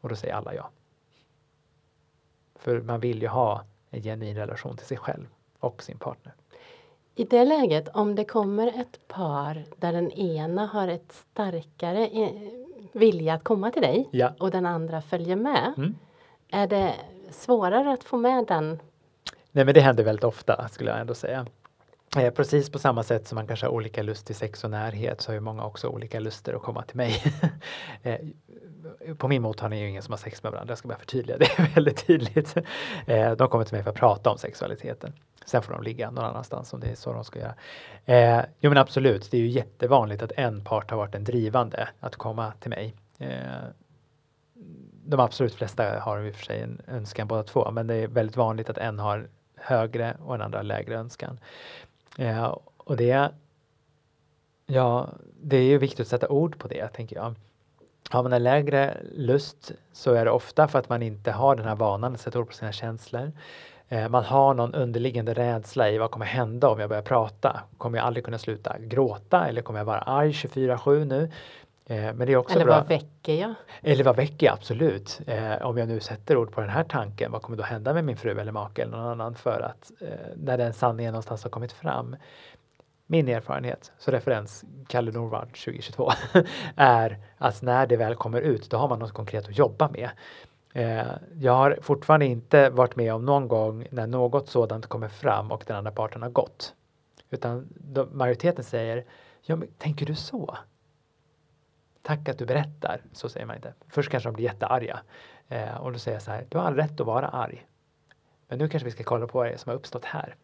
Och 0.02 0.10
då 0.10 0.16
säger 0.16 0.34
alla 0.34 0.54
ja. 0.54 0.70
För 2.56 2.82
man 2.82 3.00
vill 3.00 3.22
ju 3.22 3.28
ha 3.28 3.64
en 3.90 4.04
genuin 4.04 4.36
relation 4.36 4.78
till 4.78 4.86
sig 4.86 4.98
själv 4.98 5.28
och 5.60 5.84
sin 5.84 5.98
partner. 5.98 6.34
I 7.16 7.24
det 7.24 7.46
läget, 7.46 7.88
om 7.88 8.16
det 8.16 8.26
kommer 8.26 8.68
ett 8.68 9.08
par 9.08 9.64
där 9.78 9.94
den 9.94 10.12
ena 10.12 10.66
har 10.66 10.88
ett 10.88 11.12
starkare 11.12 12.08
vilja 12.98 13.34
att 13.34 13.44
komma 13.44 13.72
till 13.72 13.82
dig 13.82 14.10
Ja. 14.12 14.34
och 14.40 14.52
den 14.52 14.66
andra 14.66 15.02
följer 15.02 15.36
med. 15.36 15.74
Mm. 15.78 15.96
Är 16.52 16.68
det 16.68 16.94
svårare 17.32 17.92
att 17.94 18.04
få 18.04 18.18
med 18.18 18.46
den? 18.48 18.80
Nej 19.52 19.66
men 19.66 19.74
det 19.74 19.82
händer 19.82 20.04
väldigt 20.04 20.24
ofta 20.24 20.68
skulle 20.68 20.90
jag 20.90 21.00
ändå 21.00 21.14
säga. 21.14 21.46
Eh, 22.18 22.34
precis 22.34 22.70
på 22.70 22.80
samma 22.80 23.04
sätt 23.04 23.28
som 23.28 23.36
man 23.36 23.48
kanske 23.48 23.66
har 23.66 23.74
olika 23.74 24.04
lust 24.04 24.26
till 24.26 24.36
sex 24.36 24.64
och 24.64 24.70
närhet 24.70 25.22
så 25.22 25.30
har 25.30 25.34
ju 25.34 25.40
många 25.40 25.66
också 25.66 25.88
olika 25.88 26.20
luster 26.20 26.54
att 26.54 26.62
komma 26.62 26.82
till 26.82 26.98
mig. 26.98 27.24
eh, 28.04 28.16
på 29.18 29.28
min 29.28 29.42
mottagning 29.42 29.80
är 29.80 29.84
det 29.84 29.90
ingen 29.90 30.04
som 30.04 30.12
har 30.12 30.18
sex 30.18 30.44
med 30.44 30.52
varandra, 30.52 30.72
jag 30.72 30.78
ska 30.78 30.88
bara 30.88 30.98
förtydliga 30.98 31.38
det 31.38 31.70
väldigt 31.76 32.08
tydligt. 32.08 32.56
Eh, 33.08 33.32
de 33.32 33.48
kommer 33.50 33.64
till 33.64 33.74
mig 33.74 33.84
för 33.84 33.90
att 33.90 33.96
prata 33.96 34.30
om 34.30 34.38
sexualiteten. 34.38 35.14
Sen 35.48 35.62
får 35.62 35.74
de 35.74 35.84
ligga 35.84 36.12
någon 36.12 36.26
annanstans 36.26 36.74
om 36.74 36.80
det 36.80 36.88
är 36.88 36.96
så 36.96 37.14
de 37.14 37.24
ska 37.24 37.40
göra. 37.40 37.56
Eh, 38.06 38.46
jo 38.60 38.70
men 38.70 38.78
absolut, 38.78 39.32
det 39.32 39.38
är 39.38 39.42
ju 39.42 39.48
jättevanligt 39.48 40.24
att 40.24 40.32
en 40.32 40.64
part 40.64 40.92
har 40.92 40.98
varit 40.98 41.12
den 41.12 41.24
drivande 41.24 41.90
att 42.00 42.16
komma 42.16 42.54
till 42.60 42.70
mig. 42.70 42.96
Eh, 43.18 43.30
de 45.06 45.20
absolut 45.20 45.56
flesta 45.56 46.00
har 46.00 46.22
i 46.22 46.32
och 46.32 46.36
för 46.36 46.46
sig 46.46 46.62
en 46.62 46.82
önskan 46.88 47.28
båda 47.28 47.44
två, 47.44 47.72
men 47.72 47.88
det 47.88 47.96
är 47.96 48.08
väldigt 48.08 48.38
vanligt 48.38 48.70
att 48.70 48.78
en 48.78 49.00
har 49.00 49.30
högre 49.56 50.18
och 50.26 50.36
en 50.36 50.42
andra 50.42 50.62
lägre 50.62 50.96
önskan. 50.96 51.40
Eh, 52.18 52.58
och 52.78 52.98
det, 52.98 53.30
ja, 54.66 55.10
det 55.42 55.58
är 55.58 55.64
ju 55.64 55.78
viktigt 55.78 56.00
att 56.00 56.08
sätta 56.08 56.30
ord 56.30 56.60
på 56.60 56.68
det, 56.68 56.88
tänker 56.88 57.16
jag. 57.16 57.36
Har 58.10 58.24
man 58.24 58.34
en 58.34 58.44
lägre 58.44 58.98
lust 59.16 59.72
så 59.92 60.14
är 60.14 60.26
det 60.26 60.32
ofta 60.32 60.68
för 60.68 60.80
att 60.80 60.90
man 60.90 61.02
inte 61.02 61.32
har 61.32 61.56
den 61.56 61.66
här 61.66 61.76
vanan 61.76 62.14
att 62.14 62.22
sätta 62.22 62.40
ord 62.40 62.48
på 62.48 62.54
sina 62.54 62.72
känslor. 62.72 63.32
Eh, 63.90 64.10
man 64.10 64.24
har 64.24 64.54
någon 64.54 64.74
underliggande 64.74 65.34
rädsla 65.34 65.90
i 65.90 65.98
vad 65.98 66.12
kommer 66.12 66.26
hända 66.26 66.70
om 66.70 66.80
jag 66.80 66.90
börjar 66.90 67.04
prata? 67.04 67.62
Kommer 67.78 67.98
jag 67.98 68.08
aldrig 68.08 68.26
kunna 68.26 68.38
sluta 68.38 68.76
gråta 68.80 69.48
eller 69.48 69.62
kommer 69.62 69.80
jag 69.80 69.86
vara 69.86 70.00
arg 70.00 70.32
24-7 70.32 71.06
nu? 71.06 71.32
Eh, 71.86 72.14
men 72.14 72.18
det 72.20 72.34
är 72.34 72.38
också 72.38 72.56
Eller 72.56 72.66
bra. 72.66 72.76
vad 72.76 72.88
väcker 72.88 73.34
jag? 73.34 73.54
Eller 73.82 74.04
vad 74.04 74.16
väcker 74.16 74.46
jag? 74.46 74.54
Absolut. 74.54 75.22
Eh, 75.28 75.66
om 75.68 75.78
jag 75.78 75.88
nu 75.88 76.00
sätter 76.00 76.38
ord 76.38 76.52
på 76.52 76.62
den 76.62 76.70
här 76.70 76.84
tanken, 76.84 77.32
vad 77.32 77.42
kommer 77.42 77.58
då 77.58 77.64
hända 77.64 77.94
med 77.94 78.06
min 78.06 78.18
fru 78.18 78.40
eller 78.40 78.52
make 78.52 78.82
eller 78.82 78.98
någon 78.98 79.08
annan 79.08 79.36
för 79.36 79.62
att 79.62 79.92
när 80.36 80.58
den 80.58 80.74
sanningen 80.74 81.12
någonstans 81.12 81.44
har 81.44 81.50
kommit 81.50 81.72
fram. 81.72 82.16
Min 83.10 83.28
erfarenhet, 83.28 83.92
så 83.98 84.12
referens 84.12 84.66
Kalle 84.88 85.12
Norvard 85.12 85.48
2022, 85.48 86.12
är 86.76 87.18
att 87.38 87.62
när 87.62 87.88
det 87.88 87.98
väl 87.98 88.16
kommer 88.16 88.42
ut, 88.42 88.70
då 88.70 88.78
har 88.78 88.88
man 88.88 89.00
något 89.00 89.12
konkret 89.14 89.48
att 89.48 89.58
jobba 89.58 89.90
med. 89.90 90.10
Eh, 90.78 91.12
jag 91.40 91.54
har 91.54 91.80
fortfarande 91.82 92.26
inte 92.26 92.70
varit 92.70 92.96
med 92.96 93.14
om 93.14 93.26
någon 93.26 93.48
gång 93.48 93.88
när 93.92 94.08
något 94.08 94.50
sådant 94.50 94.88
kommer 94.88 95.08
fram 95.08 95.52
och 95.52 95.64
den 95.68 95.78
andra 95.78 95.92
parten 95.92 96.22
har 96.22 96.30
gått. 96.30 96.74
Utan 97.30 97.68
de, 97.70 98.10
majoriteten 98.12 98.64
säger, 98.64 99.06
ja 99.42 99.56
men 99.56 99.68
tänker 99.78 100.06
du 100.06 100.16
så? 100.16 100.58
Tack 102.02 102.30
att 102.30 102.38
du 102.38 102.46
berättar, 102.46 103.02
så 103.12 103.30
säger 103.30 103.46
man 103.46 103.56
inte. 103.56 103.74
Först 103.88 104.12
kanske 104.12 104.30
de 104.30 104.34
blir 104.34 104.46
jättearga. 104.46 105.00
Eh, 105.48 105.78
och 105.78 105.92
då 105.92 106.00
säger 106.00 106.16
jag 106.16 106.22
så 106.22 106.32
här, 106.32 106.46
du 106.50 106.58
har 106.58 106.66
all 106.66 106.76
rätt 106.76 107.00
att 107.00 107.08
vara 107.08 107.28
arg. 107.28 107.68
Men 108.48 108.60
nu 108.60 108.70
kanske 108.70 108.86
vi 108.86 108.92
ska 108.92 109.04
kolla 109.04 109.28
på 109.28 109.38
vad 109.38 109.60
som 109.60 109.70
har 109.70 109.76
uppstått 109.76 110.06
här. 110.06 110.36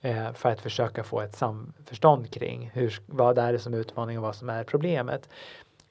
Eh, 0.00 0.32
för 0.32 0.50
att 0.50 0.60
försöka 0.60 1.04
få 1.04 1.20
ett 1.20 1.36
samförstånd 1.36 2.30
kring 2.30 2.70
hur, 2.74 3.00
vad 3.06 3.38
är 3.38 3.52
det 3.52 3.58
som 3.58 3.74
är 3.74 3.78
utmaningen 3.78 4.22
och 4.22 4.26
vad 4.26 4.36
som 4.36 4.50
är 4.50 4.64
problemet. 4.64 5.28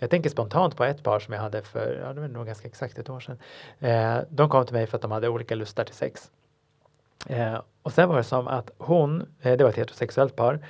Jag 0.04 0.10
tänker 0.10 0.30
spontant 0.30 0.78
på 0.78 0.84
ett 0.84 1.04
par 1.04 1.20
som 1.20 1.34
jag 1.34 1.42
hade 1.42 1.62
för, 1.62 2.02
ja 2.04 2.14
det 2.14 2.22
var 2.22 2.28
nog 2.28 2.46
ganska 2.46 2.68
exakt 2.68 2.98
ett 2.98 3.10
år 3.10 3.20
sedan. 3.20 3.38
Eh, 3.80 4.18
de 4.30 4.50
kom 4.50 4.66
till 4.66 4.76
mig 4.76 4.88
för 4.88 4.98
att 4.98 5.02
de 5.02 5.12
hade 5.12 5.30
olika 5.30 5.56
lustar 5.56 5.84
till 5.84 5.96
sex. 5.96 6.32
Eh, 7.28 7.62
och 7.82 7.94
sen 7.94 8.10
var 8.10 8.18
det 8.18 8.24
som 8.24 8.48
att 8.48 8.72
hon, 8.78 9.22
eh, 9.42 9.58
det 9.58 9.64
var 9.64 9.70
ett 9.70 9.78
heterosexuellt 9.78 10.36
par, 10.36 10.66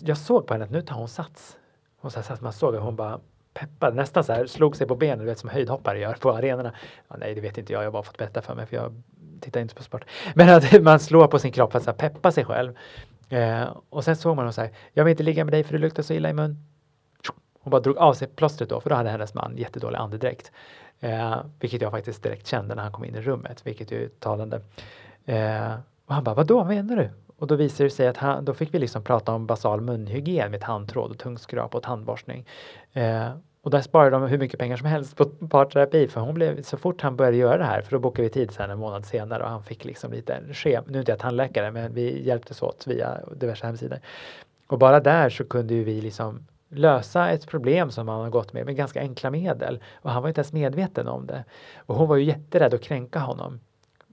jag 0.00 0.18
såg 0.18 0.46
på 0.46 0.54
henne 0.54 0.64
att 0.64 0.70
nu 0.70 0.82
tar 0.82 0.96
hon 0.96 1.08
sats. 1.08 1.56
Hon 1.96 2.10
så 2.10 2.20
här, 2.20 2.38
man 2.40 2.52
såg 2.52 2.76
att 2.76 2.82
hon 2.82 2.96
bara 2.96 3.20
peppade, 3.54 3.96
nästan 3.96 4.24
så 4.24 4.32
här, 4.32 4.46
slog 4.46 4.76
sig 4.76 4.86
på 4.86 4.96
benen, 4.96 5.18
du 5.18 5.24
vet 5.24 5.38
som 5.38 5.50
höjdhoppare 5.50 5.98
gör 5.98 6.14
på 6.14 6.32
arenorna. 6.32 6.72
Ja, 7.08 7.16
nej, 7.18 7.34
det 7.34 7.40
vet 7.40 7.58
inte 7.58 7.72
jag, 7.72 7.82
jag 7.82 7.86
har 7.86 7.92
bara 7.92 8.02
fått 8.02 8.18
berätta 8.18 8.42
för 8.42 8.54
mig 8.54 8.66
för 8.66 8.76
jag 8.76 9.02
tittar 9.40 9.60
inte 9.60 9.74
på 9.74 9.82
sport. 9.82 10.04
Men 10.34 10.48
att 10.48 10.82
man 10.82 11.00
slår 11.00 11.26
på 11.26 11.38
sin 11.38 11.52
kropp 11.52 11.72
för 11.72 11.78
att 11.78 11.84
så 11.84 11.90
här, 11.90 11.98
peppa 11.98 12.32
sig 12.32 12.44
själv. 12.44 12.78
Eh, 13.28 13.76
och 13.90 14.04
sen 14.04 14.16
såg 14.16 14.36
man 14.36 14.44
hon 14.44 14.52
så 14.52 14.60
här, 14.60 14.70
jag 14.92 15.04
vill 15.04 15.10
inte 15.10 15.22
ligga 15.22 15.44
med 15.44 15.52
dig 15.52 15.64
för 15.64 15.72
du 15.72 15.78
luktar 15.78 16.02
så 16.02 16.14
illa 16.14 16.30
i 16.30 16.32
mun. 16.32 16.75
Hon 17.66 17.70
bara 17.70 17.80
drog 17.80 17.98
av 17.98 18.14
sig 18.14 18.28
plåstret 18.28 18.70
då, 18.70 18.80
för 18.80 18.90
då 18.90 18.96
hade 18.96 19.10
hennes 19.10 19.34
man 19.34 19.56
jättedålig 19.56 19.98
andedräkt. 19.98 20.52
Eh, 21.00 21.36
vilket 21.60 21.82
jag 21.82 21.90
faktiskt 21.90 22.22
direkt 22.22 22.46
kände 22.46 22.74
när 22.74 22.82
han 22.82 22.92
kom 22.92 23.04
in 23.04 23.14
i 23.14 23.20
rummet, 23.20 23.66
vilket 23.66 23.90
ju 23.92 24.04
är 24.04 24.08
talande. 24.08 24.60
Eh, 25.24 25.72
och 26.06 26.14
han 26.14 26.24
bara, 26.24 26.34
vadå, 26.34 26.56
vad 26.56 26.66
menar 26.66 26.96
du? 26.96 27.10
Och 27.36 27.46
då 27.46 27.54
visade 27.54 27.84
det 27.84 27.90
sig 27.90 28.08
att 28.08 28.16
han, 28.16 28.44
då 28.44 28.54
fick 28.54 28.74
vi 28.74 28.78
liksom 28.78 29.02
prata 29.02 29.32
om 29.32 29.46
basal 29.46 29.80
munhygien 29.80 30.50
med 30.50 30.60
tandtråd 30.60 31.10
och 31.10 31.18
tungskrap 31.18 31.74
och 31.74 31.82
tandborstning. 31.82 32.46
Eh, 32.92 33.28
och 33.62 33.70
där 33.70 33.80
sparade 33.80 34.10
de 34.10 34.22
hur 34.22 34.38
mycket 34.38 34.60
pengar 34.60 34.76
som 34.76 34.86
helst 34.86 35.16
på 35.16 35.24
parterapi 35.24 36.08
för 36.08 36.20
hon 36.20 36.34
blev, 36.34 36.62
så 36.62 36.76
fort 36.76 37.02
han 37.02 37.16
började 37.16 37.36
göra 37.36 37.58
det 37.58 37.64
här, 37.64 37.82
för 37.82 37.90
då 37.90 37.98
bokade 37.98 38.22
vi 38.22 38.30
tid 38.30 38.50
sen 38.50 38.70
en 38.70 38.78
månad 38.78 39.04
senare 39.04 39.42
och 39.42 39.48
han 39.48 39.62
fick 39.62 39.84
liksom 39.84 40.12
lite 40.12 40.40
schema, 40.52 40.84
nu 40.88 40.98
är 40.98 41.00
inte 41.00 41.12
jag 41.12 41.18
tandläkare 41.18 41.70
men 41.70 41.94
vi 41.94 42.26
hjälptes 42.26 42.62
åt 42.62 42.86
via 42.86 43.20
diverse 43.36 43.66
hemsidor. 43.66 43.98
Och 44.66 44.78
bara 44.78 45.00
där 45.00 45.30
så 45.30 45.44
kunde 45.44 45.74
ju 45.74 45.84
vi 45.84 46.00
liksom 46.00 46.46
lösa 46.68 47.30
ett 47.30 47.46
problem 47.46 47.90
som 47.90 48.08
han 48.08 48.20
har 48.20 48.30
gått 48.30 48.52
med 48.52 48.66
med 48.66 48.76
ganska 48.76 49.00
enkla 49.00 49.30
medel 49.30 49.82
och 49.94 50.10
han 50.10 50.22
var 50.22 50.28
inte 50.28 50.38
ens 50.38 50.52
medveten 50.52 51.08
om 51.08 51.26
det. 51.26 51.44
Och 51.76 51.94
hon 51.94 52.08
var 52.08 52.16
ju 52.16 52.24
jätterädd 52.24 52.74
att 52.74 52.82
kränka 52.82 53.18
honom. 53.18 53.60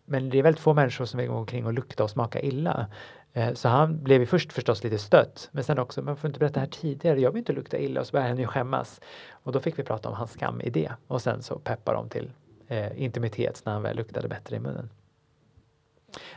Men 0.05 0.29
det 0.29 0.39
är 0.39 0.43
väldigt 0.43 0.61
få 0.61 0.73
människor 0.73 1.05
som 1.05 1.17
vill 1.17 1.29
gå 1.29 1.35
omkring 1.35 1.65
och 1.65 1.73
lukta 1.73 2.03
och 2.03 2.09
smaka 2.09 2.41
illa. 2.41 2.87
Eh, 3.33 3.53
så 3.53 3.69
han 3.69 4.03
blev 4.03 4.21
ju 4.21 4.25
först 4.25 4.53
förstås 4.53 4.83
lite 4.83 4.97
stött, 4.97 5.49
men 5.51 5.63
sen 5.63 5.79
också, 5.79 6.01
man 6.01 6.17
får 6.17 6.27
inte 6.27 6.39
berätta 6.39 6.53
det 6.53 6.59
här 6.59 6.67
tidigare, 6.67 7.21
jag 7.21 7.31
vill 7.31 7.39
inte 7.39 7.53
lukta 7.53 7.77
illa 7.77 8.01
och 8.01 8.07
så 8.07 8.11
började 8.11 8.29
han 8.29 8.39
ju 8.39 8.47
skämmas. 8.47 9.01
Och 9.29 9.51
då 9.51 9.59
fick 9.59 9.79
vi 9.79 9.83
prata 9.83 10.09
om 10.09 10.15
hans 10.15 10.31
skamidé 10.31 10.91
och 11.07 11.21
sen 11.21 11.43
så 11.43 11.59
peppar 11.59 11.93
de 11.93 12.09
till 12.09 12.31
eh, 12.67 13.03
intimitet 13.03 13.61
när 13.65 13.73
han 13.73 13.81
väl 13.81 13.97
luktade 13.97 14.27
bättre 14.27 14.55
i 14.55 14.59
munnen. 14.59 14.89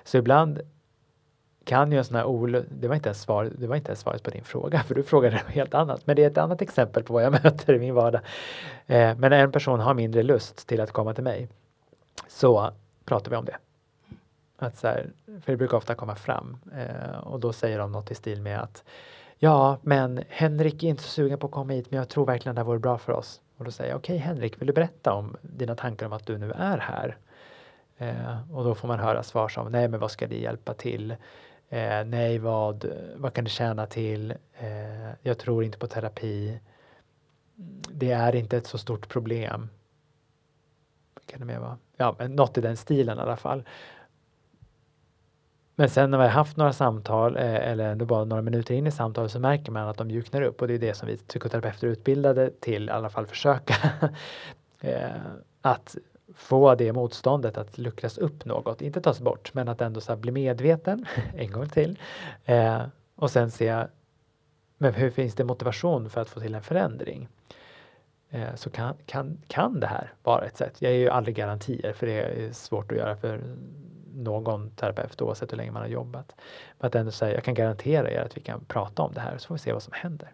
Så 0.05 0.19
ibland 0.19 0.61
kan 1.67 1.93
ju 1.93 1.99
en 1.99 2.05
sån 2.05 2.17
här 2.17 2.25
olust, 2.25 2.67
Det 2.71 2.89
var 2.89 2.95
inte 2.95 3.09
ens, 3.09 3.23
svar, 3.23 3.51
det 3.59 3.67
var 3.67 3.77
inte 3.77 3.89
ens 3.89 4.01
svaret 4.01 4.23
på 4.23 4.31
din 4.31 4.45
fråga, 4.45 4.83
för 4.83 4.95
du 4.95 5.03
frågade 5.03 5.37
något 5.37 5.55
helt 5.55 5.75
annat. 5.75 6.07
Men 6.07 6.17
det 6.17 6.25
är 6.25 6.31
ett 6.31 6.39
annat 6.39 6.63
exempel 6.63 7.03
på 7.03 7.13
vad 7.13 7.25
jag 7.25 7.33
möter 7.45 7.75
i 7.75 7.79
min 7.79 7.95
vardag. 7.95 8.21
Eh, 8.87 9.17
men 9.17 9.31
när 9.31 9.45
en 9.45 9.53
person 9.53 9.81
har 9.81 9.95
mindre 9.95 10.23
lust 10.23 10.69
till 10.69 10.81
att 10.81 10.93
komma 10.93 11.15
till 11.15 11.25
mig 11.25 11.49
så 12.29 12.71
pratar 13.05 13.31
vi 13.31 13.37
om 13.37 13.45
det. 13.45 13.57
Att 14.59 14.77
så 14.77 14.87
här, 14.87 15.11
för 15.27 15.53
det 15.53 15.57
brukar 15.57 15.77
ofta 15.77 15.95
komma 15.95 16.15
fram 16.15 16.57
eh, 16.77 17.19
och 17.19 17.41
då 17.41 17.53
säger 17.53 17.79
de 17.79 17.93
något 17.93 18.11
i 18.11 18.15
stil 18.15 18.43
med 18.43 18.61
att 18.61 18.85
Ja, 19.39 19.79
men 19.83 20.23
Henrik 20.29 20.83
är 20.83 20.89
inte 20.89 21.03
så 21.03 21.09
sugen 21.09 21.39
på 21.39 21.47
att 21.47 21.53
komma 21.53 21.73
hit, 21.73 21.91
men 21.91 21.99
jag 21.99 22.09
tror 22.09 22.27
verkligen 22.27 22.55
det 22.55 22.61
här 22.61 22.67
vore 22.67 22.79
bra 22.79 22.99
för 22.99 23.13
oss. 23.13 23.41
Och 23.57 23.65
då 23.65 23.71
säger 23.71 23.91
jag, 23.91 23.99
okej 23.99 24.17
okay, 24.17 24.27
Henrik, 24.27 24.61
vill 24.61 24.67
du 24.67 24.73
berätta 24.73 25.13
om 25.13 25.37
dina 25.43 25.75
tankar 25.75 26.07
om 26.07 26.13
att 26.13 26.27
du 26.27 26.39
nu 26.39 26.53
är 26.53 26.79
här? 26.79 27.17
Eh, 27.99 28.53
och 28.53 28.65
då 28.65 28.75
får 28.75 28.89
man 28.89 28.99
höra 28.99 29.23
svar 29.23 29.49
som, 29.49 29.73
nej 29.73 29.89
men 29.89 30.01
vad 30.01 30.11
ska 30.11 30.27
det 30.27 30.39
hjälpa 30.39 30.75
till? 30.75 31.17
Eh, 31.69 32.05
nej, 32.05 32.39
vad, 32.39 32.85
vad 33.17 33.33
kan 33.33 33.45
det 33.45 33.51
tjäna 33.51 33.87
till? 33.87 34.31
Eh, 34.59 35.11
jag 35.23 35.39
tror 35.39 35.65
inte 35.65 35.79
på 35.79 35.87
terapi. 35.87 36.61
Det 37.93 38.11
är 38.11 38.37
inte 38.37 38.57
ett 38.57 38.67
så 38.67 38.79
stort 38.79 39.09
problem. 39.09 39.69
Kan 41.27 41.41
det 41.41 41.47
mer 41.47 41.59
vara? 41.59 41.79
Ja, 41.97 42.17
men 42.19 42.37
något 42.37 42.59
i 42.59 42.61
den 42.61 42.77
stilen 42.77 43.19
i 43.19 43.21
alla 43.21 43.37
fall. 43.37 43.65
Men 45.79 45.91
sen 45.91 46.11
när 46.11 46.19
vi 46.19 46.25
har 46.25 46.31
haft 46.31 46.57
några 46.57 46.73
samtal 46.73 47.37
eh, 47.37 47.71
eller 47.71 47.89
ändå 47.89 48.05
bara 48.05 48.25
några 48.25 48.43
minuter 48.43 48.75
in 48.75 48.87
i 48.87 48.91
samtalet 48.91 49.33
så 49.33 49.41
märker 49.41 49.73
man 49.73 49.89
att 49.89 49.97
de 49.97 50.07
mjuknar 50.07 50.43
upp 50.43 50.63
och 50.63 50.69
det 50.69 50.75
är 50.75 50.79
det 50.79 50.95
som 50.95 51.09
vi 51.09 51.17
psykoterapeuter 51.17 51.87
är 51.87 51.91
utbildade 51.91 52.51
till, 52.61 52.89
i 52.89 52.93
alla 52.93 53.11
fall 53.11 53.27
försöka. 53.27 53.75
Eh, 54.81 55.11
att 55.61 55.97
få 56.37 56.75
det 56.75 56.93
motståndet 56.93 57.59
att 57.59 57.79
luckras 57.79 58.19
upp 58.19 58.45
något, 58.45 58.83
inte 58.83 59.01
tas 59.01 59.21
bort, 59.21 59.55
men 59.55 59.69
att 59.69 59.81
ändå 59.81 60.01
så 60.01 60.17
bli 60.17 60.33
medveten 60.33 61.07
en 61.37 61.51
gång 61.51 61.69
till. 61.69 61.99
Eh, 62.45 62.83
och 63.15 63.31
sen 63.31 63.51
se, 63.51 63.85
men 64.79 64.95
hur 64.95 65.11
finns 65.11 65.35
det 65.35 65.45
motivation 65.45 66.11
för 66.11 66.21
att 66.21 66.29
få 66.29 66.41
till 66.41 66.55
en 66.55 66.63
förändring? 66.63 67.29
Eh, 68.31 68.55
så 68.55 68.71
kan, 68.71 68.95
kan, 69.07 69.39
kan 69.47 69.81
det 69.81 69.87
här 69.87 70.13
vara 70.23 70.45
ett 70.45 70.57
sätt. 70.57 70.83
Jag 70.83 70.93
är 70.93 70.97
ju 70.97 71.09
aldrig 71.09 71.37
garantier 71.37 71.93
för 71.93 72.07
det 72.07 72.13
är 72.13 72.53
svårt 72.53 72.93
att 72.93 72.99
göra 72.99 73.17
för 73.17 73.41
någon 74.15 74.71
terapeut 74.71 75.23
oavsett 75.23 75.53
hur 75.53 75.57
länge 75.57 75.71
man 75.71 75.83
har 75.83 75.89
jobbat. 75.89 76.35
Men 76.79 76.87
att 76.87 76.95
ändå 76.95 77.11
säga, 77.11 77.35
jag 77.35 77.45
kan 77.45 77.55
garantera 77.55 78.11
er 78.11 78.21
att 78.21 78.37
vi 78.37 78.41
kan 78.41 78.65
prata 78.65 79.03
om 79.03 79.13
det 79.15 79.21
här 79.21 79.39
så 79.39 79.47
får 79.47 79.55
vi 79.55 79.59
se 79.59 79.73
vad 79.73 79.83
som 79.83 79.93
händer. 79.93 80.33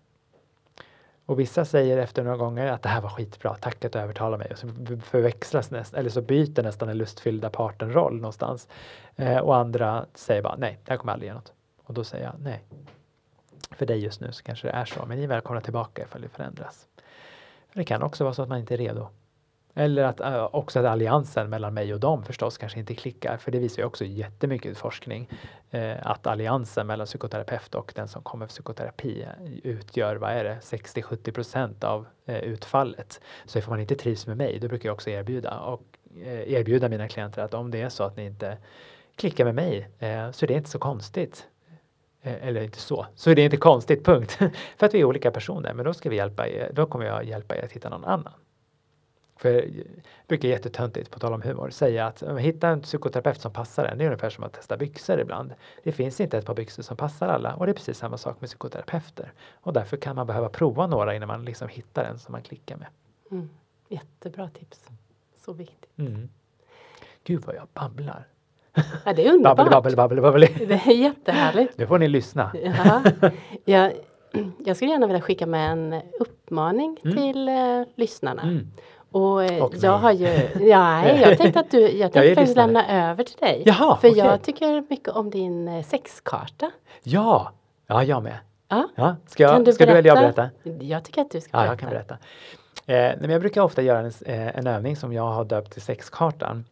Och 1.32 1.40
vissa 1.40 1.64
säger 1.64 1.98
efter 1.98 2.22
några 2.22 2.36
gånger 2.36 2.66
att 2.66 2.82
det 2.82 2.88
här 2.88 3.00
var 3.00 3.08
skitbra, 3.08 3.54
tack 3.54 3.84
att 3.84 3.92
du 3.92 3.98
övertalade 3.98 4.38
mig. 4.38 4.48
Och 4.52 4.58
så 4.58 4.68
förväxlas 5.02 5.70
nästan, 5.70 6.00
eller 6.00 6.10
så 6.10 6.22
byter 6.22 6.62
nästan 6.62 6.88
den 6.88 6.98
lustfyllda 6.98 7.50
parten 7.50 7.92
roll 7.92 8.16
någonstans. 8.16 8.68
Eh, 9.16 9.38
och 9.38 9.56
andra 9.56 10.06
säger 10.14 10.42
bara 10.42 10.56
nej, 10.56 10.78
det 10.84 10.90
här 10.90 10.98
kommer 10.98 11.12
aldrig 11.12 11.28
ge 11.30 11.34
något. 11.34 11.52
Och 11.84 11.94
då 11.94 12.04
säger 12.04 12.24
jag 12.24 12.34
nej. 12.38 12.64
För 13.70 13.86
dig 13.86 13.98
just 13.98 14.20
nu 14.20 14.32
så 14.32 14.42
kanske 14.42 14.66
det 14.66 14.72
är 14.72 14.84
så, 14.84 15.06
men 15.06 15.18
ni 15.18 15.24
är 15.24 15.28
välkomna 15.28 15.60
tillbaka 15.60 16.02
ifall 16.02 16.22
det 16.22 16.28
förändras. 16.28 16.86
För 17.68 17.78
det 17.78 17.84
kan 17.84 18.02
också 18.02 18.24
vara 18.24 18.34
så 18.34 18.42
att 18.42 18.48
man 18.48 18.58
inte 18.58 18.74
är 18.74 18.78
redo. 18.78 19.08
Eller 19.74 20.02
att 20.02 20.20
äh, 20.20 20.48
också 20.52 20.78
att 20.80 20.86
alliansen 20.86 21.50
mellan 21.50 21.74
mig 21.74 21.94
och 21.94 22.00
dem 22.00 22.24
förstås 22.24 22.58
kanske 22.58 22.78
inte 22.78 22.94
klickar, 22.94 23.36
för 23.36 23.50
det 23.50 23.58
visar 23.58 23.82
ju 23.82 23.86
också 23.86 24.04
jättemycket 24.04 24.78
forskning 24.78 25.28
eh, 25.70 25.96
att 26.02 26.26
alliansen 26.26 26.86
mellan 26.86 27.06
psykoterapeut 27.06 27.74
och 27.74 27.92
den 27.96 28.08
som 28.08 28.22
kommer 28.22 28.46
för 28.46 28.50
psykoterapi 28.50 29.22
eh, 29.22 29.52
utgör, 29.62 30.16
vad 30.16 30.30
är 30.30 30.44
det, 30.44 30.58
60-70 30.62 31.32
procent 31.32 31.84
av 31.84 32.06
eh, 32.26 32.38
utfallet. 32.38 33.20
Så 33.46 33.58
ifall 33.58 33.70
man 33.70 33.80
inte 33.80 33.94
trivs 33.94 34.26
med 34.26 34.36
mig, 34.36 34.58
då 34.58 34.68
brukar 34.68 34.88
jag 34.88 34.94
också 34.94 35.10
erbjuda 35.10 35.60
och 35.60 35.82
eh, 36.24 36.52
erbjuda 36.52 36.88
mina 36.88 37.08
klienter 37.08 37.42
att 37.42 37.54
om 37.54 37.70
det 37.70 37.82
är 37.82 37.88
så 37.88 38.04
att 38.04 38.16
ni 38.16 38.24
inte 38.24 38.58
klickar 39.16 39.44
med 39.44 39.54
mig 39.54 39.88
eh, 39.98 40.30
så 40.30 40.44
är 40.44 40.48
det 40.48 40.54
inte 40.54 40.70
så 40.70 40.78
konstigt 40.78 41.46
eller 42.24 42.62
inte 42.62 42.78
så, 42.78 43.06
så 43.14 43.30
är 43.30 43.34
det 43.34 43.42
inte 43.42 43.56
konstigt, 43.56 44.04
punkt. 44.04 44.32
För 44.76 44.86
att 44.86 44.94
vi 44.94 45.00
är 45.00 45.04
olika 45.04 45.30
personer, 45.30 45.74
men 45.74 45.84
då 45.84 45.94
ska 45.94 46.10
vi 46.10 46.16
hjälpa 46.16 46.48
er, 46.48 46.70
då 46.72 46.86
kommer 46.86 47.06
jag 47.06 47.24
hjälpa 47.24 47.56
er 47.56 47.64
att 47.64 47.72
hitta 47.72 47.88
någon 47.88 48.04
annan. 48.04 48.32
För 49.36 49.52
det 49.52 49.84
brukar 50.28 50.48
jättetöntigt, 50.48 51.10
på 51.10 51.18
tal 51.18 51.32
om 51.32 51.42
humor, 51.42 51.70
säga 51.70 52.06
att 52.06 52.22
hitta 52.38 52.68
en 52.68 52.80
psykoterapeut 52.80 53.40
som 53.40 53.52
passar 53.52 53.84
en. 53.84 53.98
Det 53.98 54.04
är 54.04 54.06
ungefär 54.06 54.30
som 54.30 54.44
att 54.44 54.52
testa 54.52 54.76
byxor 54.76 55.20
ibland. 55.20 55.54
Det 55.82 55.92
finns 55.92 56.20
inte 56.20 56.38
ett 56.38 56.46
par 56.46 56.54
byxor 56.54 56.82
som 56.82 56.96
passar 56.96 57.28
alla 57.28 57.54
och 57.54 57.66
det 57.66 57.72
är 57.72 57.74
precis 57.74 57.98
samma 57.98 58.18
sak 58.18 58.40
med 58.40 58.48
psykoterapeuter. 58.48 59.32
Och 59.54 59.72
därför 59.72 59.96
kan 59.96 60.16
man 60.16 60.26
behöva 60.26 60.48
prova 60.48 60.86
några 60.86 61.14
innan 61.14 61.28
man 61.28 61.44
liksom 61.44 61.68
hittar 61.68 62.04
en 62.04 62.18
som 62.18 62.32
man 62.32 62.42
klickar 62.42 62.76
med. 62.76 62.88
Mm. 63.30 63.50
Jättebra 63.88 64.48
tips. 64.48 64.84
Så 65.44 65.52
viktigt. 65.52 65.98
Mm. 65.98 66.28
Gud 67.24 67.44
vad 67.46 67.56
jag 67.56 67.68
babblar. 67.74 68.26
Ja, 69.04 69.12
det 69.12 69.26
är 69.26 69.32
underbart. 69.32 69.56
babbel, 69.56 69.96
babbel, 69.96 70.20
babbel, 70.20 70.20
babbel. 70.20 70.68
Det 70.68 70.74
är 70.74 70.92
jättehärligt. 70.92 71.78
Nu 71.78 71.86
får 71.86 71.98
ni 71.98 72.08
lyssna. 72.08 72.52
Ja. 72.62 73.02
Jag, 73.64 73.92
jag 74.58 74.76
skulle 74.76 74.90
gärna 74.90 75.06
vilja 75.06 75.20
skicka 75.20 75.46
med 75.46 75.72
en 75.72 76.02
uppmaning 76.20 76.98
mm. 77.04 77.16
till 77.16 77.48
eh, 77.48 77.82
lyssnarna. 77.94 78.42
Mm. 78.42 78.66
Och, 79.12 79.44
eh, 79.44 79.62
och 79.62 79.74
jag 79.76 79.98
har 79.98 80.12
ju, 80.12 80.48
ja, 80.60 81.08
jag 81.08 81.38
tänkte 81.38 81.60
att 81.60 81.70
du, 81.70 81.80
jag 81.80 82.12
tänkte 82.12 82.28
jag 82.28 82.34
faktiskt 82.34 82.56
lämna 82.56 83.10
över 83.10 83.24
till 83.24 83.36
dig. 83.36 83.62
Jaha, 83.66 83.96
för 83.96 84.10
okay. 84.10 84.24
jag 84.24 84.42
tycker 84.42 84.84
mycket 84.90 85.08
om 85.08 85.30
din 85.30 85.68
eh, 85.68 85.84
sexkarta. 85.84 86.70
Ja, 87.02 87.52
ja 87.86 88.04
jag 88.04 88.22
med. 88.22 88.36
Ja. 88.68 88.88
Ja, 88.94 89.16
ska 89.26 89.42
jag, 89.42 89.64
du 89.64 89.72
ska 89.72 89.86
du 89.86 89.92
eller 89.92 90.08
jag 90.08 90.18
berätta? 90.18 90.50
Jag 90.80 91.04
tycker 91.04 91.20
att 91.20 91.30
du 91.30 91.40
ska 91.40 91.50
berätta. 91.52 91.66
Ja, 91.66 91.72
jag 91.72 91.78
kan 91.78 91.90
berätta. 91.90 92.14
Eh, 92.86 93.20
men 93.20 93.30
jag 93.30 93.40
brukar 93.40 93.62
ofta 93.62 93.82
göra 93.82 93.98
en, 93.98 94.12
eh, 94.26 94.58
en 94.58 94.66
övning 94.66 94.96
som 94.96 95.12
jag 95.12 95.28
har 95.28 95.44
döpt 95.44 95.72
till 95.72 95.82
sexkartan. 95.82 96.64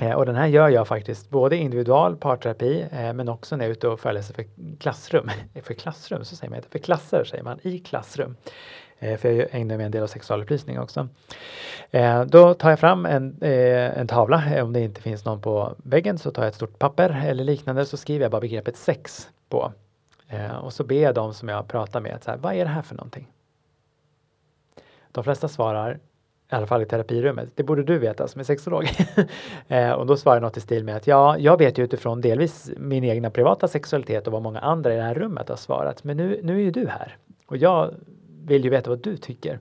Eh, 0.00 0.12
och 0.12 0.26
den 0.26 0.34
här 0.34 0.46
gör 0.46 0.68
jag 0.68 0.88
faktiskt 0.88 1.30
både 1.30 1.56
individual 1.56 2.16
parterapi 2.16 2.86
eh, 2.92 3.12
men 3.12 3.28
också 3.28 3.56
när 3.56 3.64
jag 3.64 3.68
är 3.68 3.72
ute 3.72 3.88
och 3.88 4.00
föreläser 4.00 4.34
för 4.34 4.44
klassrum. 4.78 5.30
för 5.62 5.74
klassrum, 5.74 6.24
så 6.24 6.36
säger 6.36 6.50
man 6.50 6.56
inte, 6.56 6.68
för 6.68 6.78
klasser 6.78 7.24
säger 7.24 7.44
man, 7.44 7.58
i 7.62 7.78
klassrum. 7.78 8.36
Eh, 8.98 9.16
för 9.16 9.30
jag 9.30 9.48
ägnar 9.50 9.76
mig 9.76 9.86
en 9.86 9.92
del 9.92 10.02
av 10.02 10.06
sexualupplysning 10.06 10.80
också. 10.80 11.08
Eh, 11.90 12.24
då 12.24 12.54
tar 12.54 12.70
jag 12.70 12.78
fram 12.78 13.06
en, 13.06 13.36
eh, 13.40 13.98
en 13.98 14.06
tavla, 14.06 14.62
om 14.62 14.72
det 14.72 14.80
inte 14.80 15.02
finns 15.02 15.24
någon 15.24 15.40
på 15.40 15.74
väggen 15.76 16.18
så 16.18 16.30
tar 16.30 16.42
jag 16.42 16.48
ett 16.48 16.54
stort 16.54 16.78
papper 16.78 17.24
eller 17.26 17.44
liknande 17.44 17.86
så 17.86 17.96
skriver 17.96 18.24
jag 18.24 18.30
bara 18.30 18.40
begreppet 18.40 18.76
sex 18.76 19.28
på. 19.48 19.72
Och 20.62 20.72
så 20.72 20.84
ber 20.84 21.02
jag 21.02 21.14
dem 21.14 21.34
som 21.34 21.48
jag 21.48 21.68
pratar 21.68 22.00
med 22.00 22.22
så 22.22 22.30
här, 22.30 22.38
vad 22.38 22.54
är 22.54 22.64
det 22.64 22.70
här 22.70 22.82
för 22.82 22.94
någonting? 22.94 23.26
De 25.12 25.24
flesta 25.24 25.48
svarar, 25.48 25.94
i 26.52 26.54
alla 26.54 26.66
fall 26.66 26.82
i 26.82 26.86
terapirummet, 26.86 27.48
det 27.54 27.62
borde 27.62 27.82
du 27.82 27.98
veta 27.98 28.28
som 28.28 28.40
är 28.40 28.44
sexolog. 28.44 28.84
och 29.96 30.06
då 30.06 30.16
svarar 30.16 30.36
jag 30.36 30.42
något 30.42 30.56
i 30.56 30.60
stil 30.60 30.84
med 30.84 30.96
att 30.96 31.06
ja, 31.06 31.38
jag 31.38 31.58
vet 31.58 31.78
ju 31.78 31.84
utifrån 31.84 32.20
delvis 32.20 32.70
min 32.76 33.04
egna 33.04 33.30
privata 33.30 33.68
sexualitet 33.68 34.26
och 34.26 34.32
vad 34.32 34.42
många 34.42 34.60
andra 34.60 34.94
i 34.94 34.96
det 34.96 35.02
här 35.02 35.14
rummet 35.14 35.48
har 35.48 35.56
svarat, 35.56 36.04
men 36.04 36.16
nu, 36.16 36.40
nu 36.42 36.54
är 36.54 36.62
ju 36.62 36.70
du 36.70 36.88
här. 36.88 37.16
Och 37.46 37.56
jag 37.56 37.94
vill 38.44 38.64
ju 38.64 38.70
veta 38.70 38.90
vad 38.90 39.02
du 39.02 39.16
tycker. 39.16 39.60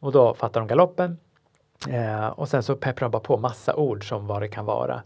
Och 0.00 0.12
då 0.12 0.34
fattar 0.34 0.60
de 0.60 0.66
galoppen. 0.66 1.18
Eh, 1.88 2.26
och 2.26 2.48
sen 2.48 2.62
så 2.62 2.76
pepprar 2.76 3.08
de 3.08 3.10
bara 3.10 3.22
på 3.22 3.36
massa 3.36 3.74
ord 3.74 4.08
som 4.08 4.26
vad 4.26 4.42
det 4.42 4.48
kan 4.48 4.64
vara. 4.64 5.02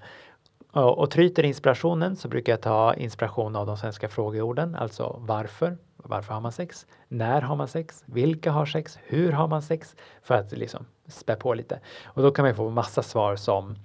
Och, 0.73 0.99
och 0.99 1.11
tryter 1.11 1.43
inspirationen 1.43 2.17
så 2.17 2.29
brukar 2.29 2.53
jag 2.53 2.61
ta 2.61 2.95
inspiration 2.95 3.57
av 3.57 3.67
de 3.67 3.77
svenska 3.77 4.09
frågeorden, 4.09 4.75
alltså 4.75 5.17
varför, 5.21 5.77
varför 5.97 6.35
har 6.35 6.41
man 6.41 6.53
sex? 6.53 6.87
När 7.09 7.41
har 7.41 7.57
man 7.57 7.69
sex? 7.69 8.05
Vilka 8.07 8.51
har 8.51 8.67
sex? 8.67 8.99
Hur 9.03 9.33
har 9.33 9.49
man 9.49 9.63
sex? 9.63 9.97
För 10.23 10.35
att 10.35 10.53
liksom 10.53 10.87
spä 11.09 11.37
på 11.37 11.55
lite. 11.55 11.81
Och 12.05 12.23
då 12.23 12.31
kan 12.31 12.45
man 12.45 12.55
få 12.55 12.71
massa 12.71 13.03
svar 13.03 13.37
som 13.37 13.77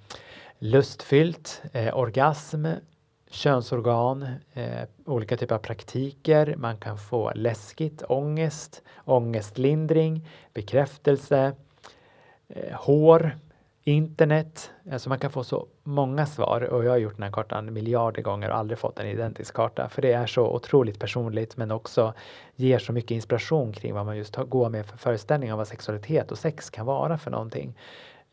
lustfyllt, 0.58 1.62
eh, 1.72 1.98
orgasm, 1.98 2.66
könsorgan, 3.32 4.26
eh, 4.52 4.82
olika 5.04 5.36
typer 5.36 5.54
av 5.54 5.58
praktiker. 5.58 6.54
Man 6.56 6.76
kan 6.76 6.98
få 6.98 7.32
läskigt, 7.34 8.02
ångest, 8.08 8.82
ångestlindring, 9.04 10.28
bekräftelse, 10.54 11.52
eh, 12.48 12.74
hår, 12.74 13.36
internet. 13.84 14.70
Alltså 14.92 15.08
man 15.08 15.18
kan 15.18 15.30
få 15.30 15.44
så 15.44 15.66
många 15.82 16.26
svar 16.26 16.60
och 16.60 16.84
jag 16.84 16.90
har 16.90 16.98
gjort 16.98 17.16
den 17.16 17.22
här 17.22 17.32
kartan 17.32 17.72
miljarder 17.72 18.22
gånger 18.22 18.50
och 18.50 18.56
aldrig 18.56 18.78
fått 18.78 18.98
en 18.98 19.06
identisk 19.06 19.54
karta. 19.54 19.88
För 19.88 20.02
det 20.02 20.12
är 20.12 20.26
så 20.26 20.46
otroligt 20.54 20.98
personligt 20.98 21.56
men 21.56 21.70
också 21.70 22.14
ger 22.56 22.78
så 22.78 22.92
mycket 22.92 23.10
inspiration 23.10 23.72
kring 23.72 23.94
vad 23.94 24.06
man 24.06 24.16
just 24.16 24.36
går 24.36 24.68
med 24.68 24.86
för 24.86 24.96
föreställning 24.96 25.52
om 25.52 25.58
vad 25.58 25.68
sexualitet 25.68 26.32
och 26.32 26.38
sex 26.38 26.70
kan 26.70 26.86
vara 26.86 27.18
för 27.18 27.30
någonting. 27.30 27.74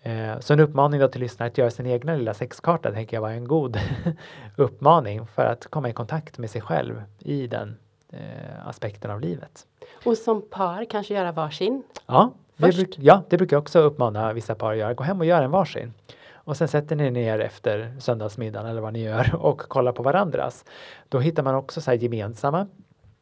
Eh, 0.01 0.39
så 0.39 0.53
en 0.53 0.59
uppmaning 0.59 0.99
då 0.99 1.07
till 1.07 1.21
lyssnare 1.21 1.47
att 1.47 1.57
göra 1.57 1.71
sin 1.71 1.85
egna 1.85 2.15
lilla 2.15 2.33
sexkarta 2.33 2.91
tänker 2.91 3.17
jag 3.17 3.21
var 3.21 3.29
en 3.29 3.47
god 3.47 3.79
uppmaning 4.55 5.27
för 5.27 5.45
att 5.45 5.67
komma 5.67 5.89
i 5.89 5.93
kontakt 5.93 6.37
med 6.37 6.49
sig 6.49 6.61
själv 6.61 7.03
i 7.19 7.47
den 7.47 7.77
eh, 8.13 8.67
aspekten 8.67 9.11
av 9.11 9.21
livet. 9.21 9.65
Och 10.05 10.17
som 10.17 10.41
par 10.41 10.85
kanske 10.85 11.13
göra 11.13 11.31
varsin? 11.31 11.83
Ja, 12.05 12.33
det, 12.57 12.75
bruk, 12.75 12.95
ja, 12.99 13.23
det 13.29 13.37
brukar 13.37 13.55
jag 13.55 13.61
också 13.61 13.79
uppmana 13.79 14.33
vissa 14.33 14.55
par 14.55 14.71
att 14.71 14.77
göra. 14.77 14.93
Gå 14.93 15.03
hem 15.03 15.19
och 15.19 15.25
gör 15.25 15.41
en 15.41 15.51
varsin. 15.51 15.93
Och 16.31 16.57
sen 16.57 16.67
sätter 16.67 16.95
ni 16.95 17.11
ner 17.11 17.39
efter 17.39 17.95
söndagsmiddagen 17.99 18.69
eller 18.69 18.81
vad 18.81 18.93
ni 18.93 19.03
gör 19.03 19.35
och 19.39 19.59
kollar 19.59 19.91
på 19.91 20.03
varandras. 20.03 20.65
Då 21.09 21.19
hittar 21.19 21.43
man 21.43 21.55
också 21.55 21.81
så 21.81 21.93
gemensamma 21.93 22.67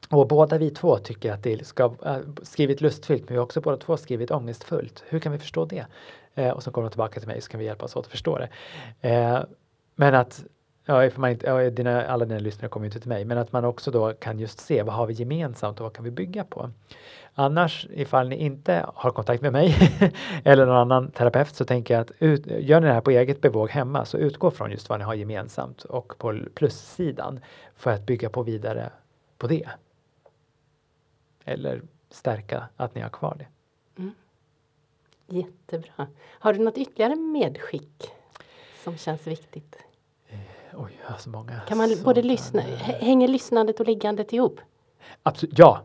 och 0.10 0.28
båda 0.28 0.58
vi 0.58 0.70
två 0.70 0.98
tycker 0.98 1.34
att 1.34 1.44
det 1.44 1.68
ska 1.68 1.94
äh, 2.06 2.18
skrivit 2.44 2.82
lustfyllt, 2.82 3.24
men 3.24 3.34
vi 3.34 3.38
har 3.38 3.44
också 3.44 3.62
båda 3.62 3.78
två 3.78 3.98
skrivit 3.98 4.32
ångestfullt. 4.32 5.04
Hur 5.08 5.20
kan 5.20 5.32
vi 5.32 5.38
förstå 5.38 5.66
det? 5.66 5.86
Eh, 6.38 6.50
och 6.50 6.64
så 6.64 6.72
kommer 6.72 6.88
de 6.88 6.92
tillbaka 6.92 7.20
till 7.20 7.28
mig 7.28 7.42
så 7.42 7.50
kan 7.50 7.60
vi 7.60 7.66
hjälpas 7.66 7.96
åt 7.96 8.06
att 8.06 8.12
förstå 8.12 8.38
det. 8.38 8.50
Eh, 9.10 9.44
men 9.96 10.16
att 10.16 10.44
Ja, 10.90 11.10
för 11.10 11.22
man 11.22 11.32
inte, 11.32 11.48
ja, 11.48 11.70
dina, 11.70 12.06
alla 12.06 12.26
dina 12.26 12.40
lyssnare 12.40 12.70
kommer 12.70 12.86
ju 12.86 12.88
inte 12.88 13.00
till 13.00 13.10
mig, 13.10 13.26
men 13.26 13.38
att 13.38 13.52
man 13.52 13.66
också 13.66 13.92
då 13.92 14.14
kan 14.14 14.40
just 14.40 14.60
se 14.60 14.84
vad 14.84 14.96
har 14.96 15.08
vi 15.08 15.14
gemensamt 15.14 15.80
och 15.80 15.84
vad 15.84 15.94
kan 15.94 16.06
vi 16.06 16.12
bygga 16.12 16.44
på. 16.44 16.72
Annars, 17.34 17.88
ifall 17.92 18.30
ni 18.30 18.36
inte 18.36 18.86
har 18.94 19.12
kontakt 19.12 19.42
med 19.42 19.54
mig 19.54 19.76
eller 20.44 20.66
någon 20.66 20.76
annan 20.76 21.12
terapeut 21.12 21.56
så 21.56 21.66
tänker 21.66 21.94
jag 21.94 22.02
att 22.02 22.12
ut, 22.20 22.48
gör 22.48 22.82
ni 22.82 22.88
det 22.88 22.94
här 22.94 23.02
på 23.02 23.12
eget 23.12 23.42
bevåg 23.42 23.70
hemma 23.70 24.06
så 24.06 24.18
utgå 24.18 24.52
från 24.52 24.72
just 24.72 24.90
vad 24.90 25.00
ni 25.00 25.06
har 25.06 25.14
gemensamt 25.14 25.84
och 25.84 26.18
på 26.18 26.40
plussidan 26.56 27.40
för 27.76 27.92
att 27.92 28.06
bygga 28.06 28.30
på 28.30 28.44
vidare 28.44 28.90
på 29.38 29.48
det. 29.48 29.70
Eller 31.46 31.82
stärka 32.10 32.64
att 32.78 32.96
ni 32.96 33.02
har 33.02 33.10
kvar 33.10 33.36
det. 33.40 33.46
Jättebra. 35.28 36.08
Har 36.40 36.54
du 36.54 36.60
något 36.60 36.78
ytterligare 36.78 37.16
medskick 37.16 38.12
som 38.84 38.98
känns 38.98 39.28
viktigt? 39.28 39.76
Eh, 40.28 40.40
oj, 40.74 40.92
jag 41.04 41.12
har 41.12 41.18
så 41.18 41.30
många. 41.30 41.60
Kan 41.68 41.78
man 41.78 41.90
både 42.04 42.22
lyssna, 42.22 42.62
hänger 42.62 43.28
lyssnandet 43.28 43.80
och 43.80 43.86
liggandet 43.86 44.34
ihop? 44.34 44.60
Absolut, 45.24 45.60
ja, 45.60 45.84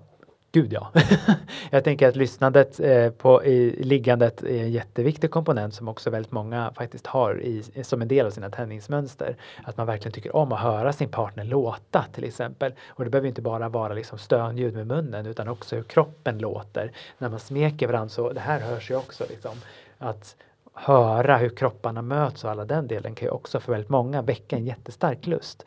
Gud 0.55 0.73
ja. 0.73 0.93
jag 1.71 1.85
tänker 1.85 2.09
att 2.09 2.17
lyssnandet 2.17 2.81
eh, 2.81 3.11
på 3.11 3.45
i, 3.45 3.85
liggandet 3.85 4.43
är 4.43 4.63
en 4.63 4.73
jätteviktig 4.73 5.31
komponent 5.31 5.75
som 5.75 5.89
också 5.89 6.11
väldigt 6.11 6.33
många 6.33 6.73
faktiskt 6.77 7.07
har 7.07 7.43
i, 7.43 7.63
som 7.83 8.03
en 8.03 8.09
del 8.09 8.27
av 8.27 8.31
sina 8.31 8.51
tändningsmönster. 8.51 9.37
Att 9.65 9.77
man 9.77 9.87
verkligen 9.87 10.13
tycker 10.13 10.37
om 10.37 10.53
att 10.53 10.61
höra 10.61 10.93
sin 10.93 11.09
partner 11.09 11.45
låta 11.45 12.05
till 12.13 12.25
exempel. 12.25 12.75
Och 12.89 13.05
det 13.05 13.11
behöver 13.11 13.29
inte 13.29 13.43
bara 13.43 13.69
vara 13.69 13.95
liksom 13.95 14.19
stönljud 14.19 14.75
med 14.75 14.87
munnen 14.87 15.27
utan 15.27 15.49
också 15.49 15.77
hur 15.77 15.83
kroppen 15.83 16.39
låter. 16.39 16.93
När 17.19 17.29
man 17.29 17.41
smeker 17.41 17.87
varandra 17.87 18.09
så, 18.09 18.33
det 18.33 18.41
här 18.41 18.61
hörs 18.61 18.91
ju 18.91 18.97
också 18.97 19.25
liksom. 19.29 19.53
Att 19.99 20.37
höra 20.75 21.37
hur 21.37 21.49
kropparna 21.49 22.03
möts 22.03 22.45
och 22.45 22.51
alla 22.51 22.65
den 22.65 22.87
delen 22.87 23.15
kan 23.15 23.27
ju 23.27 23.33
också 23.33 23.61
för 23.61 23.73
väldigt 23.73 23.91
många 23.91 24.23
väcka 24.23 24.57
en 24.57 24.65
jättestark 24.65 25.27
lust. 25.27 25.67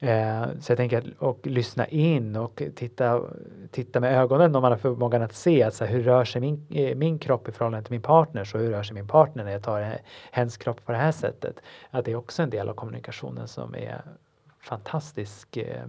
Eh, 0.00 0.46
så 0.60 0.72
jag 0.72 0.76
tänker 0.76 0.98
att 0.98 1.04
och 1.18 1.46
lyssna 1.46 1.86
in 1.86 2.36
och 2.36 2.62
titta, 2.74 3.22
titta 3.70 4.00
med 4.00 4.18
ögonen 4.18 4.56
om 4.56 4.62
man 4.62 4.72
har 4.72 4.78
förmågan 4.78 5.22
att 5.22 5.34
se 5.34 5.62
att 5.62 5.74
så 5.74 5.84
här, 5.84 5.92
hur 5.92 6.02
rör 6.02 6.24
sig 6.24 6.40
min, 6.40 6.66
eh, 6.70 6.96
min 6.96 7.18
kropp 7.18 7.48
i 7.48 7.52
förhållande 7.52 7.86
till 7.86 7.92
min 7.94 8.02
partner 8.02 8.44
så 8.44 8.58
hur 8.58 8.70
rör 8.70 8.82
sig 8.82 8.94
min 8.94 9.08
partner 9.08 9.44
när 9.44 9.52
jag 9.52 9.62
tar 9.62 9.98
hens 10.30 10.56
kropp 10.56 10.84
på 10.84 10.92
det 10.92 10.98
här 10.98 11.12
sättet. 11.12 11.60
Att 11.90 12.04
det 12.04 12.12
är 12.12 12.16
också 12.16 12.42
en 12.42 12.50
del 12.50 12.68
av 12.68 12.74
kommunikationen 12.74 13.48
som 13.48 13.74
är 13.74 14.02
fantastisk 14.60 15.56
eh, 15.56 15.86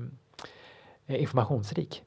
informationsrik. 1.08 2.04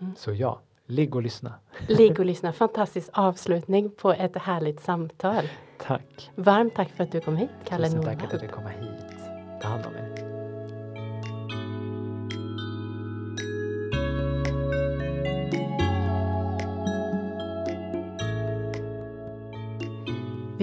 Mm. 0.00 0.14
Så 0.16 0.32
ja, 0.32 0.60
ligg 0.86 1.14
och 1.14 1.22
lyssna. 1.22 1.54
Ligg 1.88 2.20
och 2.20 2.26
lyssna, 2.32 2.52
fantastisk 2.52 3.08
avslutning 3.12 3.90
på 3.90 4.12
ett 4.12 4.36
härligt 4.36 4.80
samtal. 4.80 5.44
Tack. 5.78 6.30
Varmt 6.34 6.74
tack 6.74 6.88
för 6.88 7.04
att 7.04 7.12
du 7.12 7.20
kom 7.20 7.36
hit, 7.36 7.50
Kalle 7.64 7.86
Tusen 7.86 8.02
tack 8.02 8.24
att 8.34 8.40
du 8.40 8.48
komma 8.48 8.68
hit. 8.68 9.16
Ta 9.62 9.68
hand 9.68 9.86
om 9.86 9.94
er. 9.94 10.01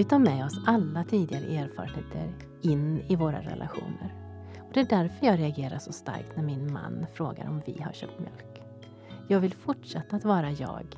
Vi 0.00 0.04
tar 0.04 0.18
med 0.18 0.44
oss 0.44 0.60
alla 0.66 1.04
tidigare 1.04 1.44
erfarenheter 1.44 2.32
in 2.62 3.02
i 3.08 3.16
våra 3.16 3.40
relationer. 3.40 4.14
Och 4.58 4.72
det 4.72 4.80
är 4.80 4.84
därför 4.84 5.26
jag 5.26 5.38
reagerar 5.38 5.78
så 5.78 5.92
starkt 5.92 6.36
när 6.36 6.42
min 6.42 6.72
man 6.72 7.06
frågar 7.14 7.48
om 7.48 7.62
vi 7.66 7.82
har 7.82 7.92
köpt 7.92 8.18
mjölk. 8.18 8.62
Jag 9.28 9.40
vill 9.40 9.54
fortsätta 9.54 10.16
att 10.16 10.24
vara 10.24 10.50
jag, 10.50 10.96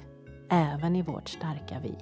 även 0.49 0.97
i 0.97 1.03
vårt 1.03 1.29
starka 1.29 1.81
vi. 1.83 1.95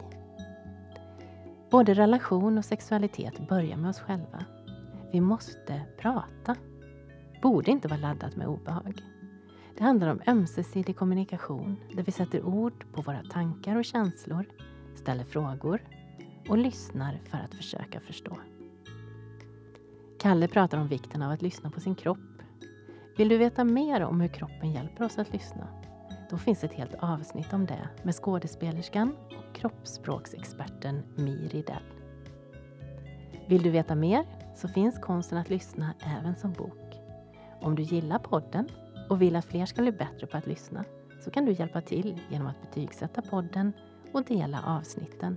Både 1.71 1.95
relation 1.95 2.59
och 2.59 2.65
sexualitet 2.65 3.49
börjar 3.49 3.77
med 3.77 3.91
oss 3.91 4.01
själva. 4.01 4.45
Vi 5.13 5.21
måste 5.21 5.83
prata. 6.01 6.57
Borde 7.43 7.71
inte 7.71 7.89
vara 7.89 8.01
laddat 8.01 8.37
med 8.37 8.47
obehag. 8.47 9.03
Det 9.79 9.85
handlar 9.85 10.09
om 10.09 10.21
ömsesidig 10.27 10.97
kommunikation 10.97 11.77
där 11.95 12.03
vi 12.03 12.13
sätter 12.13 12.43
ord 12.47 12.85
på 12.93 13.03
våra 13.03 13.23
tankar 13.23 13.77
och 13.77 13.85
känslor, 13.85 14.45
ställer 14.95 15.25
frågor 15.25 15.81
och 16.49 16.59
lyssnar 16.59 17.21
för 17.25 17.39
att 17.39 17.55
försöka 17.55 18.01
förstå. 18.01 18.37
Kalle 20.21 20.49
pratar 20.49 20.79
om 20.79 20.89
vikten 20.89 21.23
av 21.23 21.31
att 21.33 21.43
lyssna 21.43 21.71
på 21.71 21.81
sin 21.81 21.95
kropp. 21.95 22.19
Vill 23.17 23.29
du 23.29 23.39
veta 23.39 23.65
mer 23.65 24.01
om 24.01 24.21
hur 24.21 24.29
kroppen 24.29 24.73
hjälper 24.73 25.05
oss 25.05 25.19
att 25.19 25.33
lyssna? 25.33 25.69
Då 26.31 26.39
finns 26.39 26.65
ett 26.65 26.73
helt 26.73 26.95
avsnitt 26.95 27.53
om 27.53 27.67
det 27.67 27.89
med 28.03 28.15
skådespelerskan 28.15 29.17
och 29.39 29.57
kroppsspråksexperten 29.57 31.03
Miri 31.17 31.63
Dell. 31.63 31.83
Vill 33.49 33.63
du 33.63 33.71
veta 33.71 33.95
mer 33.95 34.25
så 34.57 34.69
finns 34.69 34.99
Konsten 34.99 35.39
att 35.39 35.51
lyssna 35.51 35.95
även 36.19 36.37
som 36.37 36.53
bok. 36.53 36.97
Om 37.61 37.75
du 37.75 37.83
gillar 37.83 38.19
podden 38.19 38.69
och 39.09 39.23
vill 39.23 39.37
att 39.37 39.45
fler 39.45 39.67
ska 39.67 39.83
bli 39.83 39.93
bättre 39.93 40.27
på 40.27 40.37
att 40.37 40.47
lyssna 40.47 40.85
så 41.25 41.31
kan 41.31 41.45
du 41.45 41.53
hjälpa 41.53 41.81
till 41.81 42.21
genom 42.29 42.47
att 42.47 42.61
betygsätta 42.61 43.23
podden 43.23 43.73
och 44.13 44.25
dela 44.25 44.63
avsnitten 44.67 45.37